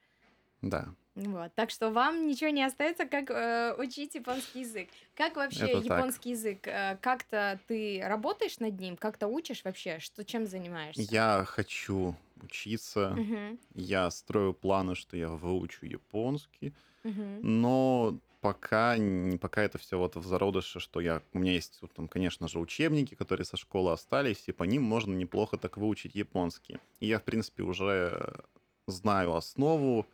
Да, 0.63 0.95
Вот, 1.15 1.53
так 1.57 1.71
что 1.71 1.91
вам 1.91 2.29
ничего 2.29 2.51
не 2.51 2.63
остается, 2.63 3.05
как 3.05 3.31
э, 3.31 3.75
учить 3.77 4.15
японский 4.15 4.61
язык. 4.61 4.91
Как 5.15 5.35
вообще 5.37 5.67
Это 5.67 5.83
так. 5.83 6.07
японский 6.07 6.31
язык? 6.31 6.67
э, 6.69 6.97
как-то 7.03 7.61
ты 7.67 8.01
работаешь 8.05 8.61
над 8.61 8.79
ним? 8.79 8.97
Как-то 8.97 9.27
учишь 9.27 9.65
вообще? 9.65 9.99
Что 9.99 10.25
чем 10.25 10.47
занимаешься? 10.47 11.13
я 11.13 11.45
хочу 11.45 12.17
учиться, 12.43 13.21
Мгм, 13.21 13.59
я 13.75 14.11
строю 14.11 14.55
планы, 14.55 14.95
что 14.95 15.17
я 15.17 15.29
выучу 15.31 15.87
японский, 15.87 16.75
мгм, 17.05 17.43
но 17.43 18.21
пока, 18.41 18.97
пока 19.41 19.63
это 19.63 19.79
все 19.79 19.99
вот 19.99 20.17
в 20.17 20.27
зародыше, 20.27 20.81
что 20.81 21.01
я, 21.01 21.23
у 21.35 21.39
меня 21.41 21.53
есть, 21.55 21.81
там, 21.95 22.09
конечно 22.09 22.49
же, 22.49 22.61
учебники, 22.61 23.15
которые 23.17 23.47
со 23.47 23.57
школы 23.59 23.93
остались, 23.93 24.49
и 24.49 24.53
по 24.53 24.65
ним 24.65 24.83
можно 24.85 25.15
неплохо 25.15 25.59
так 25.59 25.77
выучить 25.79 26.15
японский. 26.17 26.81
И 27.01 27.07
я, 27.09 27.21
в 27.21 27.25
принципе, 27.25 27.63
уже 27.65 28.45
знаю 28.87 29.35
основу, 29.35 30.07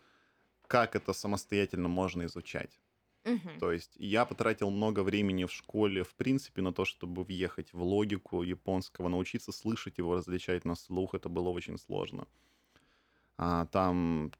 как 0.66 0.96
это 0.96 1.12
самостоятельно 1.12 1.88
можно 1.88 2.24
изучать. 2.26 2.80
мгм. 3.24 3.60
То 3.60 3.72
есть 3.72 3.94
я 3.96 4.26
потратил 4.26 4.70
много 4.70 5.02
времени 5.02 5.44
в 5.46 5.52
школе, 5.52 6.04
в 6.04 6.14
принципе, 6.16 6.62
на 6.62 6.72
то, 6.74 6.84
чтобы 6.84 7.24
въехать 7.24 7.72
в 7.74 7.82
логику 7.82 8.42
японского, 8.42 9.08
научиться 9.08 9.52
слышать 9.52 9.98
его, 9.98 10.16
различать 10.16 10.64
на 10.64 10.76
слух. 10.76 11.14
Это 11.14 11.28
было 11.28 11.50
очень 11.50 11.78
сложно. 11.78 12.28
А, 13.36 13.66
там 13.66 14.30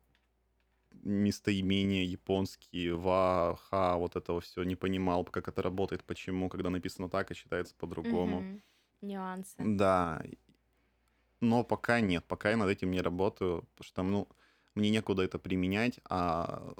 местоимения 1.02 2.04
японские, 2.04 2.94
ва, 2.96 3.56
ха, 3.60 3.96
вот 3.96 4.16
этого 4.16 4.40
все 4.40 4.62
не 4.64 4.76
понимал, 4.76 5.24
как 5.24 5.48
это 5.48 5.60
работает, 5.62 6.04
почему, 6.04 6.48
когда 6.48 6.70
написано 6.70 7.10
так, 7.10 7.30
а 7.30 7.34
читается 7.34 7.74
по-другому. 7.76 8.46
Мгм. 8.46 8.62
Нюансы. 9.02 9.72
Да, 9.80 10.22
но 11.40 11.64
пока 11.64 12.00
нет, 12.00 12.24
пока 12.26 12.50
я 12.50 12.56
над 12.56 12.68
этим 12.70 12.90
не 12.90 13.00
работаю, 13.00 13.62
потому 13.76 13.84
что, 13.86 14.02
ну, 14.02 14.28
мне 14.74 14.90
некуда 14.90 15.22
это 15.22 15.38
применять, 15.38 16.00
а 16.08 16.74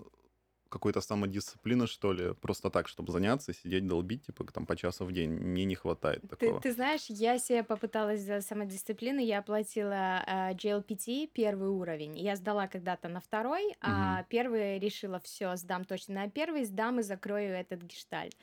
какой-то 0.69 1.01
самодисциплины, 1.01 1.87
что 1.87 2.13
ли, 2.13 2.35
просто 2.35 2.71
так, 2.71 2.89
чтобы 2.89 3.13
заняться, 3.13 3.53
сидеть, 3.55 3.87
долбить, 3.87 4.27
типа, 4.27 4.45
там, 4.53 4.67
по 4.67 4.77
часу 4.77 5.05
в 5.05 5.13
день, 5.13 5.31
мне 5.31 5.65
не 5.65 5.75
хватает 5.77 6.27
Ты, 6.39 6.53
такого. 6.53 6.55
ты 6.55 6.73
знаешь, 6.73 7.07
я 7.09 7.39
себе 7.39 7.63
попыталась 7.65 8.21
за 8.23 8.41
самодисциплину, 8.41 9.21
я 9.21 9.39
оплатила 9.41 10.23
э, 10.27 10.55
GLPT 10.55 11.27
первый 11.27 11.69
уровень. 11.69 12.17
Я 12.19 12.37
сдала 12.37 12.67
когда-то 12.67 13.09
на 13.09 13.21
второй, 13.21 13.75
а 13.81 14.23
Мгм. 14.23 14.25
первый 14.25 14.79
решила, 14.79 15.21
все, 15.21 15.55
сдам 15.57 15.85
точно 15.85 16.15
на 16.15 16.31
первый, 16.31 16.65
сдам 16.65 17.01
и 17.01 17.03
закрою 17.03 17.53
этот 17.55 17.83
гештальт. 17.83 18.35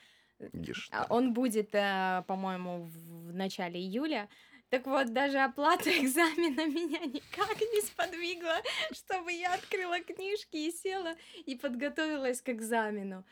А 0.90 1.06
Гештальт. 1.06 1.10
Он 1.10 1.32
будет, 1.34 1.74
э, 1.74 2.24
по-моему, 2.28 2.84
в 2.84 3.32
начале 3.34 3.80
июля. 3.80 4.28
Так 4.72 4.86
вот, 4.86 5.12
даже 5.12 5.38
оплата 5.38 5.90
экзамена 6.00 6.64
меня 6.66 7.00
никак 7.04 7.60
не 7.60 7.82
сподвигла, 7.82 8.56
чтобы 8.92 9.30
я 9.30 9.52
открыла 9.52 10.00
книжки 10.00 10.56
и 10.56 10.72
села 10.72 11.14
и 11.44 11.54
подготовилась 11.56 12.40
к 12.40 12.48
экзамену. 12.48 13.22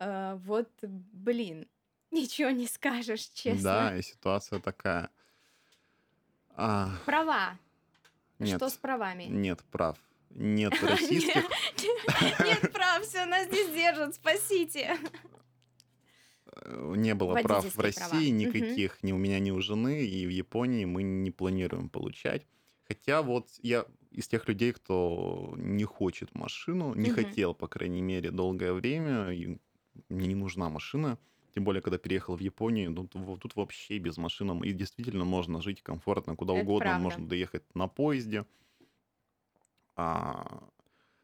Э, 0.00 0.34
Вот, 0.44 0.68
блин, 0.82 1.68
ничего 2.10 2.50
не 2.50 2.66
скажешь, 2.66 3.28
честно. 3.32 3.62
Да, 3.62 3.96
и 3.96 4.02
ситуация 4.02 4.58
такая. 4.58 5.08
А, 6.56 6.90
Права. 7.06 7.56
нет, 8.40 8.56
Что 8.58 8.68
с 8.68 8.76
правами? 8.76 9.22
нет 9.28 9.62
прав. 9.70 9.96
Нет 10.30 10.72
российских. 10.82 11.44
Нет 12.44 12.72
прав, 12.72 13.04
все, 13.04 13.24
нас 13.24 13.46
здесь 13.46 13.70
держат, 13.72 14.16
спасите. 14.16 14.98
Э, 16.62 16.94
Не 16.96 17.14
было 17.14 17.36
прав 17.36 17.66
в 17.74 17.78
права. 17.94 18.20
России 18.20 18.28
Мгм. 18.42 18.80
никаких, 18.80 19.02
ни 19.02 19.12
у 19.12 19.16
меня, 19.18 19.38
ни 19.40 19.50
у 19.50 19.60
жены, 19.60 20.04
и 20.04 20.26
в 20.26 20.30
Японии 20.30 20.84
мы 20.84 21.02
не 21.02 21.30
планируем 21.30 21.88
получать. 21.90 22.46
Хотя 22.84 23.22
вот 23.22 23.50
я 23.62 23.86
из 24.10 24.28
тех 24.28 24.48
людей, 24.48 24.72
кто 24.72 25.54
не 25.56 25.84
хочет 25.84 26.34
машину, 26.34 26.94
не 26.94 27.08
Мгм. 27.08 27.10
хотел, 27.10 27.54
по 27.54 27.68
крайней 27.68 28.02
мере, 28.02 28.30
долгое 28.30 28.72
время, 28.72 29.30
и 29.32 29.58
мне 30.08 30.28
не 30.28 30.34
нужна 30.34 30.68
машина. 30.70 31.18
Тем 31.54 31.64
более, 31.64 31.82
когда 31.82 31.98
переехал 31.98 32.36
в 32.36 32.40
Японию, 32.40 32.90
ну, 32.90 33.06
тут, 33.08 33.40
тут 33.40 33.56
вообще 33.56 33.98
без 33.98 34.16
машины. 34.16 34.66
И 34.66 34.72
действительно 34.72 35.24
можно 35.24 35.60
жить 35.62 35.82
комфортно, 35.82 36.36
куда 36.36 36.52
Это 36.52 36.70
угодно. 36.70 36.92
правда. 36.92 36.94
Можно 36.94 37.28
доехать 37.28 37.64
на 37.74 37.88
поезде, 37.88 38.46
а, 39.96 40.68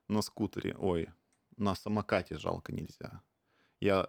на 0.09 0.22
скутере, 0.22 0.76
ой, 0.78 1.09
на 1.57 1.74
самокате 1.74 2.39
жалко 2.39 2.72
нельзя. 2.72 3.22
Я, 3.80 4.09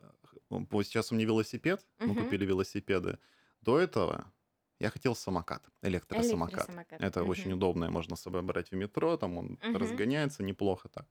сейчас 0.84 1.12
у 1.12 1.16
меня 1.16 1.26
велосипед, 1.26 1.86
мы 2.06 2.16
Мгм. 2.16 2.16
купили 2.16 2.46
велосипеды. 2.46 3.20
До 3.62 3.80
этого 3.80 4.34
я 4.80 4.90
хотел 4.90 5.16
самокат, 5.16 5.70
электросамокат. 5.82 6.72
Электросамокат. 6.72 7.00
Это 7.00 7.24
очень 7.26 7.52
Мгм. 7.52 7.54
удобно, 7.54 7.90
можно 7.92 8.16
с 8.16 8.22
собой 8.22 8.42
брать 8.42 8.72
в 8.72 8.76
метро, 8.76 9.18
там 9.18 9.38
он 9.38 9.60
Мгм. 9.62 10.02
разгоняется 10.02 10.44
неплохо 10.44 10.90
так. 10.90 11.08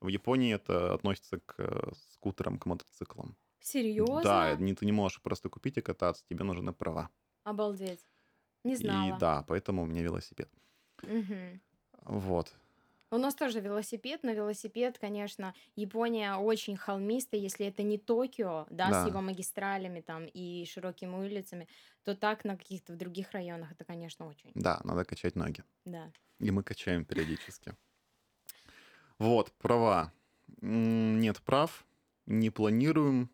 В 0.00 0.08
Японии 0.08 0.54
это 0.54 0.94
относится 0.94 1.40
к 1.40 1.54
э, 1.58 1.92
скутерам, 2.12 2.58
к 2.58 2.66
мотоциклам. 2.66 3.38
Серьезно? 3.60 4.44
Да, 4.44 4.56
не, 4.56 4.74
ты 4.74 4.86
не 4.86 4.92
можешь 4.92 5.22
просто 5.22 5.48
купить 5.50 5.78
и 5.78 5.82
кататься, 5.82 6.24
тебе 6.28 6.44
нужны 6.44 6.72
права. 6.74 7.10
Обалдеть. 7.44 8.08
Не 8.64 8.76
И 8.76 9.12
знала. 9.14 9.22
да, 9.22 9.42
поэтому 9.48 9.82
у 9.82 9.86
меня 9.86 10.02
велосипед. 10.02 10.50
Мгм. 11.02 11.60
Вот. 12.04 12.54
У 13.12 13.18
нас 13.18 13.34
тоже 13.34 13.60
велосипед, 13.60 14.20
но 14.22 14.32
велосипед, 14.32 14.98
конечно, 14.98 15.54
Япония 15.76 16.36
очень 16.36 16.78
холмистая, 16.78 17.38
если 17.40 17.66
это 17.66 17.82
не 17.82 17.98
Токио, 17.98 18.66
да, 18.70 18.88
с 18.88 19.02
Да. 19.02 19.06
его 19.06 19.20
магистралями 19.20 20.00
там 20.00 20.24
и 20.24 20.64
широкими 20.64 21.14
улицами, 21.16 21.68
то 22.04 22.16
так 22.16 22.44
на 22.46 22.56
каких-то 22.56 22.94
других 22.96 23.32
районах 23.32 23.70
это, 23.72 23.84
конечно, 23.84 24.26
очень, 24.26 24.50
Да, 24.54 24.80
надо 24.84 25.04
качать 25.04 25.36
ноги. 25.36 25.62
да. 25.84 26.10
И 26.40 26.50
мы 26.50 26.62
качаем 26.62 27.04
периодически. 27.04 27.76
Вот, 29.18 29.52
права. 29.52 30.12
Нет 30.62 31.40
прав. 31.42 31.84
не 32.26 32.48
планируем, 32.50 33.30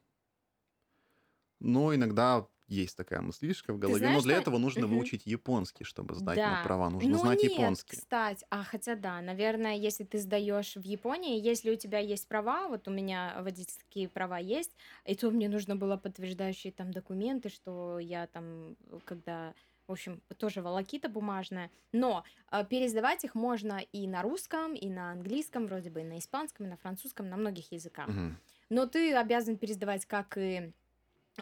но 1.61 1.95
иногда 1.95 2.47
есть 2.69 2.97
такая 2.97 3.21
мыслишка 3.21 3.73
в 3.73 3.79
голове. 3.79 4.09
Но 4.09 4.21
знаешь, 4.21 4.23
для 4.23 4.37
что... 4.37 4.39
этого 4.39 4.59
нужно 4.59 4.87
Мгм. 4.87 4.87
выучить 4.87 5.27
японский, 5.27 5.85
чтобы 5.85 6.15
сдать 6.15 6.45
на 6.47 6.57
Да. 6.57 6.59
права. 6.59 6.91
Нужно 6.91 7.17
Но 7.17 7.19
знать 7.19 7.43
нет, 7.43 7.45
японский. 7.45 7.87
кстати. 7.87 8.45
А 8.51 8.65
хотя 8.65 8.97
да, 8.97 9.21
наверное, 9.21 9.77
если 9.77 10.03
ты 10.05 10.19
сдаешь 10.19 10.75
в 10.75 10.83
Японии, 10.83 11.41
если 11.41 11.71
у 11.71 11.77
тебя 11.77 12.01
есть 12.01 12.27
права, 12.29 12.67
вот 12.69 12.89
у 12.89 12.91
меня 12.91 13.37
водительские 13.41 14.09
права 14.09 14.39
есть, 14.39 14.77
и 15.05 15.15
то 15.15 15.31
мне 15.31 15.49
нужно 15.49 15.77
было 15.77 15.97
подтверждающие 15.97 16.73
там 16.73 16.91
документы, 16.93 17.51
что 17.51 18.01
я 18.01 18.27
там, 18.27 18.77
когда, 19.05 19.55
в 19.87 19.93
общем, 19.93 20.23
тоже 20.39 20.61
волокита 20.61 21.09
бумажная. 21.09 21.71
Но 21.93 22.25
э, 22.51 22.65
пересдавать 22.65 23.23
их 23.25 23.37
можно 23.37 23.79
и 23.93 24.09
на 24.09 24.23
русском, 24.23 24.75
и 24.75 24.89
на 24.91 25.13
английском, 25.13 25.67
вроде 25.67 25.91
бы, 25.91 26.01
и 26.01 26.05
на 26.05 26.19
испанском, 26.19 26.67
и 26.67 26.69
на 26.69 26.77
французском, 26.77 27.29
на 27.29 27.37
многих 27.37 27.71
языках. 27.71 28.11
Мгм. 28.11 28.39
Но 28.71 28.87
ты 28.87 29.15
обязан 29.15 29.57
пересдавать 29.57 30.05
как 30.07 30.37
и 30.37 30.73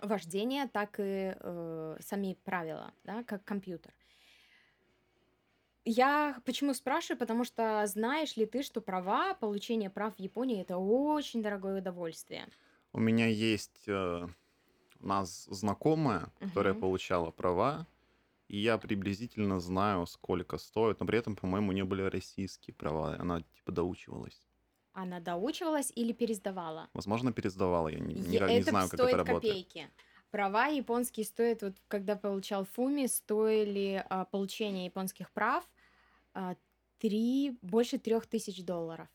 вождение, 0.03 0.69
так 0.69 0.99
и 1.01 1.35
э, 1.39 1.97
сами 2.01 2.39
правила, 2.45 2.93
да, 3.05 3.25
как 3.25 3.45
компьютер. 3.45 3.95
Я 5.87 6.43
почему 6.45 6.75
спрашиваю? 6.75 7.19
Потому 7.19 7.45
что 7.45 7.87
знаешь 7.87 8.37
ли 8.37 8.45
ты, 8.47 8.63
что 8.63 8.81
права, 8.83 9.35
получение 9.35 9.89
прав 9.91 10.17
в 10.17 10.21
Японии 10.21 10.61
это 10.61 10.77
очень 10.79 11.43
дорогое 11.43 11.79
удовольствие. 11.79 12.49
У 12.93 12.99
меня 13.01 13.27
есть 13.29 13.85
э, 13.87 14.27
у 15.01 15.07
нас 15.07 15.45
знакомая, 15.47 16.33
которая 16.41 16.75
Мгм. 16.75 16.77
получала 16.77 17.31
права, 17.31 17.89
и 18.49 18.59
я 18.59 18.79
приблизительно 18.79 19.61
знаю, 19.61 20.07
сколько 20.07 20.59
стоит, 20.59 21.01
но 21.01 21.07
при 21.07 21.19
этом, 21.19 21.37
по-моему, 21.37 21.73
не 21.73 21.85
были 21.85 22.03
российские 22.03 22.75
права. 22.75 23.17
Она 23.19 23.43
типа 23.43 23.73
доучивалась. 23.73 24.46
Она 24.97 25.21
доучивалась 25.21 25.93
или 25.95 26.13
пересдавала? 26.13 26.89
Возможно, 26.95 27.31
пересдавала. 27.31 27.89
Я 27.89 27.99
не, 27.99 28.15
не 28.15 28.39
ра- 28.39 28.49
не 28.49 28.61
Это 28.61 28.71
знаю, 28.71 28.89
как 28.89 28.99
это 29.01 29.17
работает. 29.19 29.43
копейки. 29.43 29.91
Права 30.31 30.69
японские 30.69 31.27
стоят, 31.27 31.63
вот 31.63 31.77
когда 31.87 32.17
получал 32.17 32.65
Фуми, 32.65 33.05
стоили 33.07 34.03
а, 34.09 34.25
получение 34.25 34.87
японских 34.87 35.31
прав 35.33 35.69
а, 36.33 36.57
три, 36.99 37.59
больше 37.61 37.99
трех 37.99 38.27
тысяч 38.27 38.65
долларов. 38.65 39.09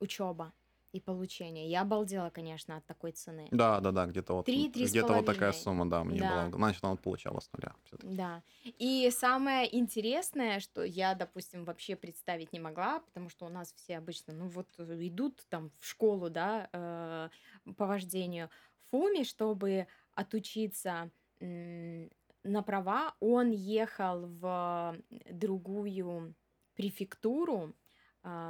Учеба 0.00 0.54
и 0.92 1.00
получение. 1.00 1.68
Я 1.68 1.82
обалдела, 1.82 2.30
конечно, 2.30 2.76
от 2.76 2.86
такой 2.86 3.12
цены. 3.12 3.48
Да, 3.52 3.80
да, 3.80 3.92
да, 3.92 4.06
где-то 4.06 4.34
вот, 4.34 4.46
Три, 4.46 4.68
три 4.70 4.86
с 4.86 4.92
где-то 4.92 5.12
вот 5.14 5.24
такая 5.26 5.52
сумма, 5.52 5.88
да, 5.88 6.02
мне 6.04 6.20
Да. 6.20 6.28
была. 6.44 6.50
Значит, 6.50 6.84
она 6.84 6.96
получала 6.96 7.40
с 7.40 7.50
нуля. 7.52 7.74
Да. 8.02 8.42
И 8.64 9.10
самое 9.10 9.74
интересное, 9.74 10.60
что 10.60 10.84
я, 10.84 11.14
допустим, 11.14 11.64
вообще 11.64 11.96
представить 11.96 12.52
не 12.52 12.60
могла, 12.60 13.00
потому 13.00 13.30
что 13.30 13.46
у 13.46 13.48
нас 13.48 13.72
все 13.72 13.96
обычно, 13.96 14.34
ну 14.34 14.48
вот 14.48 14.68
э, 14.78 15.06
идут 15.08 15.46
там 15.48 15.70
в 15.80 15.86
школу, 15.86 16.28
да, 16.28 16.68
э, 16.72 17.72
по 17.74 17.86
вождению. 17.86 18.50
Фуми, 18.90 19.22
чтобы 19.24 19.86
отучиться 20.12 21.10
м, 21.40 22.10
на 22.44 22.62
права, 22.62 23.16
он 23.20 23.50
ехал 23.50 24.26
в 24.26 24.96
другую 25.30 26.34
префектуру, 26.74 27.74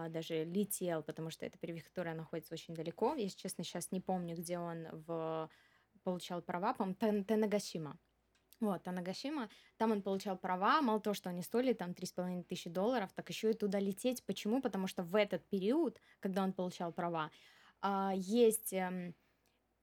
даже 0.09 0.45
летел, 0.45 1.03
потому 1.03 1.31
что 1.31 1.45
эта 1.45 1.59
префектура 1.59 2.14
находится 2.14 2.55
очень 2.55 2.74
далеко. 2.74 3.14
Если 3.14 3.37
честно, 3.37 3.64
сейчас 3.64 3.93
не 3.93 4.01
помню, 4.01 4.35
где 4.37 4.59
он 4.59 4.87
в... 4.93 5.51
получал 6.03 6.41
права, 6.41 6.72
по-моему, 6.72 7.24
Тенагашима. 7.24 7.99
Вот, 8.61 8.83
Танагашима, 8.85 9.51
там 9.77 9.93
он 9.93 10.01
получал 10.01 10.39
права, 10.39 10.81
мало 10.81 10.99
того, 10.99 11.12
что 11.12 11.29
они 11.29 11.43
стоили 11.43 11.74
там 11.74 11.91
3,5 11.91 12.45
тысячи 12.45 12.70
долларов, 12.70 13.12
так 13.12 13.29
еще 13.29 13.51
и 13.51 13.55
туда 13.55 13.79
лететь. 13.79 14.24
Почему? 14.24 14.62
Потому 14.62 14.87
что 14.87 15.03
в 15.03 15.14
этот 15.14 15.47
период, 15.51 16.01
когда 16.20 16.43
он 16.43 16.55
получал 16.55 16.91
права, 16.91 17.31
а, 17.83 18.12
есть 18.16 18.72
эм, 18.72 19.14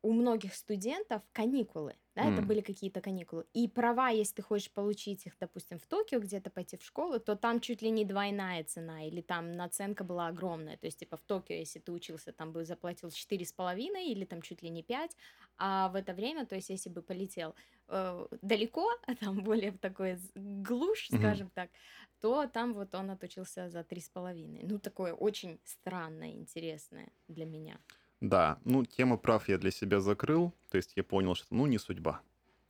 у 0.01 0.11
многих 0.11 0.55
студентов 0.55 1.21
каникулы, 1.33 1.95
да, 2.15 2.25
это 2.27 2.41
М. 2.41 2.43
были 2.43 2.61
какие-то 2.61 3.01
каникулы. 3.01 3.45
И 3.53 3.67
права, 3.67 4.09
если 4.09 4.35
ты 4.35 4.41
хочешь 4.43 4.71
получить 4.71 5.25
их, 5.25 5.33
допустим, 5.39 5.79
в 5.79 5.87
Токио, 5.87 6.19
где-то 6.19 6.49
пойти 6.51 6.77
в 6.77 6.83
школу, 6.83 7.19
то 7.19 7.35
там 7.35 7.59
чуть 7.59 7.81
ли 7.81 7.89
не 7.89 8.05
двойная 8.05 8.63
цена, 8.63 9.07
или 9.07 9.21
там 9.21 9.51
наценка 9.53 10.03
была 10.03 10.27
огромная. 10.27 10.77
То 10.77 10.85
есть, 10.87 10.99
типа, 10.99 11.17
в 11.17 11.23
Токио, 11.23 11.55
если 11.55 11.79
ты 11.79 11.91
учился, 11.91 12.31
там 12.33 12.51
бы 12.53 12.65
заплатил 12.65 13.09
4,5 13.11 14.11
или 14.11 14.25
там 14.25 14.41
чуть 14.41 14.61
ли 14.61 14.69
не 14.69 14.83
5, 14.83 15.15
а 15.57 15.89
в 15.89 15.95
это 15.95 16.13
время, 16.13 16.45
то 16.45 16.55
есть, 16.55 16.69
если 16.69 16.89
бы 16.89 17.01
полетел 17.01 17.55
э, 17.87 18.27
далеко, 18.41 18.89
а 19.07 19.15
там 19.15 19.43
более 19.43 19.71
в 19.71 19.79
такой 19.79 20.17
глушь, 20.35 21.09
Мгм. 21.09 21.41
скажем 21.41 21.49
так, 21.49 21.71
то 22.19 22.47
там 22.47 22.73
вот 22.73 22.95
он 22.95 23.11
отучился 23.11 23.69
за 23.69 23.83
3,5. 23.83 24.61
Ну, 24.63 24.79
такое 24.79 25.13
очень 25.13 25.59
странное, 25.63 26.31
интересное 26.31 27.11
для 27.27 27.45
меня. 27.45 27.79
Да, 28.23 28.57
ну, 28.63 28.85
тему 28.85 29.17
прав 29.17 29.49
я 29.49 29.57
для 29.57 29.69
себя 29.69 29.99
закрыл, 29.99 30.53
то 30.71 30.77
есть 30.77 30.93
я 30.95 31.03
понял, 31.03 31.35
что, 31.35 31.53
ну, 31.53 31.65
не 31.65 31.77
судьба. 31.77 32.21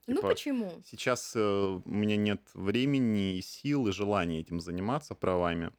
Ну, 0.07 0.15
Типа, 0.15 0.29
почему? 0.29 0.81
сейчас 0.83 1.33
э, 1.35 1.39
у 1.39 1.87
меня 1.87 2.17
нет 2.17 2.41
времени 2.55 3.37
и 3.37 3.41
сил, 3.43 3.87
и 3.87 3.91
желания 3.91 4.39
этим 4.39 4.59
заниматься 4.59 5.13
правами, 5.13 5.69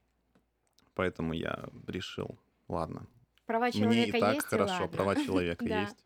поэтому 0.95 1.33
я 1.33 1.65
решил, 1.89 2.39
ладно, 2.69 3.09
Права 3.47 3.65
мне 3.65 3.71
и 3.71 3.81
человека 3.81 4.21
так 4.21 4.35
есть, 4.35 4.47
и 4.47 4.49
хорошо, 4.51 4.83
ладно. 4.83 4.89
права 4.97 5.17
человека 5.17 5.65
есть. 5.67 6.05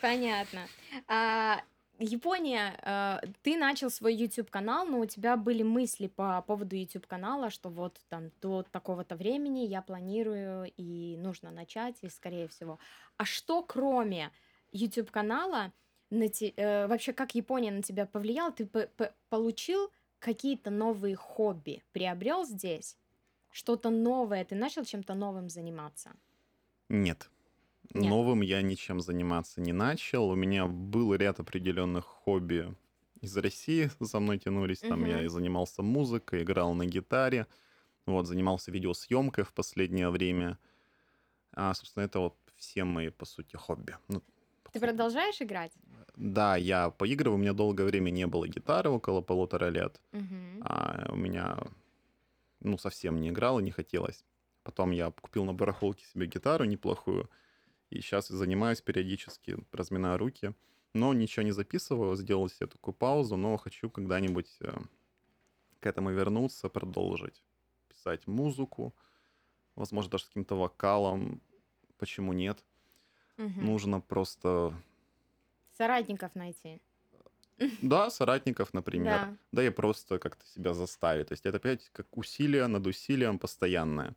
Понятно. 0.00 0.66
А, 1.06 1.60
Япония, 2.00 2.74
э, 2.82 3.26
ты 3.42 3.58
начал 3.58 3.90
свой 3.90 4.14
YouTube 4.14 4.50
канал, 4.50 4.86
но 4.86 5.00
у 5.00 5.06
тебя 5.06 5.36
были 5.36 5.62
мысли 5.62 6.06
по 6.06 6.42
поводу 6.42 6.74
YouTube 6.74 7.06
канала, 7.06 7.50
что 7.50 7.68
вот 7.68 8.00
там 8.08 8.30
до 8.40 8.62
такого-то 8.62 9.16
времени 9.16 9.60
я 9.66 9.82
планирую 9.82 10.72
и 10.78 11.16
нужно 11.18 11.50
начать, 11.50 11.96
и 12.02 12.08
скорее 12.08 12.48
всего. 12.48 12.78
А 13.18 13.24
что 13.24 13.62
кроме 13.62 14.30
YouTube 14.72 15.10
канала 15.10 15.72
на 16.08 16.28
те- 16.28 16.54
э, 16.56 16.86
вообще 16.86 17.12
как 17.12 17.34
Япония 17.34 17.70
на 17.70 17.82
тебя 17.82 18.06
повлияла? 18.06 18.50
Ты 18.50 18.66
получил 19.28 19.90
какие-то 20.18 20.70
новые 20.70 21.16
хобби, 21.16 21.82
приобрел 21.92 22.44
здесь 22.44 22.96
что-то 23.50 23.90
новое, 23.90 24.44
ты 24.44 24.54
начал 24.54 24.84
чем-то 24.84 25.14
новым 25.14 25.48
заниматься? 25.48 26.12
Нет. 26.88 27.28
Нет. 27.94 28.10
Новым 28.10 28.40
я 28.40 28.62
ничем 28.62 29.00
заниматься 29.00 29.60
не 29.60 29.72
начал. 29.72 30.28
У 30.30 30.34
меня 30.34 30.66
был 30.66 31.14
ряд 31.14 31.40
определенных 31.40 32.04
хобби 32.04 32.74
из 33.20 33.36
России, 33.36 33.90
за 34.00 34.20
мной 34.20 34.38
тянулись. 34.38 34.80
Там 34.80 35.04
я 35.06 35.16
Мгм. 35.16 35.24
и 35.26 35.28
занимался 35.28 35.82
музыкой, 35.82 36.42
играл 36.42 36.74
на 36.74 36.86
гитаре, 36.86 37.46
вот, 38.06 38.26
занимался 38.26 38.70
видеосъемкой 38.72 39.44
в 39.44 39.52
последнее 39.54 40.10
время. 40.10 40.58
А, 41.52 41.74
собственно, 41.74 42.04
это 42.04 42.20
вот 42.20 42.36
все 42.56 42.84
мои, 42.84 43.10
по 43.10 43.24
сути, 43.26 43.56
хобби. 43.56 43.96
Ну, 44.08 44.22
Ты 44.72 44.80
продолжаешь 44.80 45.42
играть? 45.42 45.72
Да, 46.16 46.56
я 46.56 46.90
поигрываю, 46.90 47.38
у 47.38 47.42
меня 47.42 47.52
долгое 47.54 47.84
время 47.86 48.10
не 48.10 48.26
было 48.26 48.46
гитары, 48.46 48.90
около 48.90 49.20
полутора 49.22 49.68
лет. 49.70 50.00
Мгм. 50.12 50.62
А 50.64 51.08
у 51.10 51.16
меня, 51.16 51.58
ну, 52.60 52.78
совсем 52.78 53.20
не 53.20 53.30
играл 53.30 53.58
и 53.60 53.62
не 53.62 53.70
хотелось. 53.70 54.24
Потом 54.62 54.90
я 54.90 55.10
купил 55.10 55.44
на 55.44 55.54
барахолке 55.54 56.04
себе 56.04 56.26
гитару 56.26 56.64
неплохую, 56.64 57.30
и 57.90 58.00
сейчас 58.00 58.28
занимаюсь 58.28 58.80
периодически, 58.80 59.56
разминаю 59.72 60.18
руки. 60.18 60.54
Но 60.94 61.12
ничего 61.14 61.44
не 61.44 61.52
записываю, 61.52 62.16
сделал 62.16 62.48
себе 62.48 62.66
такую 62.66 62.94
паузу, 62.94 63.36
но 63.36 63.56
хочу 63.56 63.90
когда-нибудь 63.90 64.56
э, 64.60 64.72
к 65.80 65.86
этому 65.86 66.10
вернуться, 66.10 66.68
продолжить 66.68 67.44
писать 67.88 68.26
музыку, 68.26 68.94
возможно, 69.76 70.10
даже 70.12 70.24
с 70.24 70.26
каким-то 70.28 70.56
вокалом. 70.56 71.40
Почему 71.98 72.32
нет? 72.32 72.64
Мгм. 73.36 73.64
Нужно 73.66 74.00
просто, 74.00 74.74
Соратников 75.76 76.34
найти. 76.34 76.80
да, 77.82 78.10
соратников, 78.10 78.74
например, 78.74 79.20
Да. 79.20 79.36
да 79.52 79.66
и 79.66 79.70
просто 79.70 80.18
как-то 80.18 80.44
себя 80.46 80.74
заставить. 80.74 81.28
То 81.28 81.32
есть 81.34 81.46
это 81.46 81.58
опять 81.58 81.88
как 81.92 82.16
усилие 82.16 82.66
над 82.66 82.86
усилием 82.86 83.38
постоянное. 83.38 84.14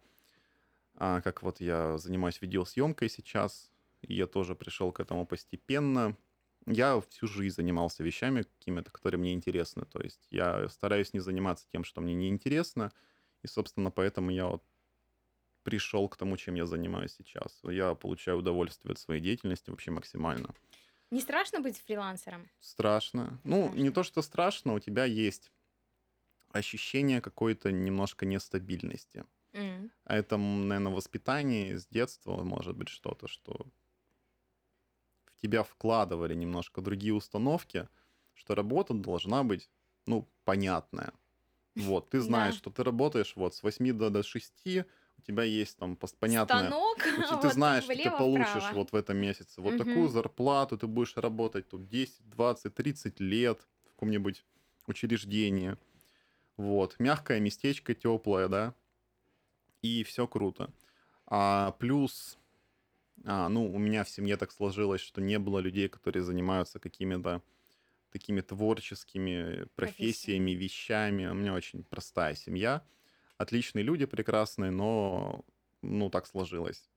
А 0.96 1.22
как 1.22 1.41
вот 1.44 1.60
я 1.60 1.98
занимаюсь 1.98 2.41
видеосъемкой 2.41 3.10
сейчас, 3.10 3.72
и 4.02 4.14
я 4.14 4.28
тоже 4.28 4.56
пришел 4.56 4.91
к 4.91 5.00
этому 5.00 5.26
постепенно. 5.26 6.18
Я 6.66 7.02
всю 7.02 7.28
жизнь 7.28 7.56
занимался 7.56 8.04
вещами 8.04 8.44
какими-то, 8.44 8.91
которые 8.91 9.20
мне 9.20 9.34
интересны. 9.34 9.86
То 9.86 10.02
есть 10.02 10.28
я 10.30 10.70
стараюсь 10.70 11.14
не 11.14 11.20
заниматься 11.20 11.68
тем, 11.72 11.84
что 11.84 12.02
мне 12.02 12.14
не 12.14 12.30
интересно. 12.30 12.91
И, 13.41 13.48
собственно, 13.48 13.91
поэтому 13.91 14.32
я 14.32 14.48
вот 14.48 14.64
пришел 15.64 16.08
к 16.10 16.18
тому, 16.18 16.38
чем 16.38 16.56
я 16.56 16.66
занимаюсь 16.66 17.16
сейчас. 17.18 17.60
Я 17.64 17.96
получаю 17.96 18.38
удовольствие 18.38 18.94
от 18.94 19.00
своей 19.00 19.22
деятельности 19.22 19.70
вообще 19.70 19.91
максимально. 19.91 20.54
Не 21.12 21.22
страшно 21.22 21.60
быть 21.60 21.78
фрилансером? 21.78 22.50
Страшно. 22.60 23.39
Ну, 23.44 23.74
не 23.74 23.89
то, 23.91 24.04
что 24.04 24.22
страшно, 24.22 24.74
у 24.74 24.80
тебя 24.80 25.06
есть 25.06 25.52
ощущение 26.50 27.22
какой-то 27.22 27.72
немножко 27.72 28.26
нестабильности. 28.26 29.26
М. 29.54 29.91
А 30.06 30.16
это, 30.18 30.38
наверное, 30.38 30.93
воспитание 30.93 31.78
с 31.78 31.88
детства, 31.88 32.43
может 32.43 32.78
быть, 32.78 32.89
что-то, 32.89 33.28
что 33.28 33.68
в 35.26 35.41
тебя 35.41 35.64
вкладывали 35.64 36.34
немножко 36.34 36.82
другие 36.82 37.14
установки, 37.14 37.89
что 38.34 38.56
работа 38.56 38.93
должна 38.93 39.43
быть, 39.43 39.70
ну, 40.06 40.32
понятная. 40.43 41.14
Вот, 41.78 42.10
ты 42.12 42.22
знаешь, 42.22 42.56
Да. 42.56 42.58
что 42.58 42.72
ты 42.72 42.84
работаешь 42.84 43.36
вот 43.36 43.56
с 43.56 43.64
8 43.64 43.93
до, 43.93 44.10
до 44.10 44.24
6, 44.24 44.86
у 45.18 45.22
тебя 45.24 45.43
есть 45.43 45.78
там 45.78 45.97
понятное, 46.20 46.76
Станок, 46.76 46.99
ты, 47.39 47.49
вот 47.49 47.49
знаешь, 47.49 47.86
что 47.86 47.99
ты 47.99 48.12
получишь 48.12 48.72
влево-вправо. 48.72 48.74
вот 48.74 48.91
в 48.93 48.95
этом 48.95 49.18
месяце 49.18 49.62
вот 49.62 49.78
такую 49.78 50.08
Мгм. 50.08 50.10
зарплату, 50.10 50.78
ты 50.78 50.88
будешь 50.88 51.18
работать 51.18 51.70
тут 51.70 51.88
10, 51.89 52.30
20, 52.30 52.76
30 52.76 53.20
лет 53.22 53.68
в 53.86 53.91
каком-нибудь 53.91 54.45
учреждении. 54.88 55.78
Вот. 56.58 56.95
Мягкое 56.99 57.39
местечко, 57.39 57.95
теплое, 57.95 58.47
да, 58.47 58.76
и 59.84 60.04
все 60.04 60.26
круто. 60.28 60.74
А 61.28 61.74
плюс, 61.74 62.40
а, 63.26 63.50
ну, 63.50 63.72
у 63.72 63.78
меня 63.78 64.04
в 64.04 64.10
семье 64.10 64.38
так 64.38 64.52
сложилось, 64.52 65.02
что 65.02 65.22
не 65.22 65.38
было 65.38 65.60
людей, 65.60 65.88
которые 65.90 66.24
занимаются 66.24 66.80
какими-то 66.80 67.44
такими 68.12 68.42
творческими 68.42 69.66
профессиями, 69.76 70.52
вещами. 70.52 71.26
У 71.26 71.34
меня 71.34 71.54
очень 71.54 71.84
простая 71.84 72.36
семья. 72.36 72.84
Отличные 73.38 73.84
люди, 73.84 74.06
прекрасные, 74.06 74.72
но, 74.72 75.44
ну, 75.82 76.10
так 76.10 76.28
сложилось. 76.28 76.90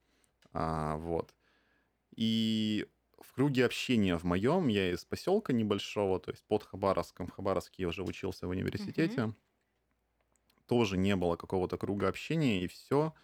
А, 0.53 0.97
вот. 0.97 1.34
И 2.14 2.87
в 3.18 3.32
круге 3.32 3.64
общения 3.64 4.16
в 4.18 4.24
моем, 4.24 4.68
я 4.68 4.93
из 4.93 5.05
поселка 5.05 5.53
небольшого, 5.53 6.20
то 6.20 6.30
есть 6.30 6.45
под 6.45 6.62
Хабаровском, 6.62 7.26
в 7.26 7.30
Хабаровске 7.30 7.82
я 7.82 7.89
уже 7.89 8.03
учился 8.03 8.47
в 8.47 8.51
университете, 8.51 9.32
тоже 10.66 10.96
не 10.98 11.16
было 11.16 11.36
какого-то 11.36 11.78
круга 11.78 12.08
общения, 12.08 12.62
и 12.62 12.66
все. 12.68 13.14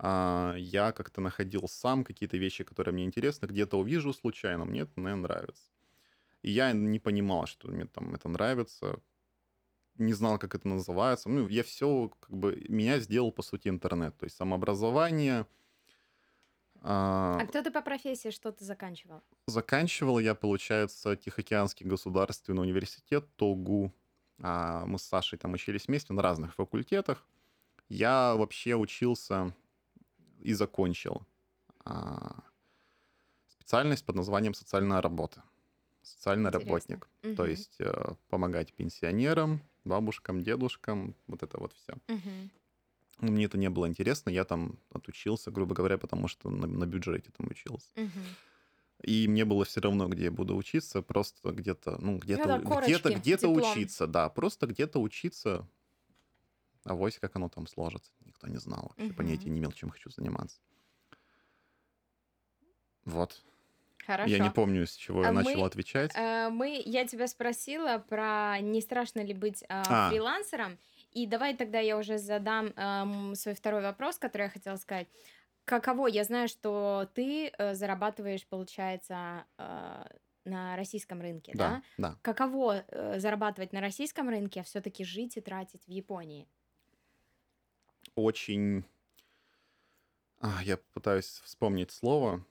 я 0.00 0.92
как-то 0.96 1.20
находил 1.20 1.68
сам 1.68 2.04
какие-то 2.04 2.36
вещи, 2.36 2.64
которые 2.64 2.94
мне 2.94 3.04
интересны, 3.04 3.46
где-то 3.46 3.78
увижу 3.78 4.12
случайно, 4.12 4.64
мне 4.64 4.82
это, 4.82 4.92
наверное, 5.00 5.22
нравится. 5.22 5.70
И 6.42 6.50
я 6.52 6.72
не 6.72 6.98
понимал, 7.00 7.46
что 7.46 7.68
мне 7.68 7.86
там 7.86 8.14
это 8.14 8.28
нравится, 8.28 9.00
не 9.96 10.12
знал, 10.14 10.38
как 10.38 10.54
это 10.54 10.68
называется. 10.68 11.28
Ну, 11.28 11.48
я 11.48 11.62
все, 11.64 12.10
как 12.20 12.30
бы, 12.30 12.64
меня 12.68 13.00
сделал, 13.00 13.32
по 13.32 13.42
сути, 13.42 13.68
интернет. 13.68 14.16
То 14.16 14.24
есть 14.24 14.36
самообразование. 14.36 15.46
а, 16.82 17.38
А 17.40 17.46
кто 17.46 17.62
ты 17.62 17.70
по 17.70 17.82
профессии, 17.82 18.30
что 18.30 18.52
ты 18.52 18.64
заканчивал? 18.64 19.22
Заканчивал 19.46 20.18
я, 20.20 20.34
получается, 20.34 21.16
Тихоокеанский 21.16 21.86
государственный 21.86 22.62
университет 22.62 23.34
ТОГУ. 23.36 23.92
А, 24.40 24.84
Мы 24.86 24.98
с 24.98 25.02
Сашей 25.02 25.38
там 25.38 25.52
учились 25.54 25.88
вместе 25.88 26.12
на 26.12 26.22
разных 26.22 26.54
факультетах. 26.54 27.26
Я 27.88 28.34
вообще 28.36 28.76
учился 28.76 29.54
и 30.40 30.54
закончил 30.54 31.22
а, 31.84 32.42
специальность 33.48 34.04
под 34.06 34.16
названием 34.16 34.54
социальная 34.54 35.00
работа. 35.00 35.42
Социальный 36.02 36.50
Интересно. 36.50 36.94
работник. 36.94 37.08
То 37.36 37.44
Мгм. 37.44 37.50
есть 37.50 37.80
э, 37.80 38.14
помогать 38.28 38.72
пенсионерам, 38.72 39.60
бабушкам, 39.84 40.42
дедушкам, 40.42 41.14
вот 41.26 41.42
это 41.42 41.58
вот 41.58 41.72
все. 41.74 41.94
Мгм. 42.08 42.50
Мне 43.20 43.44
это 43.46 43.58
не 43.58 43.68
было 43.68 43.88
интересно, 43.88 44.30
я 44.30 44.44
там 44.44 44.78
отучился, 44.90 45.50
грубо 45.50 45.74
говоря, 45.74 45.98
потому 45.98 46.28
что 46.28 46.50
на, 46.50 46.66
на 46.66 46.86
бюджете 46.86 47.30
там 47.36 47.48
учился. 47.48 47.90
Мгм. 47.96 48.36
И 49.02 49.28
мне 49.28 49.44
было 49.44 49.64
все 49.64 49.80
равно, 49.80 50.08
где 50.08 50.24
я 50.24 50.30
буду 50.32 50.56
учиться, 50.56 51.02
просто 51.02 51.52
где-то, 51.52 51.98
ну, 52.00 52.18
где-то, 52.18 52.58
где-то, 52.58 53.10
где-то 53.12 53.48
учиться, 53.48 54.06
да, 54.06 54.28
просто 54.28 54.66
где-то 54.66 55.00
учиться. 55.00 55.68
А 56.84 56.94
вось 56.96 57.20
как 57.20 57.36
оно 57.36 57.48
там 57.48 57.68
сложится, 57.68 58.12
никто 58.24 58.48
не 58.48 58.56
знал, 58.56 58.88
вообще 58.88 59.14
Мгм. 59.14 59.14
понятия 59.14 59.48
не 59.50 59.60
имел, 59.60 59.70
чем 59.70 59.90
хочу 59.90 60.10
заниматься. 60.10 60.60
Вот. 63.04 63.44
Хорошо. 64.06 64.28
Я 64.28 64.38
не 64.40 64.50
помню, 64.50 64.86
с 64.86 64.94
чего 64.94 65.24
я 65.24 65.30
А 65.30 65.32
мы, 65.32 65.52
начал 65.52 65.64
отвечать. 65.64 66.12
Э, 66.14 66.50
Мы, 66.50 66.82
я 66.84 67.06
тебя 67.06 67.26
спросила 67.28 67.98
про 67.98 68.58
не 68.60 68.80
страшно 68.80 69.20
ли 69.22 69.34
быть 69.34 69.64
а, 69.68 69.96
А. 69.96 69.98
фрилансером, 70.08 70.78
и 71.12 71.26
давай 71.26 71.56
тогда 71.56 71.80
я 71.80 71.98
уже 71.98 72.18
задам 72.18 72.68
эм, 72.76 73.34
свой 73.36 73.54
второй 73.54 73.82
вопрос, 73.82 74.18
который 74.18 74.44
я 74.44 74.50
хотела 74.50 74.76
сказать. 74.76 75.08
Каково? 75.68 76.06
Я 76.06 76.24
знаю, 76.24 76.48
что 76.48 77.10
ты 77.14 77.48
э, 77.48 77.74
зарабатываешь, 77.74 78.46
получается, 78.46 79.44
э, 79.58 80.04
на 80.46 80.76
российском 80.76 81.20
рынке, 81.20 81.52
да? 81.54 81.82
Да, 81.98 82.08
да. 82.08 82.18
Каково 82.22 82.86
э, 82.88 83.20
зарабатывать 83.20 83.74
на 83.74 83.82
российском 83.82 84.30
рынке, 84.30 84.60
а 84.60 84.62
все-таки 84.62 85.04
жить 85.04 85.36
и 85.36 85.42
тратить 85.42 85.84
в 85.84 85.90
Японии? 85.90 86.48
Очень... 88.14 88.82
А, 90.40 90.62
я 90.64 90.78
пытаюсь 90.94 91.42
вспомнить 91.44 91.90
слово. 91.90 92.42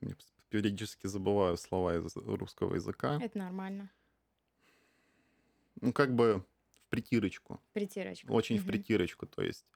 Я 0.00 0.14
периодически 0.48 1.08
забываю 1.08 1.58
слова 1.58 1.94
из 1.96 2.16
русского 2.16 2.76
языка. 2.76 3.18
Это 3.20 3.36
нормально. 3.36 3.90
Ну, 5.82 5.92
как 5.92 6.14
бы 6.14 6.42
в 6.72 6.88
притирочку. 6.88 7.60
Притирочка. 7.74 8.30
Очень 8.32 8.56
в 8.56 8.62
Мгм. 8.62 8.68
притирочку. 8.68 9.26
То 9.26 9.42
есть 9.42 9.66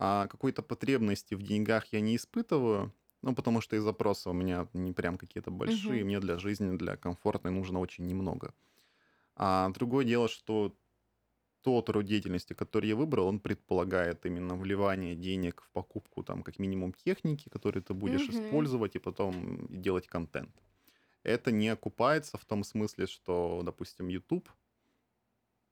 а, 0.00 0.28
какой-то 0.28 0.62
потребности 0.62 1.34
в 1.34 1.42
деньгах 1.44 1.88
я 1.92 2.00
не 2.02 2.16
испытываю, 2.16 2.94
ну, 3.22 3.36
потому 3.36 3.62
что 3.62 3.76
и 3.76 3.80
запросы 3.80 4.30
у 4.30 4.34
меня 4.34 4.68
не 4.74 4.92
прям 4.94 5.18
какие-то 5.18 5.52
большие. 5.52 6.02
Мгм. 6.02 6.04
Мне 6.04 6.20
для 6.20 6.38
жизни, 6.38 6.76
для 6.78 6.96
комфортной 6.98 7.52
нужно 7.52 7.80
очень 7.80 8.06
немного. 8.06 8.54
А 9.36 9.70
другое 9.70 10.04
дело, 10.04 10.28
что 10.28 10.76
тот 11.62 11.90
род 11.90 12.06
деятельности, 12.06 12.54
который 12.54 12.88
я 12.88 12.96
выбрал, 12.96 13.26
он 13.28 13.40
предполагает 13.40 14.26
именно 14.26 14.56
вливание 14.56 15.14
денег 15.16 15.62
в 15.62 15.70
покупку, 15.72 16.22
там, 16.24 16.42
как 16.42 16.58
минимум, 16.58 16.92
техники, 16.94 17.48
которые 17.50 17.82
ты 17.82 17.94
будешь 17.94 18.30
Мгм. 18.30 18.30
использовать, 18.30 18.96
и 18.96 19.00
потом 19.00 19.66
делать 19.82 20.06
контент. 20.08 20.54
Это 21.24 21.52
не 21.52 21.68
окупается 21.68 22.38
в 22.38 22.44
том 22.46 22.64
смысле, 22.64 23.06
что, 23.06 23.62
допустим, 23.64 24.08
YouTube, 24.08 24.50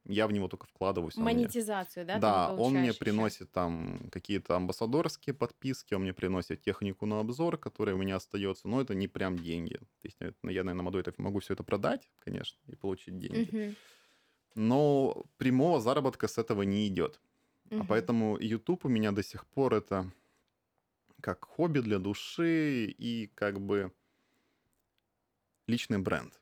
я 0.05 0.27
в 0.27 0.33
него 0.33 0.49
только 0.49 0.67
вкладываюсь. 0.67 1.17
он 1.17 1.25
мне- 1.25 1.35
Монетизацию, 1.35 2.07
да? 2.07 2.19
да, 2.19 2.55
он 2.55 2.75
мне 2.75 2.93
приносит 2.95 3.51
там 3.53 4.09
какие-то 4.11 4.57
амбассадорские 4.57 5.35
подписки, 5.35 5.95
он 5.95 6.03
мне 6.03 6.13
приносит 6.15 6.63
технику 6.63 7.07
на 7.07 7.21
обзор, 7.21 7.59
которая 7.59 7.95
у 7.95 7.99
меня 7.99 8.17
остается, 8.17 8.69
но 8.69 8.81
это 8.81 8.95
не 8.95 9.09
прям 9.09 9.39
деньги. 9.39 9.75
То 9.77 10.05
есть 10.05 10.17
э, 10.21 10.33
я, 10.45 10.65
наверное, 10.65 10.83
могу 10.85 10.99
это, 10.99 11.13
могу 11.19 11.41
все 11.41 11.55
это 11.55 11.63
продать, 11.63 12.11
конечно, 12.25 12.59
и 12.67 12.77
получить 12.77 13.19
деньги. 13.19 13.75
Но 14.55 15.25
прямого 15.37 15.81
заработка 15.81 16.27
с 16.27 16.39
этого 16.39 16.63
не 16.63 16.87
идет. 16.89 17.21
А 17.71 17.85
поэтому 17.85 18.39
YouTube 18.39 18.87
у 18.87 18.89
меня 18.89 19.13
до 19.13 19.23
сих 19.23 19.45
пор 19.47 19.75
это 19.75 20.11
как 21.21 21.45
хобби 21.45 21.81
для 21.81 21.99
души 21.99 22.87
и 22.87 23.27
как 23.35 23.61
бы 23.61 23.93
личный 25.67 25.99
бренд. 25.99 26.41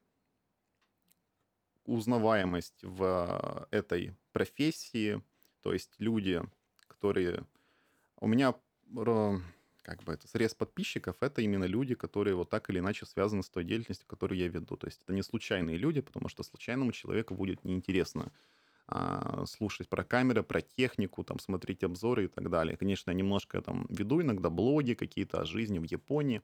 Узнаваемость 1.86 2.82
в 2.82 3.02
а, 3.04 3.68
этой 3.70 4.14
профессии, 4.32 5.22
то 5.62 5.72
есть 5.72 5.94
люди, 5.98 6.42
которые... 6.88 7.44
У 8.18 8.26
меня 8.26 8.54
как 9.82 10.02
бы 10.02 10.12
это 10.12 10.26
срез 10.26 10.52
подписчиков, 10.52 11.16
это 11.20 11.42
именно 11.42 11.64
люди, 11.64 11.94
которые 11.94 12.34
вот 12.34 12.50
так 12.50 12.68
или 12.70 12.80
иначе 12.80 13.06
связаны 13.06 13.42
с 13.44 13.48
той 13.48 13.62
деятельностью, 13.62 14.08
которую 14.08 14.38
я 14.38 14.48
веду. 14.48 14.76
То 14.76 14.88
есть 14.88 15.00
это 15.02 15.12
не 15.12 15.22
случайные 15.22 15.76
люди, 15.76 16.00
потому 16.00 16.28
что 16.28 16.42
случайному 16.42 16.90
человеку 16.90 17.34
будет 17.34 17.64
неинтересно 17.64 18.32
а, 18.88 19.44
слушать 19.46 19.88
про 19.88 20.02
камеры, 20.02 20.42
про 20.42 20.60
технику, 20.60 21.22
там, 21.22 21.38
смотреть 21.38 21.84
обзоры 21.84 22.24
и 22.24 22.28
так 22.28 22.50
далее. 22.50 22.76
Конечно, 22.76 23.10
я 23.10 23.16
немножко 23.16 23.60
там 23.60 23.86
веду 23.88 24.22
иногда 24.22 24.50
блоги 24.50 24.94
какие-то 24.94 25.40
о 25.40 25.44
жизни 25.44 25.78
в 25.78 25.84
Японии, 25.84 26.42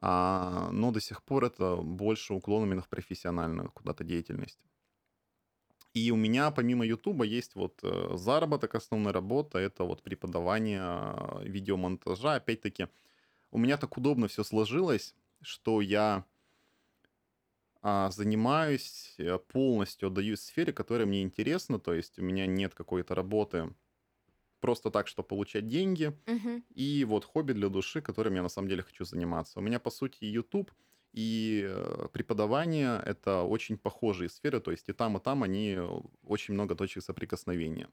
а, 0.00 0.70
но 0.72 0.90
до 0.90 1.00
сих 1.00 1.22
пор 1.22 1.44
это 1.44 1.76
больше 1.76 2.34
уклон 2.34 2.64
именно 2.64 2.82
в 2.82 2.88
профессиональную 2.88 3.70
куда-то 3.72 4.04
деятельность. 4.04 4.58
И 5.92 6.10
у 6.12 6.16
меня 6.16 6.50
помимо 6.52 6.86
Ютуба 6.86 7.24
есть 7.24 7.56
вот 7.56 7.80
э, 7.82 8.16
заработок, 8.16 8.76
основная 8.76 9.12
работа, 9.12 9.58
это 9.58 9.82
вот 9.84 10.02
преподавание 10.02 10.82
э, 10.82 11.48
видеомонтажа. 11.48 12.36
Опять-таки, 12.36 12.86
у 13.50 13.58
меня 13.58 13.76
так 13.76 13.96
удобно 13.96 14.28
все 14.28 14.44
сложилось, 14.44 15.16
что 15.42 15.80
я 15.80 16.24
а, 17.82 18.10
занимаюсь 18.10 19.14
э, 19.18 19.38
полностью, 19.38 20.08
отдаюсь 20.08 20.40
сфере, 20.40 20.72
которая 20.72 21.06
мне 21.06 21.22
интересна, 21.22 21.80
то 21.80 21.92
есть 21.92 22.18
у 22.18 22.22
меня 22.22 22.46
нет 22.46 22.74
какой-то 22.74 23.14
работы 23.14 23.74
просто 24.60 24.90
так, 24.90 25.08
чтобы 25.08 25.28
получать 25.28 25.66
деньги, 25.66 26.12
Мгм. 26.26 26.64
и 26.74 27.04
вот 27.04 27.24
хобби 27.24 27.52
для 27.54 27.68
души, 27.68 28.00
которым 28.00 28.34
я 28.34 28.42
на 28.42 28.48
самом 28.48 28.68
деле 28.68 28.82
хочу 28.82 29.04
заниматься. 29.04 29.58
У 29.58 29.62
меня, 29.62 29.78
по 29.80 29.90
сути, 29.90 30.24
YouTube 30.24 30.70
и 31.12 31.64
э, 31.68 32.08
преподавание— 32.12 33.00
это 33.06 33.42
очень 33.42 33.76
похожие 33.78 34.28
сферы, 34.28 34.60
то 34.60 34.70
есть 34.70 34.88
и 34.88 34.92
там, 34.92 35.16
и 35.16 35.20
там 35.20 35.42
они 35.42 35.74
э, 35.76 35.88
очень 36.26 36.54
много 36.54 36.74
точек 36.74 37.02
соприкосновения. 37.02 37.88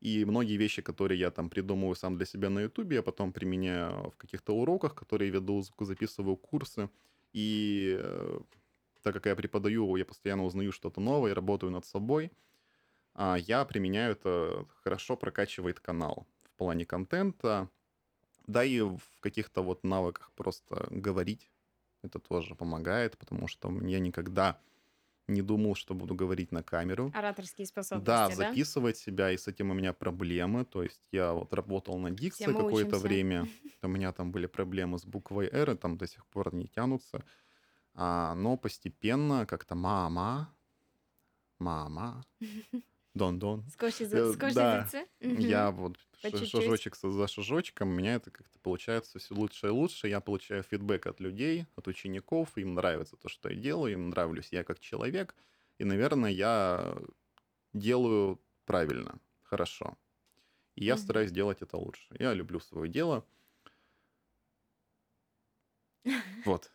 И 0.00 0.24
многие 0.24 0.56
вещи, 0.58 0.82
которые 0.82 1.18
я 1.18 1.30
там 1.30 1.50
придумываю 1.50 1.94
сам 1.96 2.16
для 2.16 2.26
себя 2.26 2.50
на 2.50 2.60
YouTube, 2.60 2.92
я 2.92 3.02
потом 3.02 3.32
применяю 3.32 4.10
в 4.10 4.16
каких-то 4.16 4.54
уроках, 4.54 4.94
которые 4.94 5.30
веду, 5.30 5.62
записываю 5.80 6.36
курсы. 6.36 6.88
И 7.32 7.96
э, 7.98 8.40
так 9.02 9.14
как 9.14 9.26
я 9.26 9.34
преподаю, 9.36 9.96
я 9.96 10.04
постоянно 10.04 10.44
узнаю 10.44 10.72
что-то 10.72 11.00
новое, 11.00 11.34
работаю 11.34 11.72
над 11.72 11.84
собой, 11.86 12.30
я 13.38 13.64
применяю 13.64 14.12
это, 14.12 14.66
хорошо 14.82 15.16
прокачивает 15.16 15.80
канал 15.80 16.26
в 16.44 16.50
плане 16.58 16.86
контента, 16.86 17.68
да 18.46 18.64
и 18.64 18.80
в 18.80 19.00
каких-то 19.20 19.62
вот 19.62 19.84
навыках 19.84 20.32
просто 20.34 20.86
говорить. 20.90 21.50
Это 22.02 22.18
тоже 22.18 22.54
помогает, 22.54 23.18
потому 23.18 23.48
что 23.48 23.70
я 23.82 23.98
никогда 23.98 24.60
не 25.28 25.42
думал, 25.42 25.74
что 25.74 25.94
буду 25.94 26.14
говорить 26.14 26.52
на 26.52 26.62
камеру. 26.62 27.12
Ораторские 27.14 27.66
способности, 27.66 28.06
Да, 28.06 28.28
да? 28.28 28.34
записывать 28.34 28.96
себя, 28.96 29.30
и 29.30 29.36
с 29.36 29.48
этим 29.48 29.70
у 29.70 29.74
меня 29.74 29.92
проблемы. 29.92 30.64
То 30.64 30.82
есть 30.82 31.02
я 31.12 31.32
вот 31.32 31.52
работал 31.52 31.98
на 31.98 32.10
дикции 32.10 32.44
какое-то 32.46 32.96
учимся. 32.96 32.98
время. 33.08 33.48
У 33.82 33.88
меня 33.88 34.12
там 34.12 34.32
были 34.32 34.46
проблемы 34.46 34.98
с 34.98 35.04
буквой 35.04 35.48
«Р», 35.52 35.76
там 35.76 35.96
до 35.98 36.06
сих 36.08 36.26
пор 36.26 36.52
не 36.54 36.66
тянутся. 36.66 37.24
А, 37.94 38.34
но 38.34 38.56
постепенно 38.56 39.46
как-то 39.46 39.74
«мама», 39.76 40.54
«мама», 41.58 42.24
«дон-дон». 43.14 43.64
Скотч 43.70 44.00
Э, 44.00 44.04
язы- 44.04 44.32
скотч 44.32 44.54
да, 44.54 44.82
языцы? 44.82 45.06
Мгм. 45.20 45.40
Я 45.40 45.70
вот 45.70 45.98
чуть-чуть. 46.20 46.50
шажочек 46.50 46.96
за 46.96 47.26
шажочком, 47.28 47.88
у 47.90 47.92
меня 47.92 48.14
это 48.14 48.30
как-то 48.30 48.58
получается 48.60 49.18
все 49.18 49.34
лучше 49.34 49.66
и 49.68 49.70
лучше. 49.70 50.08
Я 50.08 50.20
получаю 50.20 50.62
фидбэк 50.62 51.06
от 51.06 51.20
людей, 51.20 51.66
от 51.76 51.88
учеников, 51.88 52.56
им 52.56 52.74
нравится 52.74 53.16
то, 53.16 53.28
что 53.28 53.48
я 53.50 53.56
делаю, 53.56 53.92
им 53.94 54.10
нравлюсь 54.10 54.48
я 54.52 54.64
как 54.64 54.80
человек, 54.80 55.34
и, 55.78 55.84
наверное, 55.84 56.30
я 56.30 56.96
делаю 57.74 58.40
правильно, 58.66 59.20
хорошо. 59.42 59.98
И 60.76 60.84
я 60.84 60.96
Мгм. 60.96 60.98
стараюсь 60.98 61.32
делать 61.32 61.62
это 61.62 61.76
лучше. 61.78 62.14
Я 62.18 62.34
люблю 62.34 62.60
свое 62.60 62.90
дело. 62.90 63.26
Вот. 66.44 66.72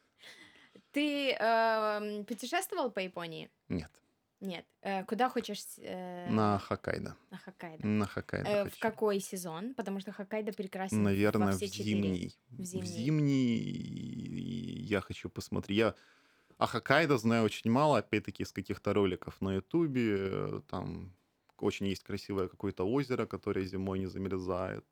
Ты 0.91 1.31
эм, 1.34 2.25
путешествовал 2.25 2.91
по 2.91 2.99
Японии? 2.99 3.49
Нет. 3.69 4.03
Нет. 4.43 4.65
Э, 4.81 5.05
куда 5.05 5.29
хочешь? 5.29 5.63
э, 5.77 6.29
На 6.29 6.59
Хоккайдо. 6.59 7.15
на 7.31 7.37
Хоккайдо. 7.37 7.87
На 7.87 8.05
Хоккайдо 8.05 8.49
Э, 8.49 8.69
в 8.69 8.77
какой 8.79 9.19
сезон? 9.21 9.73
Потому 9.73 9.99
что 10.01 10.11
Хоккайдо 10.11 10.51
прекрасен 10.51 10.97
во 10.97 11.03
Наверное, 11.03 11.53
в 11.53 11.55
все 11.57 11.69
четыре. 11.69 11.89
зимний. 11.91 12.35
В 12.49 12.61
В 12.61 12.65
зимний. 12.65 12.87
зимний 12.87 14.85
я 14.89 15.01
хочу 15.01 15.29
посмотреть. 15.29 15.77
Я 15.77 15.95
о 16.57 16.67
Хоккайдо 16.67 17.17
знаю 17.17 17.45
очень 17.45 17.71
мало, 17.71 17.97
опять-таки, 17.99 18.43
из 18.43 18.51
каких-то 18.51 18.93
роликов 18.93 19.41
на 19.41 19.55
Ютубе. 19.55 20.61
Там 20.69 21.13
очень 21.57 21.87
есть 21.87 22.03
красивое 22.03 22.47
какое-то 22.49 22.83
озеро, 22.83 23.25
которое 23.25 23.65
зимой 23.65 23.99
не 23.99 24.07
замерзает. 24.07 24.85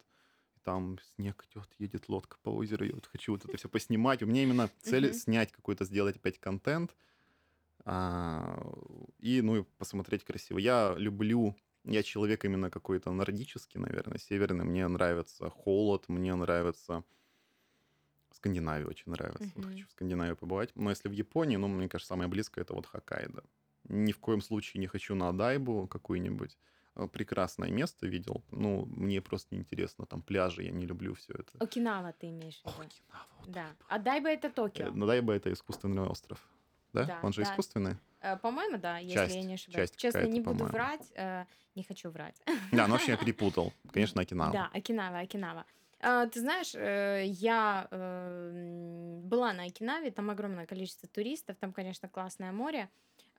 Там 0.64 0.98
снег 1.16 1.44
идет, 1.52 1.68
едет 1.80 2.08
лодка 2.10 2.38
по 2.44 2.50
озеру. 2.52 2.86
Я 2.86 2.94
вот 2.94 3.08
хочу 3.08 3.34
вот 3.34 3.44
это 3.46 3.58
все 3.58 3.68
поснимать. 3.68 4.24
У 4.24 4.28
меня 4.28 4.44
именно 4.44 4.70
цель 4.82 5.14
снять 5.14 5.52
какой-то, 5.52 5.84
сделать 5.86 6.16
опять 6.16 6.40
контент. 6.40 6.96
А, 7.86 8.62
и, 9.20 9.42
ну, 9.42 9.58
и 9.58 9.64
посмотреть 9.78 10.24
красиво. 10.24 10.58
Я 10.58 10.94
люблю 10.98 11.56
я 11.84 12.04
человек 12.04 12.46
именно 12.46 12.70
какой-то 12.70 13.12
нордический, 13.12 13.80
наверное, 13.80 14.20
северный. 14.20 14.66
Мне 14.66 14.88
нравится 14.88 15.50
холод, 15.50 16.08
мне 16.10 16.36
нравится... 16.36 17.04
Скандинавия 18.34 18.88
очень 18.88 19.12
нравится. 19.12 19.44
Вот 19.56 19.66
Мгм. 19.66 19.74
хочу 19.74 19.88
в 19.88 19.92
Скандинавии 19.92 20.36
побывать. 20.36 20.72
Но 20.76 20.90
если 20.90 21.10
в 21.10 21.12
Японии, 21.12 21.58
ну, 21.58 21.68
мне 21.68 21.90
кажется, 21.90 22.10
самое 22.10 22.30
близкое 22.30 22.62
это 22.62 22.74
вот 22.74 22.86
Хоккайдо. 22.86 23.44
Ни 23.90 24.12
в 24.12 24.20
коем 24.20 24.42
случае 24.42 24.80
не 24.82 24.88
хочу 24.88 25.16
на 25.16 25.30
Адайбу 25.30 25.88
какую-нибудь. 25.88 26.58
Э, 26.96 27.08
Прекрасное 27.08 27.72
место 27.72 28.08
видел. 28.08 28.44
Ну, 28.52 28.86
мне 28.86 29.22
просто 29.22 29.56
неинтересно. 29.56 30.06
Там 30.06 30.22
пляжи, 30.22 30.64
я 30.64 30.72
не 30.72 30.86
люблю 30.86 31.14
все 31.14 31.34
это. 31.34 31.52
Окинава 31.60 32.14
ты 32.14 32.30
имеешь 32.30 32.62
в 32.62 32.66
виду? 32.66 32.82
Окинава, 32.82 33.28
вот 33.40 33.52
Да. 33.52 33.62
это. 33.70 33.86
А 33.90 34.00
Дайба 34.00 34.30
это 34.30 34.48
Э, 34.48 34.52
Токио. 34.52 34.88
Адайба 34.88 35.34
это 35.34 35.52
искусственный 35.52 36.04
остров. 36.04 36.48
Да? 36.94 37.06
Да, 37.06 37.20
Он 37.24 37.34
же 37.34 37.44
да. 37.44 37.50
искусственный? 37.52 37.96
Э, 38.22 38.38
По-моему, 38.38 38.78
да, 38.78 38.98
если 39.00 39.16
Часть, 39.16 39.36
я 39.36 39.44
не 39.44 39.54
ошибаюсь. 39.56 39.90
часть 39.92 39.98
Честно, 39.98 40.24
не 40.26 40.42
буду 40.42 40.60
по-моему. 40.60 40.72
врать, 40.74 41.12
э, 41.16 41.46
не 41.76 41.84
хочу 41.84 42.10
врать. 42.12 42.42
Да, 42.72 42.88
но 42.88 42.94
вообще 42.94 43.12
я 43.12 43.18
перепутал. 43.26 43.74
Конечно, 43.92 44.22
Окинава. 44.22 44.52
Да, 44.54 44.70
Окинава, 44.74 45.20
Окинава. 45.20 45.66
А, 46.00 46.26
Ты 46.28 46.40
знаешь, 46.40 46.74
э, 46.76 47.24
я 47.28 47.88
э, 47.92 49.20
была 49.24 49.54
на 49.54 49.64
Окинаве, 49.64 50.12
там 50.12 50.30
огромное 50.30 50.66
количество 50.66 51.08
туристов, 51.08 51.58
там, 51.60 51.72
конечно, 51.74 52.10
классное 52.10 52.52
море, 52.52 52.90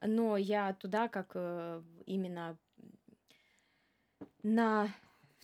но 0.01 0.37
я 0.37 0.73
туда 0.75 1.09
как 1.09 1.33
э, 1.35 1.83
именно 2.07 2.57
на 4.43 4.89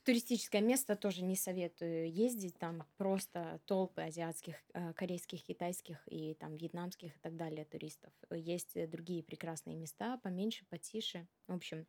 туристическое 0.09 0.62
место 0.62 0.96
тоже 0.96 1.22
не 1.22 1.36
советую 1.36 2.11
ездить, 2.11 2.59
там 2.59 2.86
просто 2.96 3.61
толпы 3.66 4.00
азиатских, 4.00 4.54
э, 4.72 4.94
корейских, 4.94 5.42
китайских 5.42 5.98
и 6.06 6.32
там 6.32 6.56
вьетнамских 6.56 7.14
и 7.14 7.18
так 7.18 7.36
далее 7.36 7.66
туристов. 7.66 8.11
Есть 8.30 8.74
э, 8.74 8.86
другие 8.86 9.22
прекрасные 9.22 9.76
места, 9.76 10.16
поменьше, 10.22 10.64
потише. 10.70 11.26
В 11.46 11.52
общем, 11.52 11.86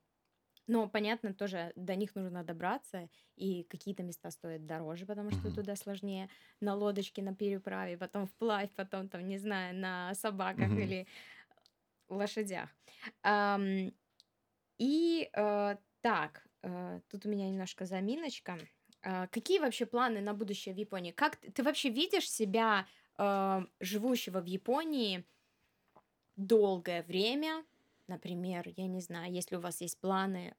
но 0.68 0.90
понятно, 0.90 1.34
тоже 1.34 1.72
до 1.78 1.96
них 1.96 2.14
нужно 2.14 2.44
добраться, 2.44 3.08
и 3.38 3.64
какие-то 3.64 4.04
места 4.04 4.32
стоят 4.32 4.66
дороже, 4.66 5.06
потому 5.06 5.32
что 5.32 5.56
туда 5.56 5.78
сложнее 5.78 6.28
на 6.60 6.76
лодочке, 6.76 7.22
на 7.22 7.34
переправе, 7.34 7.98
потом 7.98 8.28
вплавь, 8.28 8.70
потом 8.76 9.08
там, 9.08 9.26
не 9.30 9.38
знаю, 9.38 9.74
на 9.78 10.14
собаках 10.14 10.72
или 10.72 11.08
лошадях. 12.10 12.70
И 14.78 15.30
э, 15.32 15.76
так, 16.02 16.49
тут 17.10 17.26
у 17.26 17.30
меня 17.30 17.50
немножко 17.50 17.86
заминочка. 17.86 18.58
А, 19.02 19.28
какие 19.28 19.60
вообще 19.60 19.86
планы 19.86 20.22
на 20.22 20.34
будущее 20.34 20.74
в 20.76 20.78
Японии? 20.78 21.12
Как 21.12 21.38
ты, 21.38 21.64
вообще 21.64 21.90
видишь 21.90 22.30
себя 22.30 22.86
э, 23.18 23.62
живущего 23.80 24.42
в 24.42 24.46
Японии 24.46 25.26
долгое 26.36 27.04
время? 27.04 27.64
Например, 28.08 28.68
я 28.76 28.88
не 28.88 29.02
знаю, 29.02 29.32
если 29.32 29.56
у 29.56 29.60
вас 29.60 29.82
есть 29.82 30.00
планы 30.00 30.56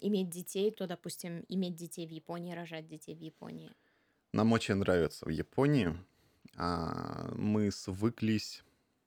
иметь 0.00 0.28
детей, 0.28 0.70
то, 0.70 0.86
допустим, 0.86 1.42
иметь 1.48 1.74
детей 1.74 2.06
в 2.06 2.10
Японии, 2.10 2.52
рожать 2.52 2.86
детей 2.86 3.14
в 3.14 3.20
Японии. 3.20 3.72
Нам 4.32 4.52
очень 4.52 4.74
нравится 4.74 5.24
в 5.24 5.30
Японии. 5.30 5.96
А, 6.56 7.32
Мы 7.34 7.70
свыклись 7.70 8.62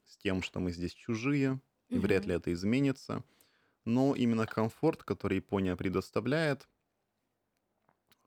с 0.06 0.18
тем, 0.18 0.42
что 0.42 0.60
мы 0.60 0.72
здесь 0.72 0.94
чужие, 0.94 1.60
и 1.90 2.00
вряд 2.00 2.26
ли 2.26 2.34
это 2.34 2.52
изменится. 2.52 3.24
Но 3.86 4.16
именно 4.16 4.46
комфорт, 4.46 5.04
который 5.04 5.38
Япония 5.38 5.76
предоставляет, 5.76 6.68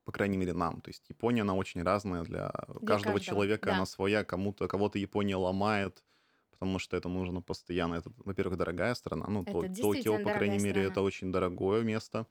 по 0.05 0.13
крайней 0.13 0.37
мере, 0.37 0.53
нам. 0.53 0.81
То 0.81 0.91
есть 0.91 1.05
Япония, 1.09 1.43
она 1.43 1.55
очень 1.55 1.83
разная 1.83 2.23
для, 2.23 2.51
каждого 2.51 2.87
каждого, 2.87 3.21
человека, 3.21 3.67
да. 3.67 3.77
она 3.77 3.87
своя, 3.87 4.23
кому-то, 4.25 4.69
кого-то 4.69 4.99
Япония 4.99 5.37
ломает, 5.37 6.05
потому 6.51 6.79
что 6.79 6.97
это 6.97 7.09
нужно 7.09 7.43
постоянно. 7.43 7.95
Это, 7.95 8.13
во-первых, 8.19 8.57
дорогая 8.57 8.95
страна. 8.95 9.27
Ну, 9.29 9.43
Это 9.43 9.53
То- 9.53 9.83
Токио, 9.83 10.19
по 10.23 10.33
крайней 10.33 10.59
мере, 10.59 10.85
это 10.85 11.01
очень 11.01 11.33
дорогое 11.33 11.83
место. 11.83 12.27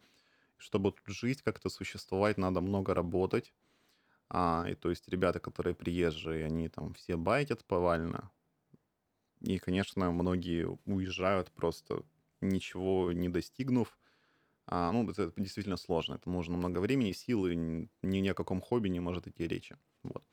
Чтобы 0.57 0.93
тут 0.93 1.07
жить, 1.07 1.41
как-то 1.41 1.69
существовать, 1.69 2.37
надо 2.37 2.61
много 2.61 2.93
работать. 2.93 3.53
А, 4.29 4.65
и 4.69 4.75
то 4.75 4.89
есть 4.89 5.07
ребята, 5.09 5.39
которые 5.39 5.75
приезжие, 5.75 6.45
они 6.45 6.69
там 6.69 6.93
все 6.93 7.17
байтят 7.17 7.65
повально. 7.65 8.31
И, 9.41 9.59
конечно, 9.59 10.09
многие 10.11 10.65
уезжают 10.85 11.51
просто 11.51 12.03
ничего 12.41 13.11
не 13.11 13.29
достигнув. 13.29 13.97
А, 14.67 14.91
ну, 14.91 15.09
это 15.09 15.31
действительно 15.37 15.77
сложно. 15.77 16.15
Это 16.15 16.29
нужно 16.29 16.57
много 16.57 16.79
времени, 16.79 17.11
сил, 17.11 17.45
и 17.45 17.55
ни, 17.55 17.89
ни 18.01 18.27
о 18.27 18.33
каком 18.33 18.61
хобби 18.61 18.89
не 18.89 18.99
может 18.99 19.27
идти 19.27 19.47
речи. 19.47 19.77
Вот. 20.03 20.23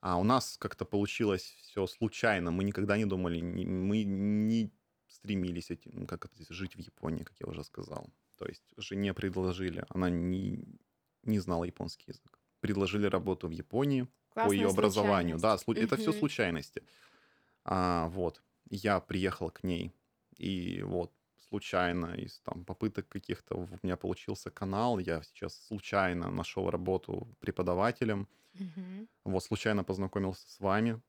А 0.00 0.18
у 0.18 0.24
нас 0.24 0.56
как-то 0.58 0.84
получилось 0.84 1.56
все 1.60 1.86
случайно. 1.86 2.50
Мы 2.50 2.64
никогда 2.64 2.96
не 2.96 3.06
думали, 3.06 3.40
мы 3.40 4.04
не 4.04 4.70
стремились 5.08 5.70
эти, 5.70 5.88
ну, 5.92 6.06
как 6.06 6.26
это, 6.26 6.52
жить 6.52 6.76
в 6.76 6.78
Японии, 6.78 7.24
как 7.24 7.36
я 7.40 7.46
уже 7.46 7.64
сказал. 7.64 8.08
То 8.36 8.46
есть 8.46 8.62
жене 8.76 9.14
предложили, 9.14 9.84
она 9.88 10.10
не, 10.10 10.64
не 11.22 11.38
знала 11.38 11.64
японский 11.64 12.12
язык. 12.12 12.38
Предложили 12.60 13.06
работу 13.06 13.48
в 13.48 13.52
Японии 13.52 14.02
по 14.34 14.42
Классная 14.42 14.56
ее 14.56 14.68
образованию. 14.68 15.38
Да, 15.38 15.56
это 15.66 15.96
все 15.96 16.12
случайности. 16.12 16.82
А, 17.64 18.08
вот. 18.08 18.42
Я 18.68 19.00
приехал 19.00 19.50
к 19.50 19.62
ней, 19.62 19.92
и 20.38 20.82
вот 20.82 21.12
случайно 21.48 22.14
из 22.14 22.40
там 22.40 22.64
попыток 22.64 23.08
каких-то 23.08 23.54
у 23.56 23.68
меня 23.82 23.96
получился 23.96 24.50
канал. 24.50 24.98
Я 24.98 25.22
сейчас 25.22 25.54
случайно 25.66 26.30
нашел 26.30 26.70
работу 26.70 27.28
преподавателем. 27.40 28.28
Мгм. 28.54 29.08
Вот 29.24 29.44
случайно 29.44 29.84
познакомился 29.84 30.48
с 30.50 30.60
вами. 30.60 31.00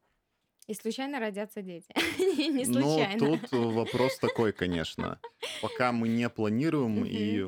И 0.67 0.73
случайно 0.73 1.19
родятся 1.19 1.61
дети. 1.61 1.87
Не 2.17 2.65
Ну, 2.65 2.81
случайно. 2.81 3.19
тут 3.19 3.51
вопрос 3.51 4.19
такой, 4.19 4.51
конечно. 4.51 5.19
Пока 5.61 5.91
мы 5.91 6.07
не 6.09 6.29
планируем, 6.29 7.05
и 7.05 7.45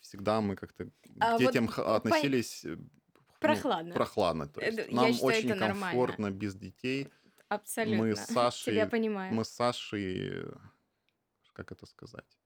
всегда 0.00 0.40
мы 0.40 0.56
как-то 0.56 0.90
А 1.20 1.36
к 1.36 1.38
детям 1.38 1.68
относились 1.76 2.64
э, 2.64 2.76
ну, 2.76 2.88
Прохладно. 3.40 3.94
прохладно. 3.94 4.46
То 4.48 4.60
Э, 4.60 4.70
есть 4.70 4.90
нам 4.92 5.10
очень 5.20 5.56
комфортно 5.58 6.30
без 6.30 6.54
детей. 6.54 7.08
Абсолютно. 7.48 7.98
Мы 8.04 8.16
с 8.16 8.24
Сашей, 8.26 8.72
Тебя 8.72 8.86
понимаю. 8.86 9.34
мы 9.34 9.44
с 9.44 9.48
Сашей, 9.50 10.30
э, 10.30 10.52
как 11.52 11.72
это 11.72 11.86
сказать, 11.86 12.38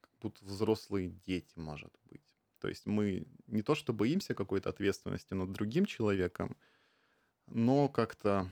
как 0.00 0.10
будто 0.20 0.44
взрослые 0.44 1.08
дети, 1.08 1.58
может 1.58 1.92
быть. 2.04 2.22
То 2.60 2.68
есть 2.68 2.86
мы 2.86 3.26
не 3.46 3.62
то 3.62 3.74
что 3.74 3.92
боимся 3.92 4.34
какой-то 4.34 4.70
ответственности 4.70 5.34
над 5.34 5.52
другим 5.52 5.84
человеком, 5.86 6.56
но 7.46 7.88
как-то 7.88 8.50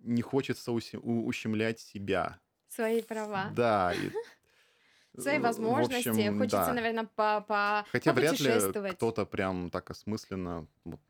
не 0.00 0.22
хочется 0.22 0.72
ущемлять 0.72 1.80
себя. 1.80 2.40
Свои 2.68 3.02
права. 3.02 3.50
Да. 3.54 3.92
и, 3.94 4.10
Свои 5.20 5.38
возможности. 5.38 6.08
общем, 6.08 6.38
Хочется, 6.38 6.66
да. 6.66 6.72
наверное, 6.74 7.04
по, 7.06 7.40
по 7.40 7.86
Хотя 7.90 8.12
вряд 8.12 8.38
ли 8.38 8.92
кто-то 8.92 9.24
прям 9.24 9.70
так 9.70 9.90
осмысленно 9.90 10.66
вот, 10.84 11.00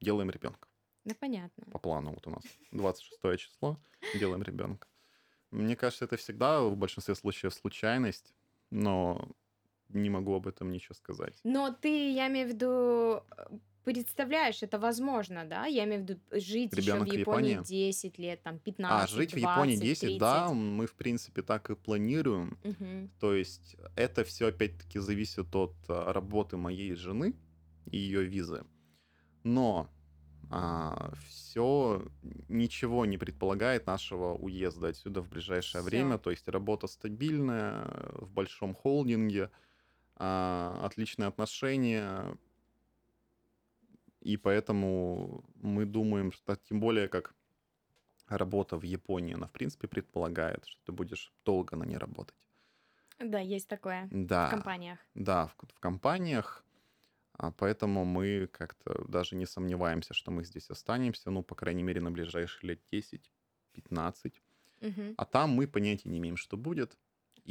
делаем 0.00 0.30
ребенка 0.30 0.68
Ну, 1.04 1.14
понятно. 1.14 1.64
по 1.72 1.78
плану. 1.78 2.10
Вот 2.12 2.26
у 2.26 2.30
нас 2.30 2.42
26 2.72 3.40
число, 3.40 3.78
делаем 4.14 4.42
ребенка. 4.42 4.88
Мне 5.56 5.74
кажется, 5.74 6.04
это 6.04 6.16
всегда 6.16 6.62
в 6.62 6.76
большинстве 6.76 7.14
случаев 7.14 7.54
случайность, 7.54 8.34
но 8.70 9.28
не 9.88 10.10
могу 10.10 10.34
об 10.34 10.46
этом 10.46 10.70
ничего 10.70 10.94
сказать. 10.94 11.40
Но 11.44 11.72
ты, 11.72 12.12
я 12.12 12.28
имею 12.28 12.48
в 12.48 12.50
виду, 12.50 13.22
э, 13.38 13.46
представляешь, 13.84 14.62
это 14.62 14.78
возможно, 14.78 15.44
да? 15.44 15.64
Я 15.66 15.84
имею 15.84 16.02
в 16.02 16.04
виду 16.04 16.20
жить 16.32 16.72
еще 16.72 16.82
в 16.82 16.94
Ребенок 16.94 17.12
Японии 17.12 17.50
Японии? 17.52 17.66
10 17.66 18.18
лет, 18.18 18.42
там 18.42 18.56
А, 18.56 18.58
15, 18.58 19.10
жить 19.10 19.32
в 19.32 19.36
Японии 19.36 19.76
20, 19.76 19.80
10, 19.80 20.18
да, 20.18 20.48
30. 20.48 20.56
мы, 20.56 20.86
в 20.86 20.94
принципе, 20.94 21.42
так 21.42 21.70
и 21.70 21.74
планируем. 21.74 22.58
Мгм. 22.62 23.10
То 23.18 23.34
есть 23.34 23.76
это 23.94 24.24
все, 24.24 24.48
опять-таки, 24.48 24.98
зависит 24.98 25.54
от 25.54 25.74
а, 25.88 26.12
работы 26.12 26.58
моей 26.58 26.94
жены 26.94 27.34
и 27.90 27.96
ее 27.96 28.24
визы. 28.24 28.64
Но 29.42 29.88
все 31.28 32.06
ничего 32.48 33.06
не 33.06 33.18
предполагает 33.18 33.86
нашего 33.86 34.34
уезда 34.34 34.88
отсюда 34.88 35.20
в 35.22 35.28
ближайшее 35.28 35.82
Всё. 35.82 35.82
время. 35.82 36.18
То 36.18 36.30
есть 36.30 36.48
работа 36.48 36.86
стабильная, 36.86 37.86
в 38.14 38.30
большом 38.32 38.74
холдинге, 38.74 39.50
а, 40.16 40.80
отличные 40.84 41.28
отношения. 41.28 42.38
И 44.20 44.36
поэтому 44.36 45.44
мы 45.54 45.84
думаем, 45.86 46.32
что 46.32 46.56
тем 46.56 46.80
более 46.80 47.08
как 47.08 47.34
работа 48.28 48.76
в 48.78 48.82
Японии, 48.84 49.34
она 49.34 49.48
в 49.48 49.52
принципе 49.52 49.88
предполагает, 49.88 50.66
что 50.66 50.82
ты 50.86 50.92
будешь 50.92 51.34
долго 51.44 51.76
на 51.76 51.84
ней 51.84 51.98
работать. 51.98 52.36
Да, 53.18 53.40
есть 53.40 53.68
такое 53.68 54.10
в 54.38 54.48
Да, 54.48 54.48
компаниях. 54.48 55.00
да, 55.14 55.46
в, 55.48 55.56
в 55.74 55.80
компаниях, 55.80 56.64
а, 56.64 56.65
поэтому 57.52 58.04
мы 58.04 58.48
как-то 58.52 59.04
даже 59.08 59.36
не 59.36 59.46
сомневаемся, 59.46 60.14
что 60.14 60.30
мы 60.30 60.44
здесь 60.44 60.70
останемся, 60.70 61.30
ну, 61.30 61.42
по 61.42 61.54
крайней 61.54 61.82
мере, 61.82 62.00
на 62.00 62.10
ближайшие 62.10 62.70
лет 62.70 62.82
10-15. 62.92 64.42
Мгм. 64.80 65.16
А 65.16 65.24
там 65.26 65.50
мы 65.50 65.66
понятия 65.68 66.08
не 66.10 66.18
имеем, 66.18 66.36
что 66.36 66.56
будет. 66.56 66.98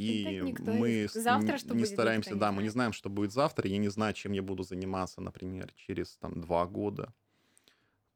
Ну, 0.06 0.12
И 0.12 0.42
никто 0.42 0.72
мы 0.72 1.08
завтра 1.14 1.58
что 1.58 1.74
не 1.74 1.80
будет, 1.80 1.88
стараемся, 1.88 2.36
да, 2.36 2.52
мы 2.52 2.62
не 2.62 2.68
знаем, 2.70 2.92
что 2.92 3.10
будет 3.10 3.32
завтра. 3.32 3.68
Я 3.68 3.78
не 3.78 3.88
знаю, 3.88 4.14
чем 4.14 4.32
я 4.32 4.42
буду 4.42 4.62
заниматься, 4.62 5.20
например, 5.20 5.72
через 5.74 6.16
там 6.18 6.40
два 6.40 6.66
года. 6.66 7.14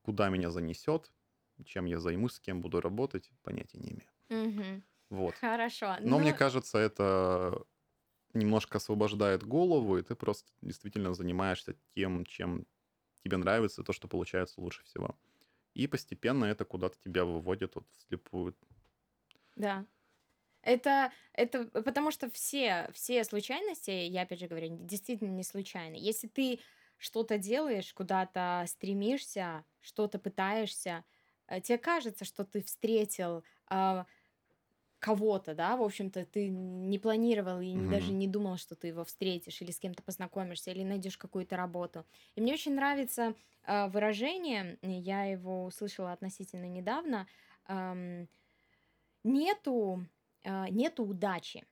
Куда 0.03 0.29
меня 0.29 0.51
занесет, 0.51 1.11
чем 1.64 1.87
я 1.87 2.01
займусь, 2.01 2.35
с 2.35 2.41
кем 2.41 2.61
буду 2.61 2.81
работать, 2.83 3.31
понятия 3.43 3.79
не 3.79 3.91
имею. 3.93 4.11
Мгм. 4.31 4.83
Вот. 5.11 5.37
Хорошо. 5.41 5.97
Но 6.03 6.18
мне 6.18 6.33
Ну, 6.33 6.37
кажется, 6.39 6.79
это 6.79 7.64
немножко 8.35 8.78
освобождает 8.78 9.45
голову, 9.45 9.99
и 9.99 10.03
ты 10.03 10.14
просто 10.14 10.53
действительно 10.62 11.14
занимаешься 11.14 11.76
тем, 11.95 12.24
чем 12.24 12.66
тебе 13.24 13.37
нравится, 13.37 13.83
то, 13.85 13.93
что 13.93 14.09
получается 14.09 14.61
лучше 14.61 14.85
всего. 14.85 15.18
И 15.74 15.87
постепенно 15.87 16.45
это 16.47 16.64
куда-то 16.64 16.99
тебя 17.01 17.24
выводит 17.24 17.76
вот 17.76 17.89
вслепую. 17.91 18.57
Да. 19.57 19.87
Это, 20.62 21.12
это 21.35 21.66
потому 21.66 22.11
что 22.11 22.31
все, 22.31 22.91
все 22.95 23.24
случайности, 23.24 23.91
я 23.91 24.22
опять 24.22 24.41
же 24.41 24.49
говорю, 24.49 24.78
действительно 24.87 25.31
не 25.31 25.45
случайны. 25.45 25.97
Если 25.97 26.28
ты 26.28 26.61
что-то 26.99 27.39
делаешь, 27.39 27.95
куда-то 27.95 28.64
стремишься, 28.68 29.64
что-то 29.81 30.18
пытаешься, 30.18 31.05
э, 31.49 31.61
тебе 31.62 31.78
кажется, 31.78 32.24
что 32.26 32.45
ты 32.45 32.62
встретил 32.62 33.45
а, 33.68 34.07
кого-то, 35.01 35.55
да, 35.55 35.76
в 35.76 35.82
общем-то, 35.82 36.24
ты 36.26 36.48
не 36.51 36.98
планировал 36.98 37.61
и 37.61 37.72
не- 37.72 37.88
даже 37.88 38.12
не 38.12 38.28
думал, 38.28 38.57
что 38.59 38.76
ты 38.76 38.88
его 38.88 39.05
встретишь 39.05 39.62
или 39.62 39.70
с 39.72 39.80
кем-то 39.80 40.03
познакомишься, 40.03 40.70
или 40.70 40.84
найдешь 40.84 41.18
какую-то 41.18 41.57
работу. 41.57 42.07
И 42.36 42.40
мне 42.42 42.53
очень 42.55 42.74
нравится 42.74 43.34
а, 43.64 43.88
выражение, 43.88 44.78
я 44.82 45.24
его 45.24 45.64
услышала 45.64 46.12
относительно 46.12 46.66
недавно, 46.66 47.26
ам, 47.66 48.28
нету, 49.24 50.07
а, 50.44 50.68
нету 50.70 51.05
удачи. 51.05 51.66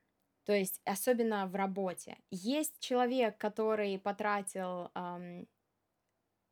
То 0.45 0.53
есть, 0.55 0.81
особенно 0.85 1.47
в 1.47 1.55
работе. 1.57 2.19
Есть 2.31 2.81
человек, 2.81 3.39
который 3.39 3.99
потратил 3.99 4.91
ам, 4.95 5.47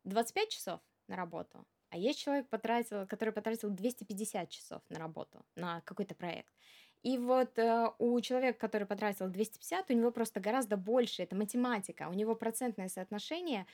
25 0.04 0.50
часов 0.50 0.80
на 1.08 1.16
работу, 1.16 1.66
а 1.90 1.96
есть 1.96 2.18
человек, 2.18 2.48
потратил, 2.48 3.06
который 3.06 3.32
потратил 3.32 3.70
250 3.70 4.48
часов 4.50 4.82
на 4.88 4.98
работу, 4.98 5.44
на 5.56 5.80
какой-то 5.82 6.14
проект. 6.14 6.52
И 7.02 7.18
вот 7.18 7.58
э, 7.58 7.90
у 7.98 8.20
человека, 8.20 8.58
который 8.58 8.86
потратил 8.86 9.28
250, 9.28 9.90
у 9.90 9.94
него 9.94 10.10
просто 10.10 10.40
гораздо 10.40 10.76
больше, 10.76 11.22
это 11.22 11.36
математика, 11.36 12.08
у 12.08 12.14
него 12.14 12.34
процентное 12.34 12.88
соотношение, 12.88 13.66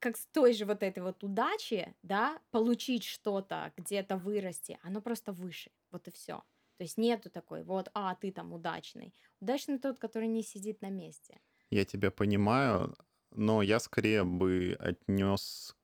как 0.00 0.16
с 0.16 0.26
той 0.26 0.52
же 0.52 0.64
вот 0.64 0.82
этой 0.82 1.02
вот 1.02 1.22
удачи, 1.22 1.94
да, 2.02 2.38
получить 2.50 3.04
что-то, 3.04 3.72
где-то 3.76 4.16
вырасти, 4.16 4.78
оно 4.82 5.00
просто 5.00 5.32
выше, 5.32 5.70
вот 5.92 6.08
и 6.08 6.10
все. 6.10 6.42
То 6.76 6.82
есть 6.84 6.98
нету 6.98 7.30
такой, 7.30 7.62
вот, 7.62 7.88
а, 7.94 8.14
ты 8.16 8.32
там 8.32 8.52
удачный. 8.52 9.14
Удачный 9.40 9.78
тот, 9.78 9.98
который 9.98 10.26
не 10.26 10.42
сидит 10.42 10.82
на 10.82 10.90
месте. 10.90 11.40
Я 11.70 11.84
тебя 11.84 12.10
понимаю, 12.10 12.96
но 13.30 13.62
я 13.62 13.78
скорее 13.78 14.24
бы 14.24 14.76
отнес 14.80 15.76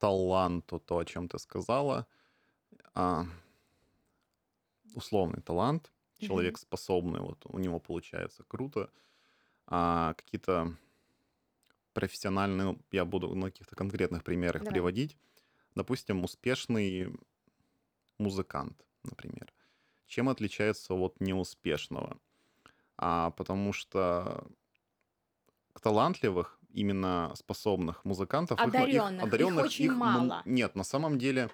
таланту 0.00 0.80
то, 0.80 0.98
о 0.98 1.04
чем 1.04 1.28
ты 1.28 1.38
сказала. 1.38 2.06
А, 2.94 3.26
условный 4.94 5.42
талант, 5.42 5.92
человек 6.18 6.58
способный, 6.58 7.20
вот 7.20 7.44
у 7.44 7.58
него 7.58 7.78
получается 7.78 8.42
круто. 8.44 8.90
А 9.66 10.14
какие-то 10.14 10.74
профессиональные, 11.92 12.78
я 12.90 13.04
буду 13.04 13.34
на 13.34 13.46
каких-то 13.46 13.76
конкретных 13.76 14.24
примерах 14.24 14.62
Давай. 14.62 14.74
приводить. 14.74 15.16
Допустим, 15.74 16.24
успешный 16.24 17.14
музыкант, 18.18 18.84
например. 19.04 19.52
Чем 20.06 20.28
отличается 20.28 20.94
от 20.94 21.20
неуспешного? 21.20 22.18
А, 22.96 23.30
потому 23.30 23.72
что 23.72 24.46
талантливых, 25.80 26.59
именно 26.72 27.32
способных 27.36 28.04
музыкантов, 28.04 28.58
их- 28.58 28.66
их, 28.66 28.72
Одаренных, 28.74 29.24
их 29.24 29.24
одаренных, 29.24 29.64
очень 29.66 29.84
их 29.86 29.96
мало. 29.96 30.42
Нет, 30.46 30.74
на 30.74 30.84
самом 30.84 31.18
деле 31.18 31.50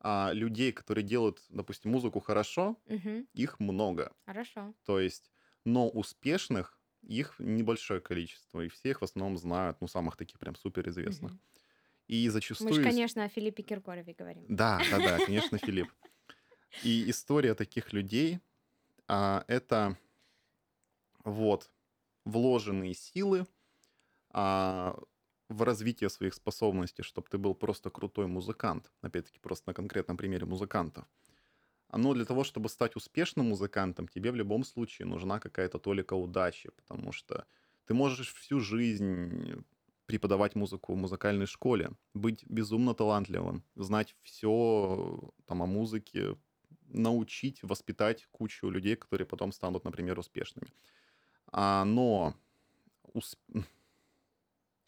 а, 0.00 0.30
людей, 0.32 0.72
которые 0.72 1.04
делают, 1.04 1.42
допустим, 1.48 1.90
музыку 1.92 2.20
хорошо, 2.20 2.76
Мгм. 2.86 3.26
их 3.34 3.60
много. 3.60 4.12
Хорошо. 4.26 4.74
То 4.84 5.00
есть, 5.00 5.30
но 5.64 5.88
успешных 5.88 6.80
их 7.02 7.36
небольшое 7.38 8.00
количество, 8.00 8.60
и 8.60 8.68
все 8.68 8.90
их 8.90 9.00
в 9.00 9.04
основном 9.04 9.36
знают, 9.38 9.80
ну, 9.80 9.88
самых 9.88 10.16
таких 10.16 10.38
прям 10.38 10.56
суперизвестных. 10.56 11.32
Мгм. 11.32 11.40
И 12.08 12.28
Мы 12.28 12.30
зачастую... 12.32 12.74
же, 12.74 12.80
ис- 12.80 12.84
конечно, 12.84 13.24
о 13.24 13.28
Филиппе 13.28 13.62
Киркорове 13.62 14.14
говорим. 14.14 14.44
Да, 14.48 14.78
да, 14.90 14.98
да, 15.00 15.18
конечно, 15.26 15.58
Филипп. 15.58 15.92
И 16.82 17.10
история 17.10 17.54
таких 17.54 17.92
людей 17.92 18.40
а, 19.08 19.44
это 19.48 19.98
вот 21.24 21.70
вложенные 22.24 22.94
силы 22.94 23.46
а, 24.30 24.98
в 25.48 25.62
развитие 25.62 26.10
своих 26.10 26.34
способностей, 26.34 27.02
чтобы 27.02 27.28
ты 27.30 27.38
был 27.38 27.54
просто 27.54 27.90
крутой 27.90 28.26
музыкант. 28.26 28.92
Опять-таки, 29.02 29.38
просто 29.40 29.70
на 29.70 29.74
конкретном 29.74 30.16
примере 30.16 30.46
музыкантов. 30.46 31.04
Но 31.92 32.12
для 32.14 32.24
того, 32.24 32.44
чтобы 32.44 32.68
стать 32.68 32.96
успешным 32.96 33.46
музыкантом, 33.46 34.08
тебе 34.08 34.30
в 34.30 34.36
любом 34.36 34.64
случае 34.64 35.06
нужна 35.06 35.40
какая-то 35.40 35.78
толика 35.78 36.14
удачи, 36.14 36.70
потому 36.76 37.12
что 37.12 37.46
ты 37.86 37.94
можешь 37.94 38.34
всю 38.34 38.60
жизнь 38.60 39.64
преподавать 40.06 40.54
музыку 40.54 40.94
в 40.94 40.96
музыкальной 40.96 41.46
школе, 41.46 41.92
быть 42.14 42.44
безумно 42.46 42.94
талантливым, 42.94 43.64
знать 43.74 44.16
все 44.22 45.32
там 45.46 45.62
о 45.62 45.66
музыке, 45.66 46.36
научить, 46.86 47.62
воспитать 47.62 48.26
кучу 48.30 48.68
людей, 48.68 48.96
которые 48.96 49.26
потом 49.26 49.52
станут, 49.52 49.84
например, 49.84 50.18
успешными. 50.18 50.68
А, 51.52 51.84
но 51.84 52.34
ус- 53.14 53.38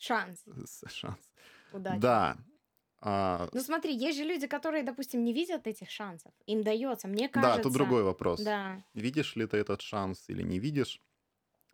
Шанс, 0.01 0.45
шанс. 0.89 1.33
удача. 1.73 2.01
Да. 2.01 2.37
А, 3.03 3.49
Ну 3.53 3.61
смотри, 3.61 3.95
есть 3.97 4.19
же 4.19 4.25
люди, 4.25 4.47
которые, 4.47 4.83
допустим, 4.83 5.25
не 5.25 5.33
видят 5.33 5.67
этих 5.67 5.91
шансов. 5.91 6.33
Им 6.47 6.63
дается, 6.63 7.09
мне 7.09 7.29
да, 7.29 7.41
кажется. 7.41 7.63
тут 7.63 7.73
другой 7.73 8.03
вопрос. 8.03 8.41
Да. 8.41 8.83
Видишь 8.95 9.37
ли 9.37 9.47
ты 9.47 9.57
этот 9.59 9.81
шанс 9.81 10.29
или 10.29 10.43
не 10.43 10.59
видишь? 10.59 11.01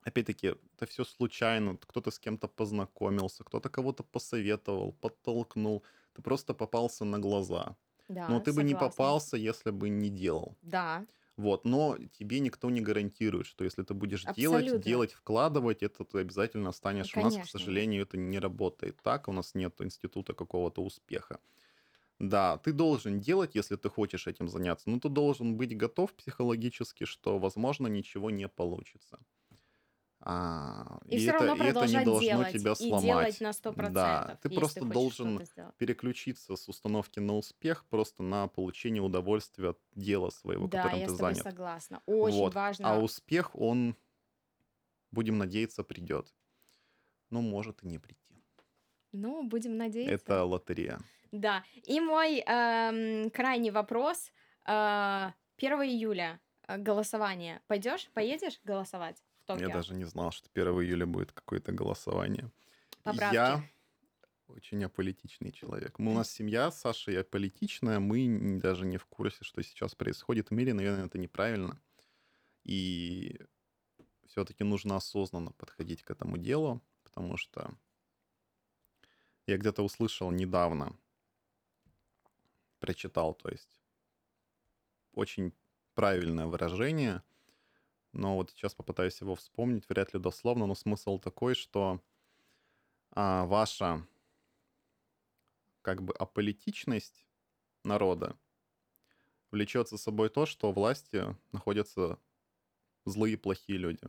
Опять-таки, 0.03 0.55
это 0.77 0.87
все 0.87 1.05
случайно. 1.05 1.77
Кто-то 1.79 2.11
с 2.11 2.18
кем-то 2.18 2.49
познакомился, 2.49 3.45
кто-то 3.45 3.68
кого-то 3.70 4.05
посоветовал, 4.05 4.93
подтолкнул. 4.93 5.85
Ты 6.14 6.22
просто 6.22 6.55
попался 6.55 7.05
на 7.05 7.18
глаза. 7.18 7.77
Да, 8.09 8.29
Но 8.29 8.41
ты 8.41 8.53
бы 8.53 8.62
не 8.62 8.74
согласна. 8.74 8.89
попался, 8.97 9.37
если 9.37 9.70
бы 9.72 9.89
не 9.89 10.11
делал. 10.11 10.57
Да, 10.62 11.07
Вот, 11.37 11.66
но 11.66 11.99
тебе 12.12 12.41
никто 12.41 12.70
не 12.70 12.80
гарантирует, 12.80 13.47
что 13.47 13.64
если 13.64 13.82
ты 13.82 13.93
будешь 13.93 14.24
делать, 14.24 14.72
Абсолютно. 14.72 14.72
делать, 14.74 15.12
вкладывать, 15.12 15.82
это 15.82 16.05
ты 16.05 16.20
обязательно 16.20 16.72
станешь. 16.72 17.14
У 17.14 17.20
нас, 17.20 17.37
к 17.37 17.45
Конечно. 17.45 17.47
сожалению, 17.47 18.03
это 18.03 18.16
не 18.16 18.39
работает 18.39 19.03
так, 19.03 19.28
у 19.28 19.32
нас 19.32 19.55
нет 19.55 19.80
института 19.82 20.32
какого-то 20.32 20.82
успеха. 20.82 21.41
Да, 22.20 22.59
ты 22.59 22.72
должен 22.72 23.20
делать, 23.20 23.55
если 23.55 23.76
ты 23.76 23.91
хочешь 23.91 24.26
этим 24.26 24.49
заняться, 24.49 24.91
но 24.91 25.01
ты 25.01 25.09
должен 25.11 25.57
быть 25.57 25.76
готов 25.76 26.14
психологически, 26.14 27.05
что, 27.05 27.39
возможно, 27.39 27.87
ничего 27.89 28.30
не 28.30 28.49
получится. 28.49 29.18
А, 30.29 30.99
И 31.09 31.16
и 31.16 31.18
все 31.18 31.31
это, 31.31 31.33
равно 31.33 31.55
и 31.55 31.62
это 31.62 31.87
не 31.87 31.99
продолжать 31.99 32.03
должно 32.03 32.43
делать. 32.43 32.45
тебя 32.45 32.74
И 32.79 32.93
делать 32.93 33.39
сломать. 33.39 33.41
на 33.41 33.53
сто 33.53 33.72
Да, 33.74 34.33
процентов, 34.33 34.41
ты 34.41 34.51
просто 34.51 34.85
хочешь 34.85 34.87
должен 34.87 35.45
переключиться 35.79 36.57
с 36.57 36.68
установки 36.68 37.20
на 37.20 37.37
успех 37.37 37.87
просто 37.89 38.22
на 38.24 38.49
получение 38.49 39.03
удовольствия 39.03 39.70
от 39.70 39.81
дела 39.95 40.31
своего, 40.31 40.66
Да, 40.66 40.68
которым 40.68 41.01
я 41.01 41.09
ты 41.09 41.12
с 41.12 41.14
тобой 41.14 41.35
занят. 41.35 41.37
согласна. 41.37 42.03
Очень 42.07 42.51
Вот. 42.51 42.55
А 42.81 42.97
важно. 42.97 42.99
успех, 42.99 43.55
он, 43.55 43.97
будем 45.11 45.39
надеяться, 45.39 45.83
придет. 45.83 46.35
Но 47.31 47.43
может 47.43 47.83
и 47.85 47.89
не 47.89 47.99
прийти. 47.99 48.43
Ну, 49.12 49.43
будем 49.43 49.77
надеяться. 49.77 50.24
Это 50.24 50.45
лотерея. 50.45 51.01
Да. 51.33 51.64
И 51.85 52.01
мой 52.01 52.41
эм, 52.47 53.31
крайний 53.31 53.70
вопрос. 53.70 54.33
Э, 54.66 55.33
1 55.57 55.83
июля 55.83 56.41
э, 56.68 56.77
голосование. 56.79 57.62
Пойдешь, 57.66 58.11
поедешь 58.12 58.61
голосовать 58.64 59.24
в 59.55 59.59
Я 59.59 59.66
Токио? 59.66 59.72
даже 59.72 59.94
не 59.94 60.05
знал, 60.05 60.32
что 60.32 60.49
1 60.53 60.66
июля 60.82 61.07
будет 61.07 61.32
какое-то 61.32 61.72
голосование. 61.72 62.51
Поправки. 63.03 63.34
Я 63.34 63.64
очень 64.49 64.84
аполитичный 64.84 65.53
человек. 65.53 65.99
Мы, 65.99 66.12
у 66.12 66.14
нас 66.14 66.30
семья 66.30 66.70
с 66.70 66.80
Сашей 66.80 67.20
аполитичная, 67.20 67.99
мы 67.99 68.59
даже 68.61 68.86
не 68.86 68.97
в 68.97 69.07
курсе, 69.07 69.44
что 69.44 69.62
сейчас 69.62 69.94
происходит 69.94 70.51
в 70.51 70.53
мире. 70.53 70.74
Наверное, 70.74 71.07
это 71.07 71.18
неправильно. 71.18 71.80
И 72.64 73.40
все-таки 74.26 74.64
нужно 74.64 74.97
осознанно 74.97 75.53
подходить 75.53 76.03
к 76.03 76.11
этому 76.11 76.36
делу, 76.36 76.82
потому 77.05 77.36
что 77.36 77.74
я 79.47 79.57
где-то 79.57 79.82
услышал 79.82 80.30
недавно, 80.30 80.97
прочитал, 82.80 83.34
то 83.34 83.49
есть 83.49 83.80
очень 85.12 85.53
правильное 85.94 86.47
выражение, 86.47 87.22
но 88.17 88.37
вот 88.37 88.51
сейчас 88.51 88.75
попытаюсь 88.75 89.21
его 89.21 89.35
вспомнить, 89.35 89.89
вряд 89.89 90.14
ли 90.14 90.21
дословно, 90.21 90.67
но 90.67 90.75
смысл 90.75 91.19
такой, 91.19 91.55
что 91.55 92.01
а, 93.12 93.45
ваша 93.47 94.07
как 95.83 96.03
бы 96.03 96.12
аполитичность 96.14 97.27
народа 97.85 98.37
влечет 99.51 99.89
за 99.89 99.99
собой 99.99 100.29
то, 100.31 100.47
что 100.47 100.73
власти 100.73 101.37
находятся 101.53 102.19
злые, 103.05 103.37
плохие 103.37 103.79
люди. 103.79 104.03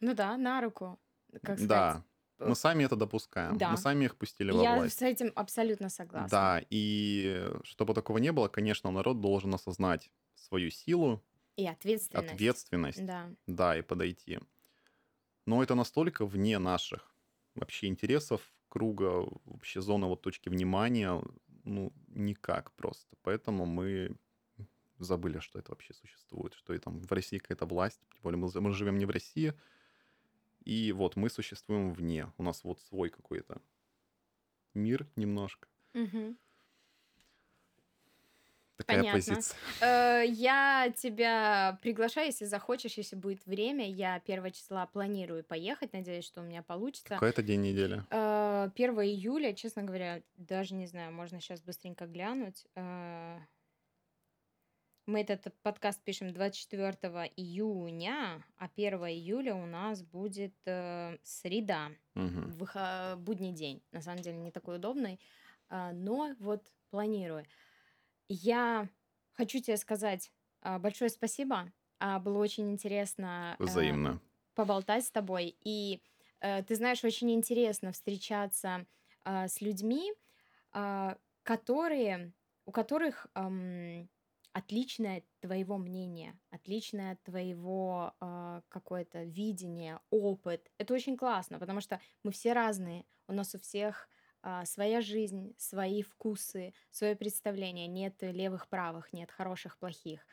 Ну 0.00 0.14
да, 0.14 0.36
на 0.36 0.60
руку. 0.60 0.98
Как 1.42 1.58
сказать. 1.58 1.68
Да, 1.68 2.04
мы 2.38 2.54
сами 2.54 2.84
это 2.84 2.96
допускаем. 2.96 3.58
да. 3.58 3.70
Мы 3.70 3.76
сами 3.76 4.04
их 4.04 4.16
пустили 4.16 4.50
во 4.50 4.62
Я 4.62 4.76
власть. 4.76 4.98
с 4.98 5.02
этим 5.02 5.32
абсолютно 5.34 5.88
согласна. 5.90 6.28
Да, 6.30 6.62
и 6.70 7.46
чтобы 7.64 7.92
такого 7.94 8.18
не 8.18 8.32
было, 8.32 8.48
конечно, 8.48 8.90
народ 8.90 9.20
должен 9.20 9.52
осознать 9.54 10.10
свою 10.34 10.70
силу, 10.70 11.22
И 11.60 11.66
ответственность. 11.66 12.10
ответственность, 12.12 13.06
Да. 13.06 13.30
да, 13.46 13.76
и 13.78 13.82
подойти. 13.82 14.40
Но 15.46 15.62
это 15.62 15.74
настолько 15.74 16.26
вне 16.26 16.58
наших 16.58 17.14
вообще 17.54 17.86
интересов, 17.88 18.54
круга, 18.68 19.26
вообще 19.44 19.80
зоны 19.80 20.06
вот 20.06 20.22
точки 20.22 20.48
внимания, 20.48 21.20
ну, 21.64 21.92
никак 22.08 22.72
просто. 22.76 23.16
Поэтому 23.22 23.66
мы 23.66 24.16
забыли, 24.98 25.40
что 25.40 25.58
это 25.58 25.72
вообще 25.72 25.94
существует, 25.94 26.54
что 26.54 26.74
и 26.74 26.78
там 26.78 27.00
в 27.00 27.12
России 27.12 27.38
какая-то 27.38 27.66
власть, 27.66 28.00
тем 28.12 28.22
более 28.22 28.38
мы, 28.38 28.50
мы 28.60 28.72
живем 28.72 28.98
не 28.98 29.06
в 29.06 29.10
России, 29.10 29.54
и 30.64 30.92
вот 30.92 31.16
мы 31.16 31.28
существуем 31.30 31.92
вне. 31.92 32.32
У 32.38 32.42
нас 32.42 32.64
вот 32.64 32.80
свой 32.80 33.10
какой-то 33.10 33.60
мир 34.74 35.08
немножко. 35.14 35.68
Мгм. 35.94 36.36
Такая 38.80 38.98
Понятно. 38.98 39.18
позиция. 39.18 39.56
Э, 39.80 40.24
Я 40.26 40.92
тебя 40.96 41.78
приглашаю, 41.82 42.26
если 42.28 42.46
захочешь, 42.46 42.94
если 42.96 43.14
будет 43.16 43.44
время. 43.46 43.88
Я 43.88 44.20
1 44.26 44.50
числа 44.52 44.86
планирую 44.86 45.44
поехать. 45.44 45.92
Надеюсь, 45.92 46.24
что 46.24 46.40
у 46.40 46.44
меня 46.44 46.62
получится. 46.62 47.08
Какой 47.14 47.30
это 47.30 47.42
день 47.42 47.60
недели? 47.62 48.02
Э, 48.10 48.70
1 48.74 48.90
июля, 49.02 49.52
честно 49.52 49.82
говоря, 49.82 50.22
даже 50.36 50.74
не 50.74 50.86
знаю, 50.86 51.12
можно 51.12 51.40
сейчас 51.40 51.60
быстренько 51.60 52.06
глянуть. 52.06 52.64
Э, 52.74 53.38
Мы 55.06 55.22
этот 55.22 55.52
подкаст 55.62 56.00
пишем 56.04 56.32
24 56.32 57.32
июня, 57.36 58.42
а 58.58 58.68
1 58.76 58.94
июля 59.08 59.54
у 59.54 59.66
нас 59.66 60.02
будет 60.02 60.54
э, 60.66 61.16
среда, 61.22 61.90
выхо- 62.14 63.16
будний 63.16 63.52
день. 63.52 63.82
На 63.92 64.02
самом 64.02 64.20
деле 64.22 64.36
не 64.38 64.50
такой 64.52 64.76
удобный, 64.76 65.18
но 65.70 66.34
вот 66.38 66.62
планирую. 66.90 67.44
Я 68.32 68.88
хочу 69.32 69.58
тебе 69.58 69.76
сказать 69.76 70.30
а, 70.62 70.78
большое 70.78 71.10
спасибо. 71.10 71.72
А, 71.98 72.20
Было 72.20 72.38
очень 72.38 72.70
интересно 72.70 73.56
э, 73.58 73.64
Взаимно. 73.64 74.20
поболтать 74.54 75.04
с 75.04 75.10
тобой. 75.10 75.56
И 75.64 76.00
э, 76.38 76.62
ты 76.62 76.76
знаешь, 76.76 77.02
очень 77.02 77.32
интересно 77.32 77.90
встречаться 77.90 78.86
а, 79.24 79.48
с 79.48 79.60
людьми, 79.60 80.12
которые, 81.42 82.32
у 82.64 82.70
которых 82.70 83.26
отличное 84.52 85.18
от 85.18 85.24
твоего 85.40 85.78
мнения, 85.78 86.38
отличное 86.50 87.14
от 87.14 87.22
твоего 87.24 88.14
а, 88.20 88.62
какое-то 88.68 89.24
видение, 89.24 89.98
опыт. 90.10 90.70
Это 90.78 90.94
очень 90.94 91.16
классно, 91.16 91.58
потому 91.58 91.80
что 91.80 92.00
мы 92.22 92.30
все 92.30 92.52
разные, 92.52 93.04
у 93.26 93.32
нас 93.32 93.52
у 93.54 93.58
всех 93.58 94.08
своя 94.64 95.00
жизнь, 95.00 95.54
свои 95.58 96.02
вкусы, 96.02 96.72
свое 96.90 97.14
представление. 97.14 97.86
Нет 97.86 98.14
левых, 98.22 98.68
правых, 98.68 99.12
нет 99.12 99.30
хороших, 99.30 99.78
плохих. 99.78 100.26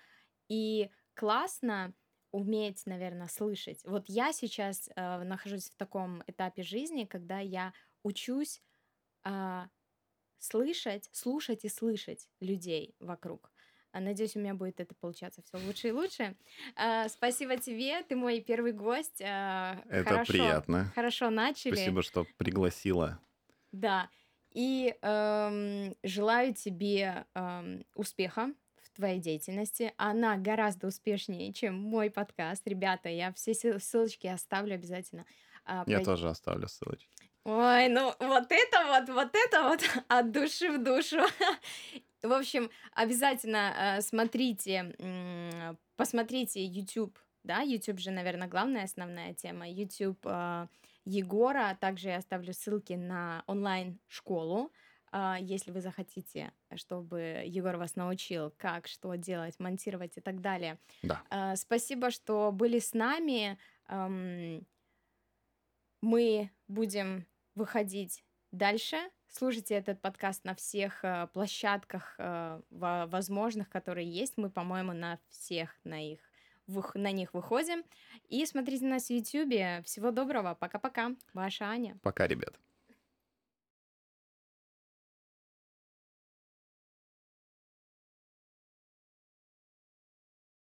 И 0.48 0.90
классно 1.14 1.94
уметь, 2.32 2.86
наверное, 2.86 3.28
слышать. 3.28 3.82
Вот 3.84 4.06
я 4.08 4.32
сейчас 4.32 4.90
э, 4.96 5.24
нахожусь 5.24 5.70
в 5.70 5.76
таком 5.76 6.24
этапе 6.28 6.64
жизни, 6.64 7.06
когда 7.06 7.40
я 7.40 7.74
учусь 8.04 8.62
а, 9.24 9.70
слышать, 10.40 11.10
слушать 11.12 11.66
и 11.66 11.70
слышать 11.70 12.30
людей 12.40 12.96
вокруг. 13.00 13.52
А, 13.92 14.00
Надеюсь, 14.00 14.36
у 14.36 14.40
меня 14.40 14.54
будет 14.54 14.80
это 14.80 14.96
получаться 14.96 15.42
все 15.42 15.58
лучше 15.66 15.90
и 15.90 15.92
лучше. 15.92 16.36
А, 16.76 17.10
Спасибо 17.10 17.58
тебе, 17.58 18.04
ты 18.04 18.16
мой 18.16 18.40
первый 18.42 18.72
гость. 18.72 19.22
А, 19.22 19.84
Это 19.90 20.10
хорошо, 20.10 20.34
приятно. 20.34 20.92
Хорошо 20.96 21.30
начали. 21.30 21.76
Спасибо, 21.76 22.02
что 22.02 22.26
пригласила. 22.38 23.20
Да. 23.72 24.10
И 24.54 24.96
эм, 25.02 25.94
желаю 26.04 26.54
тебе 26.54 27.26
эм, 27.36 27.86
успеха 27.94 28.52
в 28.82 28.90
твоей 28.96 29.20
деятельности. 29.20 29.94
Она 29.98 30.38
гораздо 30.38 30.88
успешнее, 30.88 31.54
чем 31.54 31.76
мой 31.76 32.10
подкаст. 32.10 32.68
Ребята, 32.68 33.10
я 33.10 33.32
все 33.34 33.52
ссыл- 33.52 33.80
ссылочки 33.80 34.28
оставлю 34.28 34.76
обязательно. 34.76 35.26
А, 35.66 35.84
Я 35.86 35.98
прой- 35.98 36.06
тоже 36.06 36.30
оставлю 36.30 36.68
ссылочки. 36.68 37.10
Ой, 37.44 37.88
ну 37.90 38.14
вот 38.20 38.48
это 38.50 38.86
вот, 38.88 39.10
вот 39.10 39.32
это 39.34 39.64
вот 39.64 39.82
от 40.08 40.32
души 40.32 40.72
в 40.72 40.84
душу. 40.84 41.18
В 42.24 42.34
общем, 42.34 42.70
обязательно 42.94 43.98
э, 43.98 44.02
смотрите, 44.02 44.96
посмотрите 45.96 46.66
YouTube, 46.66 47.18
да, 47.44 47.62
YouTube 47.62 48.00
же, 48.00 48.12
наверное, 48.12 48.48
главная 48.48 48.84
основная 48.86 49.34
тема. 49.34 49.70
YouTube 49.70 50.20
э, 50.26 50.68
Егора, 51.10 51.78
также 51.80 52.10
я 52.10 52.18
оставлю 52.18 52.54
ссылки 52.54 52.94
на 52.94 53.44
онлайн-школу, 53.48 54.74
а, 55.12 55.38
если 55.40 55.72
вы 55.72 55.80
захотите, 55.80 56.52
чтобы 56.76 57.44
Егор 57.46 57.78
вас 57.78 57.96
научил, 57.96 58.54
как, 58.58 58.88
что 58.88 59.16
делать, 59.16 59.58
монтировать 59.58 60.18
и 60.18 60.22
так 60.22 60.42
далее. 60.42 60.78
Да. 61.04 61.24
А, 61.30 61.56
Спасибо, 61.56 62.12
что 62.12 62.52
были 62.52 62.80
с 62.80 62.94
нами. 62.94 63.58
Ам, 63.86 64.66
Мы 66.02 66.52
будем 66.68 67.26
выходить 67.56 68.24
дальше. 68.52 68.98
Слушайте 69.30 69.76
этот 69.76 70.02
подкаст 70.02 70.44
на 70.44 70.56
всех 70.56 71.04
площадках 71.34 72.16
во- 72.18 73.08
возможных, 73.08 73.70
которые 73.70 74.10
есть. 74.10 74.38
Мы, 74.38 74.50
по-моему, 74.50 74.94
на 74.94 75.20
всех 75.30 75.80
на 75.84 76.12
их 76.12 76.27
на 76.96 77.12
них 77.12 77.34
выходим. 77.34 77.84
И 78.30 78.46
смотрите 78.46 78.86
нас 78.86 79.08
в 79.08 79.10
YouTube. 79.10 79.86
Всего 79.86 80.12
доброго. 80.12 80.56
Пока-пока. 80.60 81.12
Ваша 81.34 81.66
Аня. 81.66 81.98
Пока, 82.04 82.28
ребят. 82.28 82.60